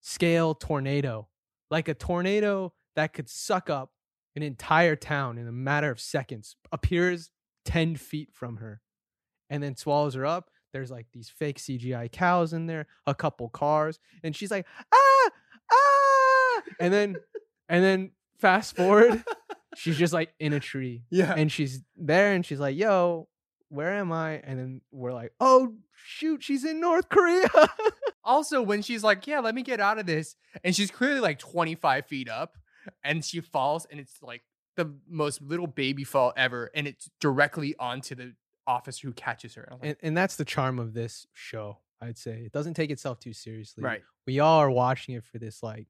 scale 0.00 0.54
tornado. 0.54 1.28
Like 1.70 1.88
a 1.88 1.94
tornado 1.94 2.74
that 2.94 3.12
could 3.12 3.28
suck 3.28 3.70
up 3.70 3.90
an 4.36 4.42
entire 4.42 4.96
town 4.96 5.38
in 5.38 5.48
a 5.48 5.52
matter 5.52 5.90
of 5.90 6.00
seconds 6.00 6.56
appears 6.72 7.30
10 7.64 7.96
feet 7.96 8.30
from 8.32 8.56
her 8.56 8.80
and 9.48 9.62
then 9.62 9.76
swallows 9.76 10.14
her 10.14 10.26
up. 10.26 10.50
There's 10.74 10.90
like 10.90 11.06
these 11.12 11.30
fake 11.30 11.58
CGI 11.58 12.10
cows 12.10 12.52
in 12.52 12.66
there, 12.66 12.86
a 13.06 13.14
couple 13.14 13.48
cars, 13.48 13.98
and 14.22 14.34
she's 14.34 14.50
like, 14.50 14.66
ah, 14.92 15.30
ah. 15.72 16.62
And 16.80 16.92
then, 16.92 17.16
and 17.68 17.82
then 17.82 18.10
fast 18.40 18.76
forward, 18.76 19.24
she's 19.76 19.96
just 19.96 20.12
like 20.12 20.34
in 20.38 20.52
a 20.52 20.60
tree. 20.60 21.04
Yeah. 21.10 21.32
And 21.34 21.50
she's 21.50 21.80
there 21.96 22.32
and 22.34 22.44
she's 22.44 22.58
like, 22.58 22.76
yo, 22.76 23.28
where 23.68 23.94
am 23.94 24.10
I? 24.10 24.42
And 24.44 24.58
then 24.58 24.80
we're 24.90 25.12
like, 25.12 25.32
oh, 25.38 25.74
shoot, 25.94 26.42
she's 26.42 26.64
in 26.64 26.80
North 26.80 27.08
Korea. 27.08 27.48
Also, 28.26 28.62
when 28.62 28.80
she's 28.80 29.04
like, 29.04 29.26
"Yeah, 29.26 29.40
let 29.40 29.54
me 29.54 29.62
get 29.62 29.80
out 29.80 29.98
of 29.98 30.06
this," 30.06 30.34
and 30.64 30.74
she's 30.74 30.90
clearly 30.90 31.20
like 31.20 31.38
25 31.38 32.06
feet 32.06 32.28
up, 32.28 32.56
and 33.04 33.22
she 33.22 33.40
falls, 33.40 33.86
and 33.90 34.00
it's 34.00 34.22
like 34.22 34.40
the 34.76 34.94
most 35.06 35.42
little 35.42 35.66
baby 35.66 36.04
fall 36.04 36.32
ever, 36.34 36.70
and 36.74 36.86
it's 36.86 37.10
directly 37.20 37.74
onto 37.78 38.14
the 38.14 38.32
officer 38.66 39.06
who 39.08 39.12
catches 39.12 39.54
her. 39.54 39.68
I 39.70 39.74
like, 39.74 39.82
and, 39.84 39.96
and 40.02 40.16
that's 40.16 40.36
the 40.36 40.44
charm 40.44 40.78
of 40.78 40.94
this 40.94 41.26
show, 41.32 41.78
I'd 42.00 42.18
say. 42.18 42.42
It 42.46 42.52
doesn't 42.52 42.74
take 42.74 42.90
itself 42.90 43.18
too 43.20 43.32
seriously. 43.32 43.84
right, 43.84 44.02
We 44.26 44.40
all 44.40 44.58
are 44.60 44.70
watching 44.70 45.14
it 45.14 45.24
for 45.24 45.38
this 45.38 45.62
like 45.62 45.86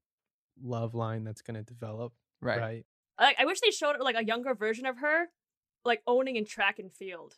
love 0.61 0.93
line 0.95 1.23
that's 1.23 1.41
going 1.41 1.55
to 1.55 1.63
develop. 1.63 2.13
right, 2.41 2.59
right? 2.59 2.85
Like 3.19 3.37
I 3.39 3.45
wish 3.45 3.59
they 3.61 3.71
showed 3.71 3.95
like 3.99 4.15
a 4.17 4.23
younger 4.25 4.53
version 4.53 4.85
of 4.85 4.97
her, 4.99 5.27
like 5.85 6.01
owning 6.05 6.35
in 6.35 6.45
track 6.45 6.79
and 6.79 6.91
field, 6.91 7.35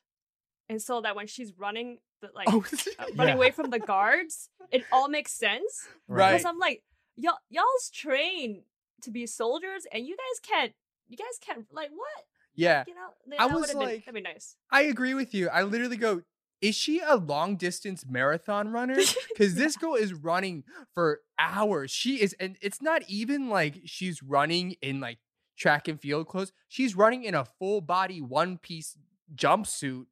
and 0.69 0.81
so 0.81 1.01
that 1.01 1.15
when 1.15 1.27
she's 1.27 1.53
running, 1.57 1.99
the, 2.21 2.29
like 2.33 2.47
Oh, 2.51 2.63
uh, 2.99 3.05
running 3.15 3.27
Yeah. 3.27 3.35
away 3.35 3.51
from 3.51 3.69
the 3.69 3.79
guards, 3.79 4.49
it 4.71 4.85
all 4.91 5.07
makes 5.07 5.31
sense. 5.33 5.87
right. 6.07 6.31
Because 6.31 6.45
I'm 6.45 6.57
like, 6.57 6.81
y'all, 7.15 7.37
y'all's 7.49 7.89
trained 7.93 8.63
to 9.03 9.11
be 9.11 9.27
soldiers, 9.27 9.85
and 9.91 10.05
you 10.07 10.17
guys 10.17 10.39
can't. 10.41 10.73
You 11.09 11.15
guys 11.17 11.37
can't. 11.39 11.67
Like 11.71 11.89
what? 11.91 12.25
Yeah, 12.57 12.83
You 12.87 12.95
know, 12.95 13.09
I 13.39 13.45
was 13.45 13.53
would've 13.61 13.69
been, 13.69 13.77
like- 13.79 14.05
that'd 14.05 14.13
be 14.15 14.21
nice. 14.21 14.55
I 14.71 14.81
agree 14.83 15.13
with 15.13 15.33
you. 15.33 15.47
I 15.49 15.61
literally 15.63 15.95
go, 15.97 16.23
"Is 16.61 16.75
she 16.75 16.99
a 16.99 17.15
long 17.15 17.55
distance 17.55 18.03
marathon 18.05 18.69
runner?" 18.69 18.97
Because 19.29 19.55
this 19.55 19.77
girl 19.77 19.93
is 19.95 20.13
running 20.13 20.63
for 20.93 21.21
hours. 21.37 21.91
She 21.91 22.19
is, 22.21 22.33
and 22.39 22.57
it's 22.61 22.81
not 22.81 23.03
even 23.07 23.47
like 23.49 23.81
she's 23.85 24.21
running 24.23 24.75
in 24.81 24.99
like 24.99 25.19
track 25.57 25.87
and 25.87 26.01
field 26.01 26.27
clothes. 26.27 26.51
She's 26.67 26.95
running 26.95 27.23
in 27.23 27.35
a 27.35 27.45
full 27.45 27.81
body 27.81 28.21
one 28.21 28.57
piece 28.57 28.97
jumpsuit 29.35 30.05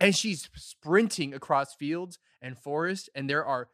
and 0.00 0.14
she's 0.14 0.48
sprinting 0.56 1.34
across 1.34 1.74
fields 1.74 2.18
and 2.40 2.58
forests 2.58 3.08
and 3.14 3.28
there 3.30 3.44
are 3.44 3.68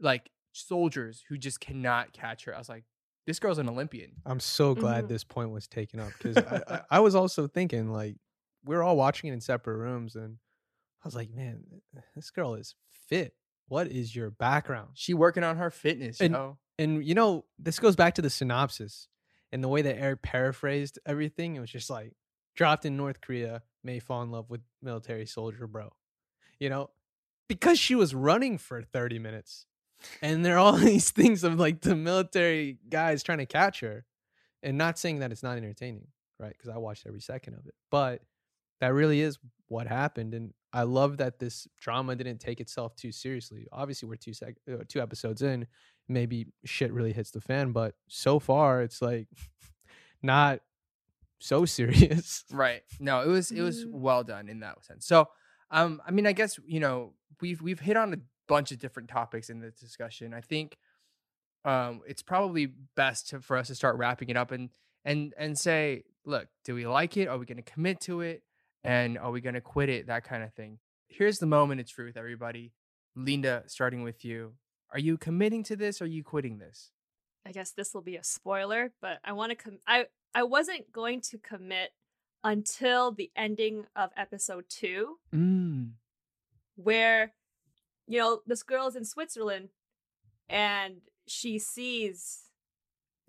like 0.00 0.30
soldiers 0.52 1.24
who 1.28 1.36
just 1.38 1.60
cannot 1.60 2.12
catch 2.12 2.44
her. 2.44 2.54
I 2.54 2.58
was 2.58 2.68
like, 2.68 2.84
this 3.26 3.38
girl's 3.38 3.58
an 3.58 3.68
Olympian. 3.68 4.12
I'm 4.26 4.40
so 4.40 4.74
glad 4.74 5.04
Mhm. 5.04 5.08
this 5.08 5.24
point 5.24 5.50
was 5.50 5.66
taken 5.68 6.00
up 6.00 6.10
because 6.18 6.36
I, 6.38 6.62
I, 6.68 6.80
I 6.90 7.00
was 7.00 7.14
also 7.14 7.46
thinking 7.46 7.88
like 7.90 8.16
we're 8.64 8.82
all 8.82 8.96
watching 8.96 9.30
it 9.30 9.32
in 9.34 9.40
separate 9.40 9.76
rooms 9.76 10.14
and 10.16 10.38
I 11.04 11.06
was 11.08 11.14
like, 11.14 11.30
man, 11.30 11.64
this 12.14 12.30
girl 12.30 12.54
is 12.54 12.74
fit. 12.90 13.34
What 13.68 13.88
is 13.88 14.14
your 14.14 14.30
background? 14.30 14.90
She 14.94 15.14
working 15.14 15.42
on 15.44 15.56
her 15.56 15.70
fitness, 15.70 16.20
And- 16.20 16.34
yo. 16.34 16.58
And 16.78 17.04
you 17.06 17.14
know, 17.14 17.44
this 17.58 17.78
goes 17.78 17.94
back 17.96 18.14
to 18.14 18.22
the 18.22 18.30
synopsis 18.30 19.08
and 19.52 19.62
the 19.62 19.68
way 19.68 19.82
that 19.82 19.98
Eric 19.98 20.22
paraphrased 20.22 20.98
everything. 21.06 21.54
It 21.56 21.60
was 21.60 21.70
just 21.70 21.90
like 21.90 22.14
dropped 22.56 22.84
in 22.86 22.96
North 22.96 23.20
Korea, 23.20 23.62
may 23.84 23.98
fall 23.98 24.22
in 24.22 24.30
love 24.30 24.48
with 24.50 24.62
military 24.80 25.26
soldier, 25.26 25.66
bro. 25.66 25.92
You 26.58 26.70
know, 26.70 26.90
because 27.48 27.78
she 27.78 27.94
was 27.94 28.14
running 28.14 28.56
for 28.58 28.82
30 28.82 29.18
minutes. 29.18 29.66
And 30.20 30.44
there 30.44 30.56
are 30.56 30.58
all 30.58 30.72
these 30.76 31.10
things 31.10 31.44
of 31.44 31.58
like 31.58 31.80
the 31.82 31.94
military 31.96 32.78
guys 32.88 33.22
trying 33.22 33.38
to 33.38 33.46
catch 33.46 33.80
her. 33.80 34.04
And 34.62 34.78
not 34.78 34.98
saying 34.98 35.18
that 35.20 35.32
it's 35.32 35.42
not 35.42 35.56
entertaining, 35.56 36.06
right? 36.38 36.52
Because 36.56 36.68
I 36.70 36.78
watched 36.78 37.06
every 37.06 37.20
second 37.20 37.54
of 37.54 37.66
it. 37.66 37.74
But 37.90 38.22
that 38.80 38.94
really 38.94 39.20
is 39.20 39.38
what 39.68 39.86
happened. 39.88 40.34
And 40.34 40.52
I 40.72 40.84
love 40.84 41.16
that 41.18 41.38
this 41.40 41.66
drama 41.80 42.14
didn't 42.16 42.38
take 42.38 42.60
itself 42.60 42.94
too 42.94 43.10
seriously. 43.12 43.66
Obviously, 43.72 44.08
we're 44.08 44.14
two 44.16 44.32
sec- 44.32 44.56
uh, 44.72 44.84
two 44.88 45.00
episodes 45.00 45.42
in. 45.42 45.66
Maybe 46.08 46.46
shit 46.64 46.92
really 46.92 47.12
hits 47.12 47.30
the 47.32 47.40
fan, 47.40 47.72
but 47.72 47.94
so 48.08 48.38
far 48.38 48.82
it's 48.82 49.00
like 49.02 49.28
not 50.22 50.60
so 51.40 51.64
serious. 51.64 52.44
Right. 52.52 52.82
No, 53.00 53.22
it 53.22 53.28
was 53.28 53.50
it 53.50 53.62
was 53.62 53.84
Mm. 53.84 53.90
well 53.92 54.22
done 54.24 54.48
in 54.48 54.60
that 54.60 54.84
sense. 54.84 55.06
So, 55.06 55.28
um, 55.70 56.00
I 56.06 56.10
mean, 56.10 56.26
I 56.26 56.32
guess 56.32 56.58
you 56.66 56.80
know 56.80 57.14
we've 57.40 57.60
we've 57.62 57.80
hit 57.80 57.96
on 57.96 58.14
a 58.14 58.16
bunch 58.48 58.72
of 58.72 58.78
different 58.78 59.08
topics 59.08 59.50
in 59.50 59.60
the 59.60 59.70
discussion. 59.70 60.34
I 60.34 60.40
think, 60.40 60.76
um, 61.64 62.00
it's 62.06 62.22
probably 62.22 62.66
best 62.96 63.28
to, 63.30 63.40
for 63.40 63.56
us 63.56 63.68
to 63.68 63.74
start 63.74 63.96
wrapping 63.96 64.28
it 64.28 64.36
up 64.36 64.50
and 64.50 64.70
and 65.04 65.32
and 65.36 65.58
say, 65.58 66.04
look, 66.24 66.48
do 66.64 66.74
we 66.74 66.86
like 66.86 67.16
it? 67.16 67.26
Are 67.28 67.38
we 67.38 67.46
going 67.46 67.56
to 67.62 67.62
commit 67.72 68.00
to 68.02 68.20
it? 68.20 68.42
And 68.84 69.16
are 69.18 69.30
we 69.30 69.40
going 69.40 69.54
to 69.54 69.60
quit 69.60 69.88
it? 69.88 70.06
That 70.08 70.24
kind 70.24 70.42
of 70.42 70.52
thing. 70.54 70.78
Here's 71.08 71.38
the 71.38 71.46
moment 71.46 71.80
of 71.80 71.88
truth, 71.88 72.16
everybody. 72.16 72.72
Leenda, 73.16 73.68
starting 73.70 74.02
with 74.02 74.24
you. 74.24 74.54
Are 74.90 74.98
you 74.98 75.16
committing 75.16 75.62
to 75.64 75.76
this 75.76 76.00
or 76.00 76.04
are 76.04 76.08
you 76.08 76.24
quitting 76.24 76.58
this? 76.58 76.90
I 77.46 77.52
guess 77.52 77.70
this 77.72 77.92
will 77.94 78.02
be 78.02 78.16
a 78.16 78.24
spoiler, 78.24 78.92
but 79.00 79.18
I 79.24 79.32
want 79.32 79.50
to 79.50 79.56
com- 79.56 79.78
I 79.86 80.06
I 80.34 80.42
wasn't 80.44 80.92
going 80.92 81.20
to 81.30 81.38
commit 81.38 81.90
until 82.44 83.12
the 83.12 83.30
ending 83.36 83.86
of 83.94 84.10
episode 84.16 84.64
2 84.68 85.18
Mm. 85.34 85.90
where 86.76 87.34
you 88.06 88.18
know 88.18 88.40
this 88.46 88.62
girl's 88.62 88.96
in 88.96 89.04
Switzerland 89.04 89.68
and 90.48 90.96
she 91.26 91.58
sees 91.58 92.44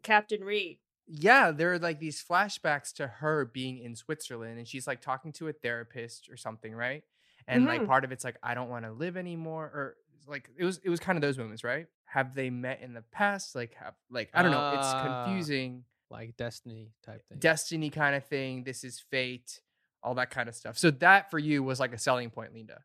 Captain 0.02 0.44
Ri. 0.44 0.80
Yeah, 1.08 1.52
there 1.52 1.74
are 1.74 1.80
like 1.80 2.00
these 2.00 2.24
flashbacks 2.24 2.94
to 2.94 3.08
her 3.08 3.46
being 3.46 3.78
in 3.80 3.96
Switzerland 3.96 4.58
and 4.58 4.68
she's 4.68 4.88
like 4.88 5.02
talking 5.02 5.32
to 5.34 5.48
a 5.50 5.54
therapist 5.54 6.30
or 6.30 6.38
something, 6.38 6.74
right? 6.74 7.04
And 7.48 7.66
like 7.66 7.82
Mhm. 7.82 7.88
part 7.88 8.06
of 8.06 8.12
it's 8.12 8.24
like 8.24 8.38
I 8.42 8.54
don't 8.54 8.70
want 8.70 8.86
to 8.86 8.92
live 8.92 9.18
anymore 9.18 9.66
or 9.66 9.98
like 10.28 10.50
it 10.58 10.64
was 10.64 10.78
it 10.84 10.90
was 10.90 11.00
kind 11.02 11.18
of 11.18 11.22
those 11.22 11.38
moments, 11.38 11.64
right? 11.64 11.88
Have 12.06 12.36
they 12.36 12.50
met 12.50 12.82
in 12.82 12.94
the 12.94 13.02
past? 13.12 13.54
Like 13.56 13.74
have 13.76 13.96
like 14.10 14.30
I 14.34 14.42
don't 14.42 14.52
know, 14.52 14.66
it's 14.72 14.94
Ah. 14.94 15.02
confusing. 15.02 15.84
Like 16.10 16.38
Destiny 16.38 16.94
type 17.04 17.26
thing. 17.28 17.40
Destiny 17.40 17.90
kind 17.90 18.16
of 18.16 18.24
thing, 18.26 18.64
this 18.64 18.84
is 18.84 19.00
fate, 19.00 19.62
all 20.04 20.14
that 20.16 20.30
kind 20.30 20.48
of 20.48 20.54
stuff. 20.56 20.78
So 20.78 20.92
that 20.92 21.32
for 21.32 21.40
you 21.40 21.64
was 21.64 21.80
like 21.80 21.92
a 21.92 21.98
selling 21.98 22.30
point, 22.30 22.54
Leenda. 22.54 22.78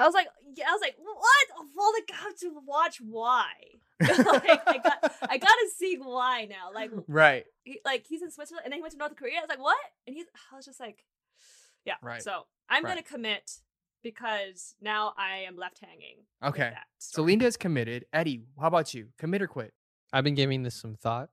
I 0.00 0.06
was 0.06 0.14
like, 0.14 0.28
yeah, 0.54 0.64
I 0.68 0.72
was 0.72 0.80
like, 0.80 0.96
what? 0.98 1.66
Well, 1.76 1.92
like, 1.92 2.10
I 2.12 2.22
have 2.24 2.36
to 2.38 2.60
watch 2.66 3.00
why. 3.00 3.44
like, 4.00 4.62
I 4.66 4.78
got, 4.82 5.12
I 5.28 5.36
gotta 5.38 5.68
see 5.76 5.96
why 6.00 6.46
now. 6.48 6.70
Like, 6.74 6.90
Right. 7.06 7.44
he, 7.64 7.80
like 7.84 8.06
he's 8.06 8.22
in 8.22 8.30
Switzerland 8.30 8.62
and 8.64 8.72
then 8.72 8.78
he 8.78 8.82
went 8.82 8.92
to 8.92 8.98
North 8.98 9.14
Korea. 9.16 9.38
I 9.38 9.40
was 9.42 9.48
like, 9.48 9.60
what? 9.60 9.76
And 10.06 10.16
he's, 10.16 10.26
I 10.52 10.56
was 10.56 10.64
just 10.64 10.80
like, 10.80 11.04
yeah. 11.84 11.94
Right. 12.02 12.22
So 12.22 12.46
I'm 12.68 12.84
Right. 12.84 12.90
gonna 12.92 13.02
commit 13.02 13.58
because 14.02 14.74
now 14.80 15.12
I 15.18 15.44
am 15.46 15.56
left 15.56 15.80
hanging. 15.84 16.16
Okay. 16.42 16.70
that 16.70 16.86
So. 16.98 17.22
Leenda's 17.22 17.56
committed. 17.58 18.06
Eddie, 18.12 18.42
how 18.58 18.68
about 18.68 18.94
you? 18.94 19.08
Commit 19.18 19.42
or 19.42 19.46
quit? 19.46 19.74
I've 20.12 20.24
been 20.24 20.34
giving 20.34 20.62
this 20.62 20.74
some 20.74 20.94
thought, 20.94 21.28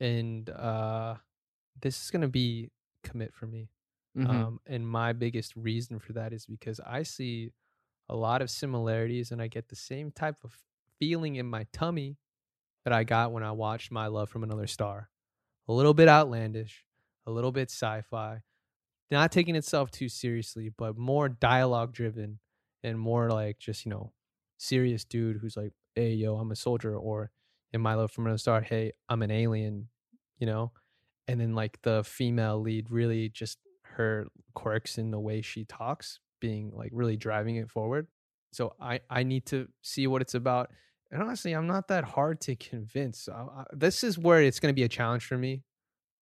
and 0.00 0.48
uh, 0.50 1.16
this 1.80 2.02
is 2.02 2.10
gonna 2.10 2.28
be 2.28 2.70
commit 3.04 3.34
for 3.34 3.46
me. 3.46 3.68
Mhm. 4.16 4.28
Um, 4.30 4.60
and 4.66 4.88
my 4.88 5.12
biggest 5.12 5.54
reason 5.54 5.98
for 6.00 6.14
that 6.14 6.32
is 6.32 6.46
because 6.46 6.80
I 6.80 7.02
see 7.02 7.52
a 8.08 8.16
lot 8.16 8.42
of 8.42 8.50
similarities, 8.50 9.30
and 9.30 9.40
I 9.42 9.48
get 9.48 9.68
the 9.68 9.76
same 9.76 10.10
type 10.10 10.36
of 10.44 10.56
feeling 10.98 11.36
in 11.36 11.46
my 11.46 11.66
tummy 11.72 12.16
that 12.84 12.92
I 12.92 13.04
got 13.04 13.32
when 13.32 13.42
I 13.42 13.52
watched 13.52 13.90
My 13.90 14.06
Love 14.06 14.30
from 14.30 14.42
Another 14.42 14.66
Star. 14.66 15.10
A 15.68 15.72
little 15.72 15.94
bit 15.94 16.08
outlandish, 16.08 16.84
a 17.26 17.30
little 17.30 17.52
bit 17.52 17.70
sci-fi, 17.70 18.42
not 19.10 19.32
taking 19.32 19.56
itself 19.56 19.90
too 19.90 20.08
seriously, 20.08 20.70
but 20.70 20.96
more 20.96 21.28
dialogue 21.28 21.92
driven 21.92 22.38
and 22.82 22.98
more 22.98 23.30
like 23.30 23.58
just 23.58 23.84
you 23.84 23.90
know 23.90 24.12
serious 24.58 25.04
dude 25.04 25.38
who's 25.38 25.56
like, 25.56 25.72
"Hey, 25.94 26.14
yo, 26.14 26.36
I'm 26.36 26.50
a 26.50 26.56
soldier," 26.56 26.96
or 26.96 27.30
in 27.72 27.80
My 27.80 27.94
Love 27.94 28.10
from 28.10 28.26
Another 28.26 28.38
Star, 28.38 28.60
"Hey, 28.62 28.92
I'm 29.08 29.22
an 29.22 29.30
alien," 29.30 29.88
you 30.38 30.46
know. 30.46 30.72
And 31.26 31.40
then 31.40 31.54
like 31.54 31.82
the 31.82 32.04
female 32.04 32.60
lead, 32.60 32.90
really 32.90 33.28
just 33.28 33.58
her 33.82 34.26
quirks 34.54 34.96
in 34.98 35.10
the 35.10 35.20
way 35.20 35.42
she 35.42 35.64
talks, 35.64 36.20
being 36.40 36.70
like 36.74 36.90
really 36.92 37.16
driving 37.16 37.56
it 37.56 37.70
forward. 37.70 38.06
So 38.52 38.74
I 38.80 39.00
I 39.10 39.22
need 39.24 39.46
to 39.46 39.68
see 39.82 40.06
what 40.06 40.22
it's 40.22 40.34
about. 40.34 40.70
And 41.10 41.22
honestly, 41.22 41.52
I'm 41.52 41.66
not 41.66 41.88
that 41.88 42.04
hard 42.04 42.40
to 42.42 42.54
convince. 42.56 43.28
I, 43.28 43.32
I, 43.40 43.64
this 43.72 44.04
is 44.04 44.18
where 44.18 44.42
it's 44.42 44.60
going 44.60 44.72
to 44.74 44.76
be 44.76 44.82
a 44.82 44.88
challenge 44.88 45.24
for 45.24 45.38
me 45.38 45.62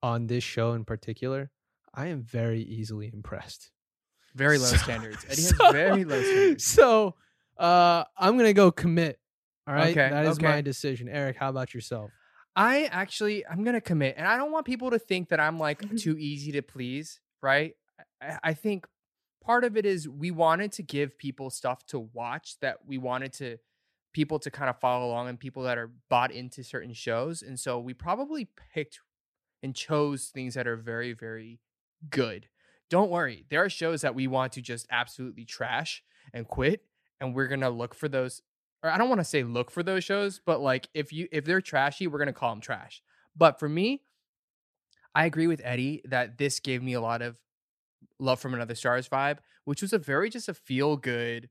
on 0.03 0.27
this 0.29 0.45
show 0.45 0.73
in 0.75 0.85
particular. 0.85 1.51
I 1.95 2.07
am 2.07 2.23
very 2.23 2.63
easily 2.63 3.11
impressed. 3.13 3.71
Very 4.37 4.59
low 4.59 4.67
So- 4.67 4.77
standards. 4.77 5.25
Eddie 5.25 5.43
has 5.43 5.57
so- 5.57 5.73
very 5.73 6.05
low 6.05 6.21
standards. 6.31 6.65
So 6.65 7.15
uh, 7.59 8.05
I'm 8.19 8.37
gonna 8.37 8.53
go 8.53 8.71
commit. 8.71 9.19
All 9.67 9.75
right, 9.75 9.91
Okay, 9.97 10.11
that 10.11 10.27
is 10.27 10.37
okay. 10.39 10.47
my 10.47 10.61
decision. 10.61 11.09
Eric, 11.09 11.37
how 11.39 11.49
about 11.49 11.73
yourself? 11.75 12.11
I 12.55 12.85
actually 12.85 13.47
I'm 13.47 13.65
gonna 13.65 13.81
commit, 13.81 14.15
and 14.19 14.27
I 14.29 14.37
don't 14.37 14.53
want 14.53 14.67
people 14.67 14.91
to 14.91 14.99
think 14.99 15.31
that 15.31 15.41
I'm 15.41 15.59
like 15.59 15.81
Mm-hmm. 15.81 15.97
too 15.97 16.17
easy 16.19 16.53
to 16.53 16.63
please, 16.63 17.19
right? 17.43 17.73
I, 18.23 18.39
I 18.45 18.55
think 18.55 18.87
part 19.47 19.63
of 19.63 19.77
it 19.77 19.87
is 19.87 20.09
we 20.09 20.33
wanted 20.33 20.73
to 20.73 20.83
give 20.83 21.17
people 21.17 21.51
stuff 21.51 21.87
to 21.87 22.01
watch 22.01 22.59
that 22.61 22.79
we 22.85 22.99
wanted 22.99 23.33
to 23.35 23.59
people 24.13 24.39
to 24.41 24.51
kind 24.51 24.69
of 24.69 24.81
follow 24.81 25.07
along 25.07 25.29
and 25.29 25.39
people 25.39 25.63
that 25.63 25.79
are 25.79 25.93
bought 26.11 26.33
into 26.33 26.65
certain 26.65 26.93
shows, 26.93 27.43
and 27.43 27.61
so 27.61 27.79
we 27.79 27.95
probably 27.95 28.49
picked 28.75 28.99
and 29.63 29.75
chose 29.75 30.27
things 30.27 30.55
that 30.55 30.67
are 30.67 30.77
very 30.77 31.13
very 31.13 31.61
good. 32.11 32.49
Don't 32.91 33.11
worry, 33.11 33.45
there 33.49 33.63
are 33.63 33.71
shows 33.71 34.01
that 34.01 34.15
we 34.17 34.27
want 34.27 34.53
to 34.53 34.61
just 34.61 34.87
absolutely 34.91 35.45
trash 35.45 36.03
and 36.35 36.49
quit, 36.49 36.83
and 37.21 37.33
we're 37.33 37.47
gonna 37.47 37.71
look 37.71 37.95
for 37.95 38.09
those 38.09 38.43
or 38.83 38.91
I 38.91 38.99
don't 38.99 39.09
want 39.09 39.21
to 39.21 39.25
say 39.25 39.45
look 39.45 39.71
for 39.71 39.85
those 39.85 40.03
shows, 40.03 40.41
but 40.45 40.61
like 40.61 40.89
if 40.93 41.13
you 41.13 41.29
if 41.31 41.45
they're 41.45 41.61
trashy, 41.61 42.09
we're 42.09 42.19
gonna 42.19 42.33
call 42.33 42.51
them 42.51 42.61
trash. 42.61 43.01
But 43.37 43.61
for 43.61 43.69
me, 43.69 44.03
I 45.15 45.25
agree 45.25 45.47
with 45.47 45.61
Eddie 45.63 46.03
that 46.05 46.37
this 46.37 46.59
gave 46.59 46.83
me 46.83 46.95
a 46.95 47.01
lot 47.01 47.23
of 47.23 47.39
love 48.19 48.41
from 48.41 48.55
another 48.55 48.75
stars 48.75 49.09
vibe, 49.09 49.39
which 49.65 49.83
was 49.83 49.93
a 49.93 49.99
very 49.99 50.31
just 50.31 50.49
a 50.49 50.55
feel 50.55 50.97
good 50.97 51.49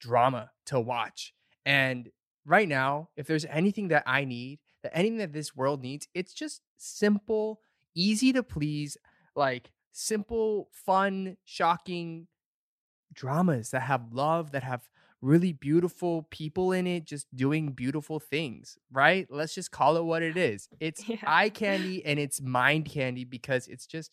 drama 0.00 0.50
to 0.66 0.80
watch. 0.80 1.32
And 1.64 2.10
right 2.44 2.68
now, 2.68 3.10
if 3.16 3.26
there's 3.26 3.44
anything 3.46 3.88
that 3.88 4.04
I 4.06 4.24
need, 4.24 4.60
that 4.82 4.96
anything 4.96 5.18
that 5.18 5.32
this 5.32 5.56
world 5.56 5.82
needs, 5.82 6.08
it's 6.14 6.34
just 6.34 6.62
simple, 6.76 7.60
easy 7.94 8.32
to 8.32 8.42
please, 8.42 8.96
like 9.34 9.72
simple, 9.92 10.68
fun, 10.72 11.36
shocking 11.44 12.28
dramas 13.12 13.70
that 13.70 13.82
have 13.82 14.12
love, 14.12 14.52
that 14.52 14.62
have 14.62 14.88
really 15.22 15.52
beautiful 15.52 16.24
people 16.30 16.72
in 16.72 16.86
it 16.86 17.04
just 17.06 17.34
doing 17.34 17.72
beautiful 17.72 18.20
things, 18.20 18.76
right? 18.92 19.26
Let's 19.30 19.54
just 19.54 19.70
call 19.70 19.96
it 19.96 20.04
what 20.04 20.22
it 20.22 20.36
is. 20.38 20.68
It's 20.80 21.06
Yeah. 21.08 21.16
eye 21.26 21.48
candy 21.50 22.04
and 22.04 22.18
it's 22.18 22.40
mind 22.42 22.86
candy 22.86 23.24
because 23.24 23.68
it's 23.68 23.86
just 23.86 24.10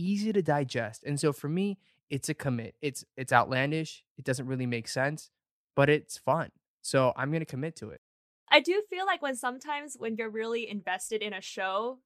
easy 0.00 0.32
to 0.32 0.42
digest. 0.42 1.04
And 1.04 1.18
so 1.20 1.32
for 1.32 1.48
me, 1.48 1.78
it's 2.08 2.28
a 2.28 2.34
commit. 2.34 2.74
It's 2.80 3.04
it's 3.16 3.32
outlandish. 3.32 4.04
It 4.18 4.24
doesn't 4.24 4.46
really 4.46 4.66
make 4.66 4.88
sense, 4.88 5.30
but 5.76 5.88
it's 5.88 6.18
fun. 6.18 6.50
So 6.82 7.12
I'm 7.16 7.30
going 7.30 7.40
to 7.40 7.46
commit 7.46 7.76
to 7.76 7.90
it. 7.90 8.00
I 8.48 8.60
do 8.60 8.82
feel 8.90 9.06
like 9.06 9.22
when 9.22 9.36
sometimes 9.36 9.96
when 9.98 10.16
you're 10.16 10.30
really 10.30 10.68
invested 10.68 11.22
in 11.22 11.32
a 11.32 11.40
show, 11.40 12.00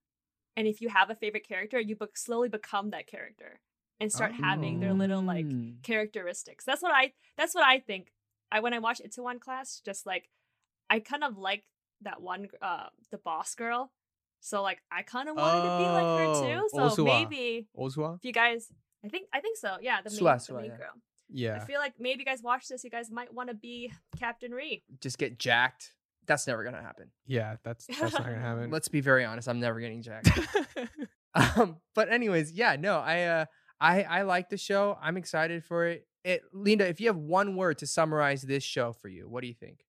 and 0.57 0.67
if 0.67 0.81
you 0.83 0.89
have 0.91 1.09
a 1.11 1.15
favorite 1.15 1.47
character, 1.49 1.81
you 1.81 1.97
be- 1.97 2.07
slowly 2.15 2.49
become 2.51 2.91
that 2.91 3.07
character 3.07 3.61
and 4.01 4.13
start 4.13 4.33
having 4.33 4.81
their 4.81 4.93
little 4.93 5.23
like 5.23 5.47
Mm. 5.47 5.83
characteristics. 5.83 6.65
That's 6.65 6.83
what 6.83 6.93
I 6.95 7.13
that's 7.37 7.55
what 7.55 7.65
I 7.65 7.79
think. 7.81 8.13
I 8.53 8.61
when 8.61 8.75
I 8.75 8.79
watched 8.79 9.03
One 9.17 9.39
Class, 9.41 9.81
just 9.85 10.05
like 10.07 10.29
I 10.91 11.01
kind 11.01 11.25
of 11.25 11.39
like 11.39 11.65
that 12.03 12.21
one 12.21 12.49
uh 12.61 12.89
the 13.11 13.19
boss 13.19 13.55
girl. 13.55 13.91
So 14.45 14.61
like 14.61 14.79
I 14.93 15.01
kind 15.01 15.31
of 15.31 15.37
wanted 15.37 15.63
to 15.63 15.79
be 15.79 15.85
like 15.85 16.19
her 16.19 16.35
too. 16.35 16.69
Oh, 16.75 16.91
So 16.91 17.03
Ozua. 17.03 17.07
maybe 17.07 17.67
Ozua? 17.75 18.17
if 18.17 18.25
you 18.27 18.33
guys 18.33 18.71
I 19.03 19.09
think 19.09 19.27
I 19.33 19.41
think 19.41 19.57
so. 19.57 19.77
Yeah, 19.81 20.03
the 20.03 20.11
main, 20.11 20.19
Sua, 20.19 20.35
the 20.35 20.41
Sua, 20.41 20.61
main 20.61 20.71
yeah. 21.31 21.55
girl. 21.57 21.63
I 21.63 21.65
feel 21.65 21.81
like 21.81 21.95
maybe 21.99 22.21
you 22.21 22.27
guys 22.27 22.43
watch 22.43 22.69
this, 22.69 22.85
you 22.85 22.91
guys 22.91 23.11
might 23.11 23.33
want 23.33 23.49
to 23.49 23.55
be 23.55 23.91
Captain 24.19 24.53
Ri. 24.53 24.85
Just 25.01 25.17
get 25.17 25.39
jacked. 25.39 25.93
That's 26.27 26.47
never 26.47 26.63
going 26.63 26.75
to 26.75 26.83
happen. 26.83 27.11
Yeah, 27.27 27.57
that's 27.65 27.87
that's 27.87 28.13
not 28.13 28.25
gonna 28.25 28.39
happen. 28.41 28.71
Let's 28.71 28.89
be 28.89 29.01
very 29.01 29.25
honest. 29.25 29.49
I'm 29.49 29.61
never 29.61 29.81
getting 29.81 30.03
jacked. 30.03 30.29
um, 31.35 31.77
but 31.95 32.13
anyways, 32.13 32.53
yeah, 32.53 32.77
no, 32.79 32.99
I 32.99 33.23
uh 33.23 33.45
I 33.81 34.03
I 34.03 34.23
like 34.23 34.51
the 34.51 34.59
show. 34.59 34.99
I'm 35.01 35.17
excited 35.17 35.65
for 35.65 35.87
it. 35.87 36.07
It 36.23 36.43
Leenda, 36.55 36.83
if 36.83 37.01
you 37.01 37.07
have 37.07 37.17
one 37.17 37.57
word 37.57 37.79
to 37.79 37.87
summarize 37.87 38.43
this 38.43 38.63
show 38.63 38.93
for 38.93 39.09
you, 39.09 39.27
what 39.27 39.41
do 39.41 39.47
you 39.47 39.55
think? 39.55 39.87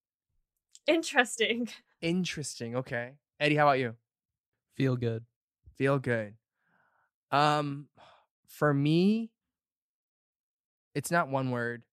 Interesting. 0.87 1.67
Interesting. 2.01 2.77
Okay. 2.77 3.15
Eddie, 3.39 3.55
how 3.55 3.67
about 3.67 3.79
you? 3.79 3.95
Feel 4.75 4.95
good. 4.95 5.23
Feel 5.77 5.99
good. 5.99 6.35
Um 7.31 7.87
for 8.47 8.73
me 8.73 9.31
it's 10.93 11.11
not 11.11 11.27
one 11.29 11.51
word, 11.51 11.83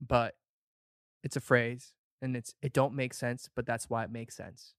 but 0.00 0.34
it's 1.22 1.36
a 1.36 1.40
phrase 1.40 1.92
and 2.22 2.36
it's 2.36 2.54
it 2.62 2.72
don't 2.72 2.94
make 2.94 3.14
sense, 3.14 3.48
but 3.54 3.66
that's 3.66 3.88
why 3.88 4.04
it 4.04 4.10
makes 4.10 4.36
sense. 4.36 4.74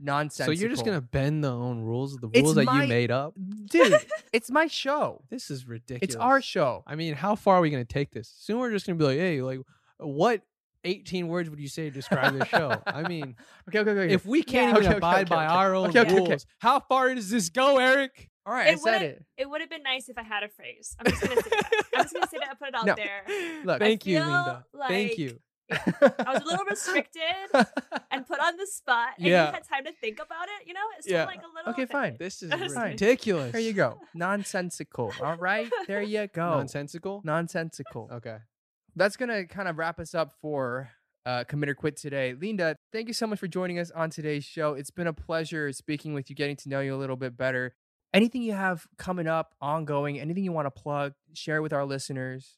Nonsense. 0.00 0.46
So 0.46 0.52
you're 0.52 0.68
just 0.70 0.84
gonna 0.84 1.00
bend 1.00 1.42
the 1.42 1.50
own 1.50 1.80
rules, 1.82 2.16
the 2.16 2.28
It's 2.32 2.42
rules 2.44 2.54
that 2.54 2.66
my- 2.66 2.82
you 2.82 2.88
made 2.88 3.10
up. 3.10 3.34
Dude, 3.66 3.94
it's 4.32 4.50
my 4.50 4.66
show. 4.68 5.22
This 5.28 5.50
is 5.50 5.66
ridiculous. 5.66 6.14
It's 6.14 6.16
our 6.16 6.40
show. 6.40 6.84
I 6.86 6.94
mean, 6.94 7.14
how 7.14 7.34
far 7.34 7.56
are 7.56 7.60
we 7.60 7.70
gonna 7.70 7.84
take 7.84 8.10
this? 8.12 8.32
Soon 8.38 8.58
we're 8.58 8.70
just 8.70 8.86
gonna 8.86 8.98
be 8.98 9.04
like, 9.04 9.18
hey, 9.18 9.42
like, 9.42 9.58
what 9.98 10.42
18 10.88 11.28
words 11.28 11.50
would 11.50 11.60
you 11.60 11.68
say 11.68 11.84
to 11.84 11.90
describe 11.90 12.38
this 12.38 12.48
show? 12.48 12.80
I 12.86 13.06
mean, 13.08 13.36
Okay, 13.68 13.78
okay, 13.80 13.90
okay. 13.90 14.00
okay. 14.00 14.14
if 14.14 14.24
we 14.26 14.42
can't 14.42 14.72
Yeah. 14.72 14.78
even 14.78 14.82
Okay, 14.82 14.88
okay, 14.88 14.96
abide 14.96 15.26
okay, 15.26 15.34
by 15.34 15.44
okay. 15.46 15.54
our 15.54 15.74
own 15.74 15.88
Okay, 15.90 16.00
okay, 16.00 16.14
rules, 16.14 16.28
okay. 16.30 16.38
how 16.58 16.80
far 16.80 17.14
does 17.14 17.28
this 17.30 17.48
go, 17.50 17.78
Eric? 17.78 18.28
All 18.46 18.52
right, 18.54 18.68
I 18.68 18.70
It 18.72 18.78
said 18.80 18.92
would've- 19.02 19.02
it. 19.16 19.24
It 19.36 19.50
would 19.50 19.60
have 19.60 19.70
been 19.70 19.82
nice 19.82 20.08
if 20.08 20.16
I 20.16 20.22
had 20.22 20.42
a 20.42 20.48
phrase. 20.48 20.96
I'm 20.98 21.06
just 21.06 21.20
gonna 21.22 21.36
say 21.42 21.50
that. 21.50 21.82
I'm 21.96 22.02
just 22.04 22.14
gonna 22.14 22.28
say 22.28 22.38
that 22.38 22.48
and 22.50 22.58
put 22.58 22.68
it 22.68 22.74
out 22.74 22.86
No. 22.86 22.94
there. 22.94 23.22
Look. 23.64 23.78
Thank 23.78 24.06
you, 24.06 24.18
feel 24.18 24.26
Leenda. 24.26 24.62
Thank 24.88 25.10
like- 25.10 25.18
you. 25.18 25.40
I 25.70 26.32
was 26.32 26.40
a 26.42 26.46
little 26.46 26.64
restricted 26.70 27.22
and 28.10 28.26
put 28.26 28.40
on 28.40 28.56
the 28.56 28.66
spot, 28.66 29.08
and 29.18 29.26
Yeah. 29.26 29.48
you 29.48 29.52
had 29.52 29.64
time 29.68 29.84
to 29.84 29.92
think 29.92 30.18
about 30.18 30.46
it. 30.48 30.66
You 30.66 30.72
know, 30.72 30.80
it's 30.96 31.06
Yeah. 31.06 31.26
like 31.26 31.40
a 31.42 31.48
little. 31.54 31.72
Okay, 31.72 31.84
fine. 31.84 32.16
This 32.18 32.42
is 32.42 32.48
That's 32.58 32.74
ridiculous. 32.74 33.52
There 33.52 33.60
you 33.60 33.74
go. 33.74 34.00
Nonsensical. 34.14 35.12
All 35.22 35.36
right. 35.36 35.70
There 35.86 36.00
you 36.00 36.26
go. 36.28 36.48
Nonsensical. 36.56 37.20
Nonsensical. 37.22 38.08
Okay. 38.12 38.38
That's 38.98 39.16
gonna 39.16 39.46
kind 39.46 39.68
of 39.68 39.78
wrap 39.78 40.00
us 40.00 40.12
up 40.12 40.32
for 40.42 40.90
uh, 41.24 41.44
Commit 41.44 41.68
or 41.68 41.74
Quit 41.74 41.96
today. 41.96 42.34
Leenda, 42.36 42.74
thank 42.92 43.06
you 43.06 43.14
so 43.14 43.28
much 43.28 43.38
for 43.38 43.46
joining 43.46 43.78
us 43.78 43.92
on 43.92 44.10
today's 44.10 44.44
show. 44.44 44.74
It's 44.74 44.90
been 44.90 45.06
a 45.06 45.12
pleasure 45.12 45.72
speaking 45.72 46.14
with 46.14 46.28
you, 46.28 46.34
getting 46.34 46.56
to 46.56 46.68
know 46.68 46.80
you 46.80 46.94
a 46.94 46.96
little 46.96 47.16
bit 47.16 47.36
better. 47.36 47.74
Anything 48.12 48.42
you 48.42 48.54
have 48.54 48.88
coming 48.96 49.28
up, 49.28 49.54
ongoing, 49.60 50.18
anything 50.18 50.42
you 50.42 50.50
want 50.50 50.66
to 50.66 50.70
plug, 50.72 51.12
share 51.32 51.62
with 51.62 51.72
our 51.72 51.84
listeners, 51.84 52.56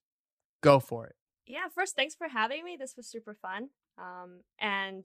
go 0.62 0.80
for 0.80 1.08
it. 1.08 1.16
Yeah, 1.46 1.66
first, 1.74 1.94
thanks 1.94 2.14
for 2.14 2.28
having 2.28 2.64
me. 2.64 2.76
This 2.78 2.96
was 2.96 3.06
super 3.06 3.34
fun. 3.34 3.68
Um, 3.98 4.40
and 4.58 5.04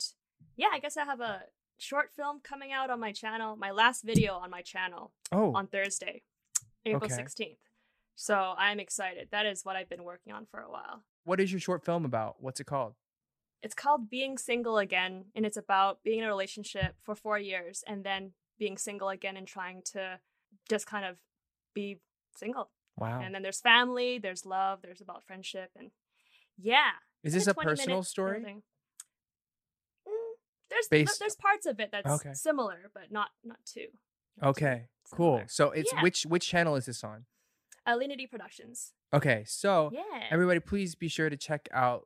yeah, 0.55 0.67
I 0.71 0.79
guess 0.79 0.95
I 0.95 1.03
have 1.03 1.19
a 1.19 1.41
short 1.79 2.11
film 2.15 2.39
coming 2.41 2.71
out 2.71 2.89
on 2.89 3.01
my 3.01 3.11
channel, 3.11 3.57
my 3.57 3.71
last 3.71 4.03
video 4.05 4.35
on 4.35 4.49
my 4.49 4.61
channel 4.61 5.11
Oh, 5.33 5.53
on 5.53 5.67
Thursday, 5.67 6.21
April 6.85 7.11
Okay. 7.11 7.21
16th. 7.21 7.57
So 8.15 8.53
I'm 8.57 8.79
excited. 8.79 9.27
That 9.31 9.45
is 9.45 9.63
what 9.65 9.75
I've 9.75 9.89
been 9.89 10.03
working 10.03 10.33
on 10.33 10.45
for 10.45 10.59
a 10.61 10.69
while. 10.71 11.03
what 11.25 11.39
is 11.41 11.51
your 11.51 11.59
short 11.59 11.83
film 11.83 12.05
about? 12.05 12.35
What's 12.39 12.59
it 12.59 12.65
called? 12.65 12.93
It's 13.63 13.73
called 13.73 14.09
Being 14.11 14.37
Single 14.37 14.77
Again, 14.77 15.25
and 15.35 15.43
it's 15.45 15.57
about 15.57 16.03
being 16.03 16.19
in 16.19 16.25
a 16.25 16.27
relationship 16.27 16.95
for 17.03 17.15
four 17.15 17.39
years 17.39 17.83
and 17.87 18.03
then 18.03 18.33
being 18.59 18.77
single 18.77 19.09
again 19.09 19.35
and 19.35 19.47
trying 19.47 19.81
to 19.93 20.19
just 20.69 20.85
kind 20.85 21.03
of 21.03 21.17
be 21.73 21.99
single. 22.37 22.69
Wow. 22.95 23.21
And 23.21 23.33
then 23.33 23.41
there's 23.41 23.59
family, 23.59 24.19
there's 24.19 24.45
love, 24.45 24.79
there's 24.83 25.01
about 25.01 25.23
friendship, 25.23 25.71
and 25.75 25.89
yeah. 26.57 26.91
Is 27.23 27.33
this 27.33 27.47
a 27.47 27.53
20 27.53 27.65
minute 27.65 27.77
personal 27.79 28.03
story? 28.03 28.43
thing. 28.43 28.61
Mm, 30.07 30.11
there's 30.69 30.87
Based- 30.87 31.19
there's 31.19 31.35
parts 31.35 31.65
of 31.65 31.79
it 31.79 31.89
that's 31.91 32.09
Okay. 32.09 32.33
similar, 32.33 32.91
but 32.93 33.11
not 33.11 33.31
not 33.43 33.57
too. 33.65 33.87
Okay, 34.43 34.87
cool. 35.11 35.37
similar. 35.37 35.47
So 35.47 35.71
it's 35.71 35.91
Yeah. 35.91 36.03
which 36.03 36.23
which 36.27 36.47
channel 36.47 36.75
is 36.75 36.85
this 36.85 37.03
on? 37.03 37.25
D 37.87 38.27
Productions. 38.27 38.93
Okay, 39.13 39.43
so 39.45 39.91
Yeah. 39.93 40.23
everybody, 40.29 40.59
please 40.59 40.95
be 40.95 41.07
sure 41.07 41.29
to 41.29 41.37
check 41.37 41.67
out 41.71 42.03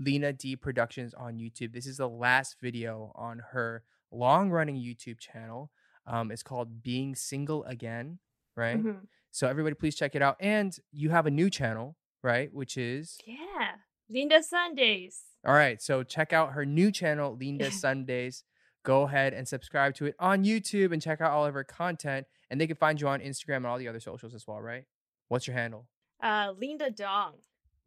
Leenda 0.00 0.36
D 0.36 0.56
Productions 0.56 1.14
on 1.14 1.38
YouTube. 1.38 1.72
This 1.72 1.86
is 1.86 1.98
the 1.98 2.08
last 2.08 2.56
video 2.60 3.12
on 3.14 3.40
her 3.52 3.84
long 4.10 4.50
running 4.50 4.76
YouTube 4.76 5.18
channel. 5.18 5.70
Um, 6.06 6.30
it's 6.30 6.42
called 6.42 6.82
Being 6.82 7.14
Single 7.14 7.64
Again, 7.64 8.18
right? 8.56 8.78
Mhm. 8.78 9.06
So 9.30 9.48
everybody, 9.48 9.74
please 9.74 9.96
check 9.96 10.14
it 10.14 10.22
out. 10.22 10.36
And 10.38 10.76
you 10.92 11.10
have 11.10 11.26
a 11.26 11.30
new 11.30 11.50
channel, 11.50 11.96
right? 12.22 12.52
Which 12.52 12.76
is 12.76 13.18
Yeah. 13.26 13.76
Leenda 14.10 14.42
Sundays. 14.42 15.24
all 15.44 15.54
right. 15.54 15.80
So 15.82 16.02
check 16.02 16.32
out 16.32 16.52
her 16.52 16.64
new 16.64 16.90
channel, 16.92 17.36
Leenda 17.36 17.70
Sundays. 17.72 18.44
Go 18.84 19.02
ahead 19.04 19.32
and 19.34 19.48
subscribe 19.48 19.94
to 19.96 20.06
it 20.06 20.14
on 20.18 20.44
YouTube 20.44 20.92
and 20.92 21.00
check 21.02 21.20
out 21.20 21.30
all 21.32 21.46
of 21.46 21.54
her 21.54 21.64
content. 21.64 22.26
And 22.50 22.60
they 22.60 22.66
can 22.66 22.76
find 22.76 23.00
you 23.00 23.08
on 23.08 23.20
Instagram 23.20 23.56
and 23.58 23.66
all 23.66 23.78
the 23.78 23.88
other 23.88 24.00
socials 24.00 24.34
as 24.34 24.46
well, 24.46 24.60
right? 24.60 24.84
What's 25.28 25.46
your 25.46 25.56
handle? 25.56 25.86
Uh, 26.22 26.52
Leenda 26.54 26.94
Dong. 26.94 27.34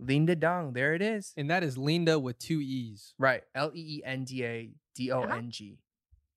Leenda 0.01 0.39
Dong. 0.39 0.74
There 0.74 0.93
it 0.93 1.01
is. 1.01 1.34
And 1.38 1.49
that 1.49 1.64
is 1.64 1.78
Leenda 1.78 2.22
with 2.22 2.38
two 2.39 2.60
E's. 2.62 3.14
Right. 3.18 3.43
L 3.55 3.72
E 3.74 3.97
E 3.99 4.01
N 4.05 4.24
D 4.26 4.43
A 4.45 4.72
D 4.95 5.12
O 5.12 5.22
N 5.22 5.49
G 5.51 5.80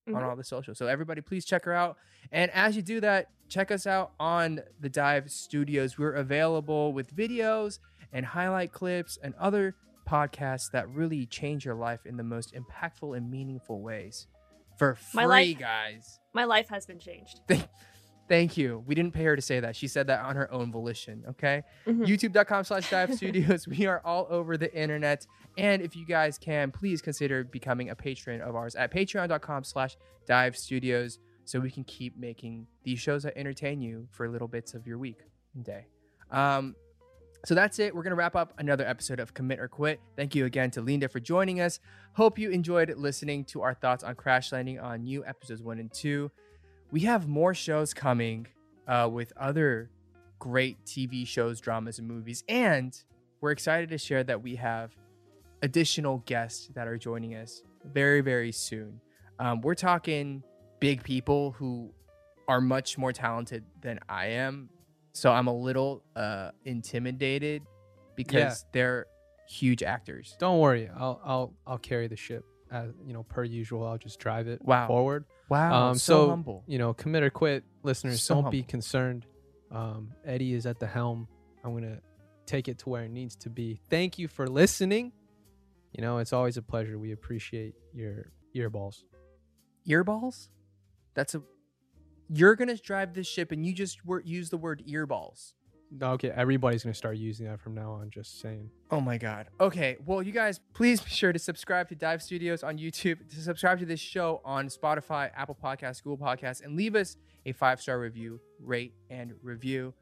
on 0.09 0.15
Mhm. 0.15 0.23
all 0.29 0.37
the 0.37 0.45
socials. 0.45 0.79
So 0.79 0.87
everybody, 0.87 1.21
please 1.21 1.45
check 1.45 1.65
her 1.65 1.73
out. 1.75 1.97
And 2.33 2.51
as 2.53 2.75
you 2.77 2.83
do 2.83 3.01
that, 3.01 3.29
check 3.49 3.71
us 3.71 3.87
out 3.87 4.13
on 4.19 4.61
the 4.79 4.89
Dive 4.89 5.31
Studios. 5.31 5.99
We're 5.99 6.15
available 6.15 6.93
with 6.93 7.15
videos 7.15 7.79
and 8.13 8.25
highlight 8.27 8.73
clips 8.73 9.19
and 9.23 9.35
other 9.35 9.77
podcasts 10.09 10.71
that 10.73 10.89
really 10.89 11.27
change 11.27 11.65
your 11.65 11.75
life 11.77 12.05
in 12.07 12.17
the 12.17 12.25
most 12.25 12.55
impactful 12.55 13.17
and 13.17 13.31
meaningful 13.31 13.81
ways 13.83 14.27
for 14.79 14.95
free, 14.95 15.17
My 15.21 15.25
life- 15.27 15.59
guys. 15.59 16.19
My 16.33 16.45
life 16.45 16.69
has 16.71 16.87
been 16.87 16.99
changed. 16.99 17.41
Thank, 18.31 18.57
you. 18.57 18.83
We 18.87 18.95
didn't 18.95 19.13
pay 19.13 19.25
her 19.25 19.35
to 19.37 19.43
say 19.43 19.59
that. 19.61 19.75
She 19.77 19.89
said 19.89 20.07
that 20.07 20.25
on 20.25 20.37
her 20.37 20.51
own 20.53 20.71
volition. 20.73 21.25
Okay. 21.31 21.63
Mhm. 21.87 22.07
YouTube.com 22.07 22.65
slash 22.65 22.89
dive 22.97 23.13
studios. 23.15 23.67
We 23.67 23.87
are 23.87 24.01
all 24.05 24.27
over 24.31 24.57
the 24.57 24.73
internet. 24.75 25.27
And 25.59 25.83
if 25.83 25.97
you 25.97 26.07
guys 26.07 26.39
can, 26.39 26.71
please 26.71 27.03
consider 27.03 27.43
becoming 27.45 27.91
a 27.91 27.95
patron 27.97 28.41
of 28.41 28.55
ours 28.55 28.77
at 28.77 28.93
patreon.com 28.93 29.65
slash 29.65 29.97
dive 30.27 30.57
studios 30.57 31.19
so 31.45 31.59
we 31.59 31.71
can 31.73 31.83
keep 31.85 32.17
making 32.17 32.69
these 32.85 33.01
shows 33.01 33.25
that 33.25 33.37
entertain 33.37 33.81
you 33.83 34.07
for 34.13 34.29
little 34.29 34.47
bits 34.49 34.75
of 34.75 34.87
your 34.87 34.97
week 34.97 35.19
and 35.57 35.65
day. 35.65 35.87
Um, 36.31 36.77
so 37.45 37.55
that's 37.57 37.79
it. 37.79 37.95
We're 37.95 38.03
going 38.03 38.11
to 38.13 38.17
wrap 38.17 38.37
up 38.37 38.55
another 38.59 38.87
episode 38.87 39.19
of 39.19 39.35
Commit 39.35 39.59
or 39.59 39.67
Quit. 39.67 39.99
Thank 40.15 40.35
you 40.37 40.45
again 40.45 40.71
to 40.73 40.83
Leenda 40.83 41.11
for 41.11 41.19
joining 41.19 41.61
us. 41.61 41.81
Hope 42.13 42.39
you 42.39 42.51
enjoyed 42.51 42.95
listening 42.97 43.45
to 43.47 43.63
our 43.63 43.75
thoughts 43.75 44.05
on 44.05 44.15
Crash 44.15 44.53
Landing 44.53 44.79
on 44.79 45.03
new 45.03 45.25
episodes 45.25 45.63
one 45.63 45.79
and 45.81 45.93
two. 45.93 46.31
We 46.91 47.01
have 47.01 47.29
more 47.29 47.55
shows 47.55 47.95
coming 47.95 48.49
uh, 48.89 49.09
with 49.11 49.33
other 49.37 49.91
great 50.41 50.85
TV 50.85 51.27
shows, 51.27 51.61
dramas, 51.61 51.99
and 51.99 52.09
movies. 52.09 52.43
And 52.49 52.97
we're 53.41 53.53
excited 53.53 53.91
to 53.91 53.99
share 53.99 54.25
that 54.25 54.43
we 54.43 54.57
have 54.57 54.91
additional 55.63 56.19
guests 56.27 56.69
that 56.75 56.89
are 56.89 56.99
joining 56.99 57.37
us 57.37 57.63
very, 57.85 58.23
very 58.23 58.51
soon. 58.51 59.01
Um, 59.39 59.61
we're 59.61 59.75
talking 59.75 60.43
big 60.81 61.05
people 61.05 61.53
who 61.53 61.93
are 62.49 62.61
much 62.61 62.99
more 62.99 63.13
talented 63.13 63.65
than 63.81 64.01
I 64.09 64.27
am. 64.27 64.69
So 65.13 65.31
I'm 65.31 65.47
a 65.47 65.55
little 65.55 66.03
uh, 66.17 66.51
intimidated 66.65 67.63
because 68.17 68.65
they're 68.73 69.07
huge 69.49 69.83
actors. 69.83 70.37
Don't 70.39 70.59
worry, 70.59 70.91
I'll 70.97 71.21
I'll 71.25 71.55
I'll 71.67 71.79
carry 71.79 72.07
the 72.07 72.17
ship 72.17 72.45
as 72.71 72.91
you 73.07 73.13
know 73.13 73.23
per 73.25 73.45
usual. 73.45 73.87
I'll 73.87 73.99
just 73.99 74.19
drive 74.19 74.49
it 74.49 74.63
Wow. 74.65 74.87
forward. 74.87 75.25
Wow, 75.49 75.89
Um, 75.91 75.95
so, 75.97 76.25
so, 76.27 76.29
humble. 76.31 76.63
You 76.67 76.79
know, 76.79 76.95
commit 76.95 77.23
or 77.23 77.31
quit, 77.31 77.65
listeners. 77.83 78.23
So 78.23 78.41
don't 78.41 78.51
be 78.51 78.63
concerned. 78.63 79.27
Um, 79.71 80.13
Eddie 80.25 80.55
is 80.55 80.67
at 80.67 80.79
the 80.79 80.87
helm. 80.87 81.27
I'm 81.65 81.75
gonna 81.75 82.01
take 82.47 82.69
it 82.69 82.79
to 82.79 82.89
where 82.89 83.05
it 83.05 83.11
needs 83.11 83.37
to 83.37 83.51
be. 83.51 83.81
Thank 83.91 84.19
you 84.19 84.29
for 84.29 84.47
listening. 84.49 85.13
You 85.93 86.03
know, 86.03 86.19
it's 86.19 86.33
always 86.33 86.57
a 86.57 86.63
pleasure. 86.63 86.99
We 86.99 87.13
appreciate 87.13 87.75
your 87.93 88.31
earballs. 88.55 89.03
Earballs? 89.89 90.49
That's 91.15 91.35
a. 91.35 91.43
You're 92.29 92.55
gonna 92.55 92.77
drive 92.77 93.15
this 93.15 93.27
ship, 93.27 93.51
and 93.51 93.67
you 93.67 93.73
just 93.73 94.05
wor- 94.07 94.23
use 94.25 94.51
the 94.51 94.57
word 94.57 94.85
earballs. 94.89 95.53
Okay, 96.03 96.31
everybody's 96.31 96.85
gonna 96.85 96.95
start 96.95 97.17
using 97.17 97.47
that 97.47 97.61
from 97.61 97.75
now 97.75 97.93
on. 97.93 98.11
Just 98.11 98.41
saying. 98.41 98.71
Oh 98.91 99.01
my 99.01 99.19
god. 99.19 99.49
Okay. 99.61 99.97
Well, 100.07 100.23
you 100.23 100.33
guys, 100.33 100.61
please 100.73 101.01
be 101.01 101.11
sure 101.11 101.33
to 101.33 101.39
subscribe 101.39 101.89
to 101.89 101.95
Dive 101.95 102.23
Studios 102.23 102.63
on 102.63 102.79
YouTube, 102.79 103.29
to 103.31 103.41
subscribe 103.41 103.81
to 103.81 103.87
this 103.87 104.01
show 104.01 104.41
on 104.45 104.69
Spotify, 104.69 105.31
Apple 105.35 105.57
Podcasts, 105.63 106.03
Google 106.03 106.25
Podcasts, 106.25 106.65
and 106.65 106.77
leave 106.77 106.95
us 106.95 107.17
a 107.45 107.53
five 107.53 107.81
star 107.81 107.99
review, 107.99 108.41
rate, 108.61 108.95
and 109.11 109.35
review. 109.43 109.93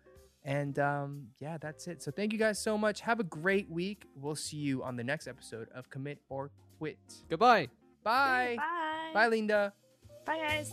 And 0.45 0.79
um, 0.79 1.29
yeah, 1.41 1.59
that's 1.59 1.87
it. 1.89 2.03
So 2.03 2.11
thank 2.11 2.33
you 2.33 2.39
guys 2.39 2.59
so 2.59 2.79
much. 2.79 3.01
Have 3.01 3.21
a 3.21 3.25
great 3.25 3.71
week. 3.71 4.05
We'll 4.15 4.37
see 4.37 4.57
you 4.57 4.83
on 4.83 4.97
the 4.97 5.05
next 5.05 5.27
episode 5.27 5.69
of 5.75 5.91
Commit 5.91 6.19
or 6.29 6.51
Quit. 6.79 6.99
Goodbye. 7.29 7.69
Bye. 8.03 8.57
Bye. 8.57 9.29
Bye, 9.29 9.29
Leenda. 9.31 9.73
Bye, 10.25 10.39
guys. 10.39 10.73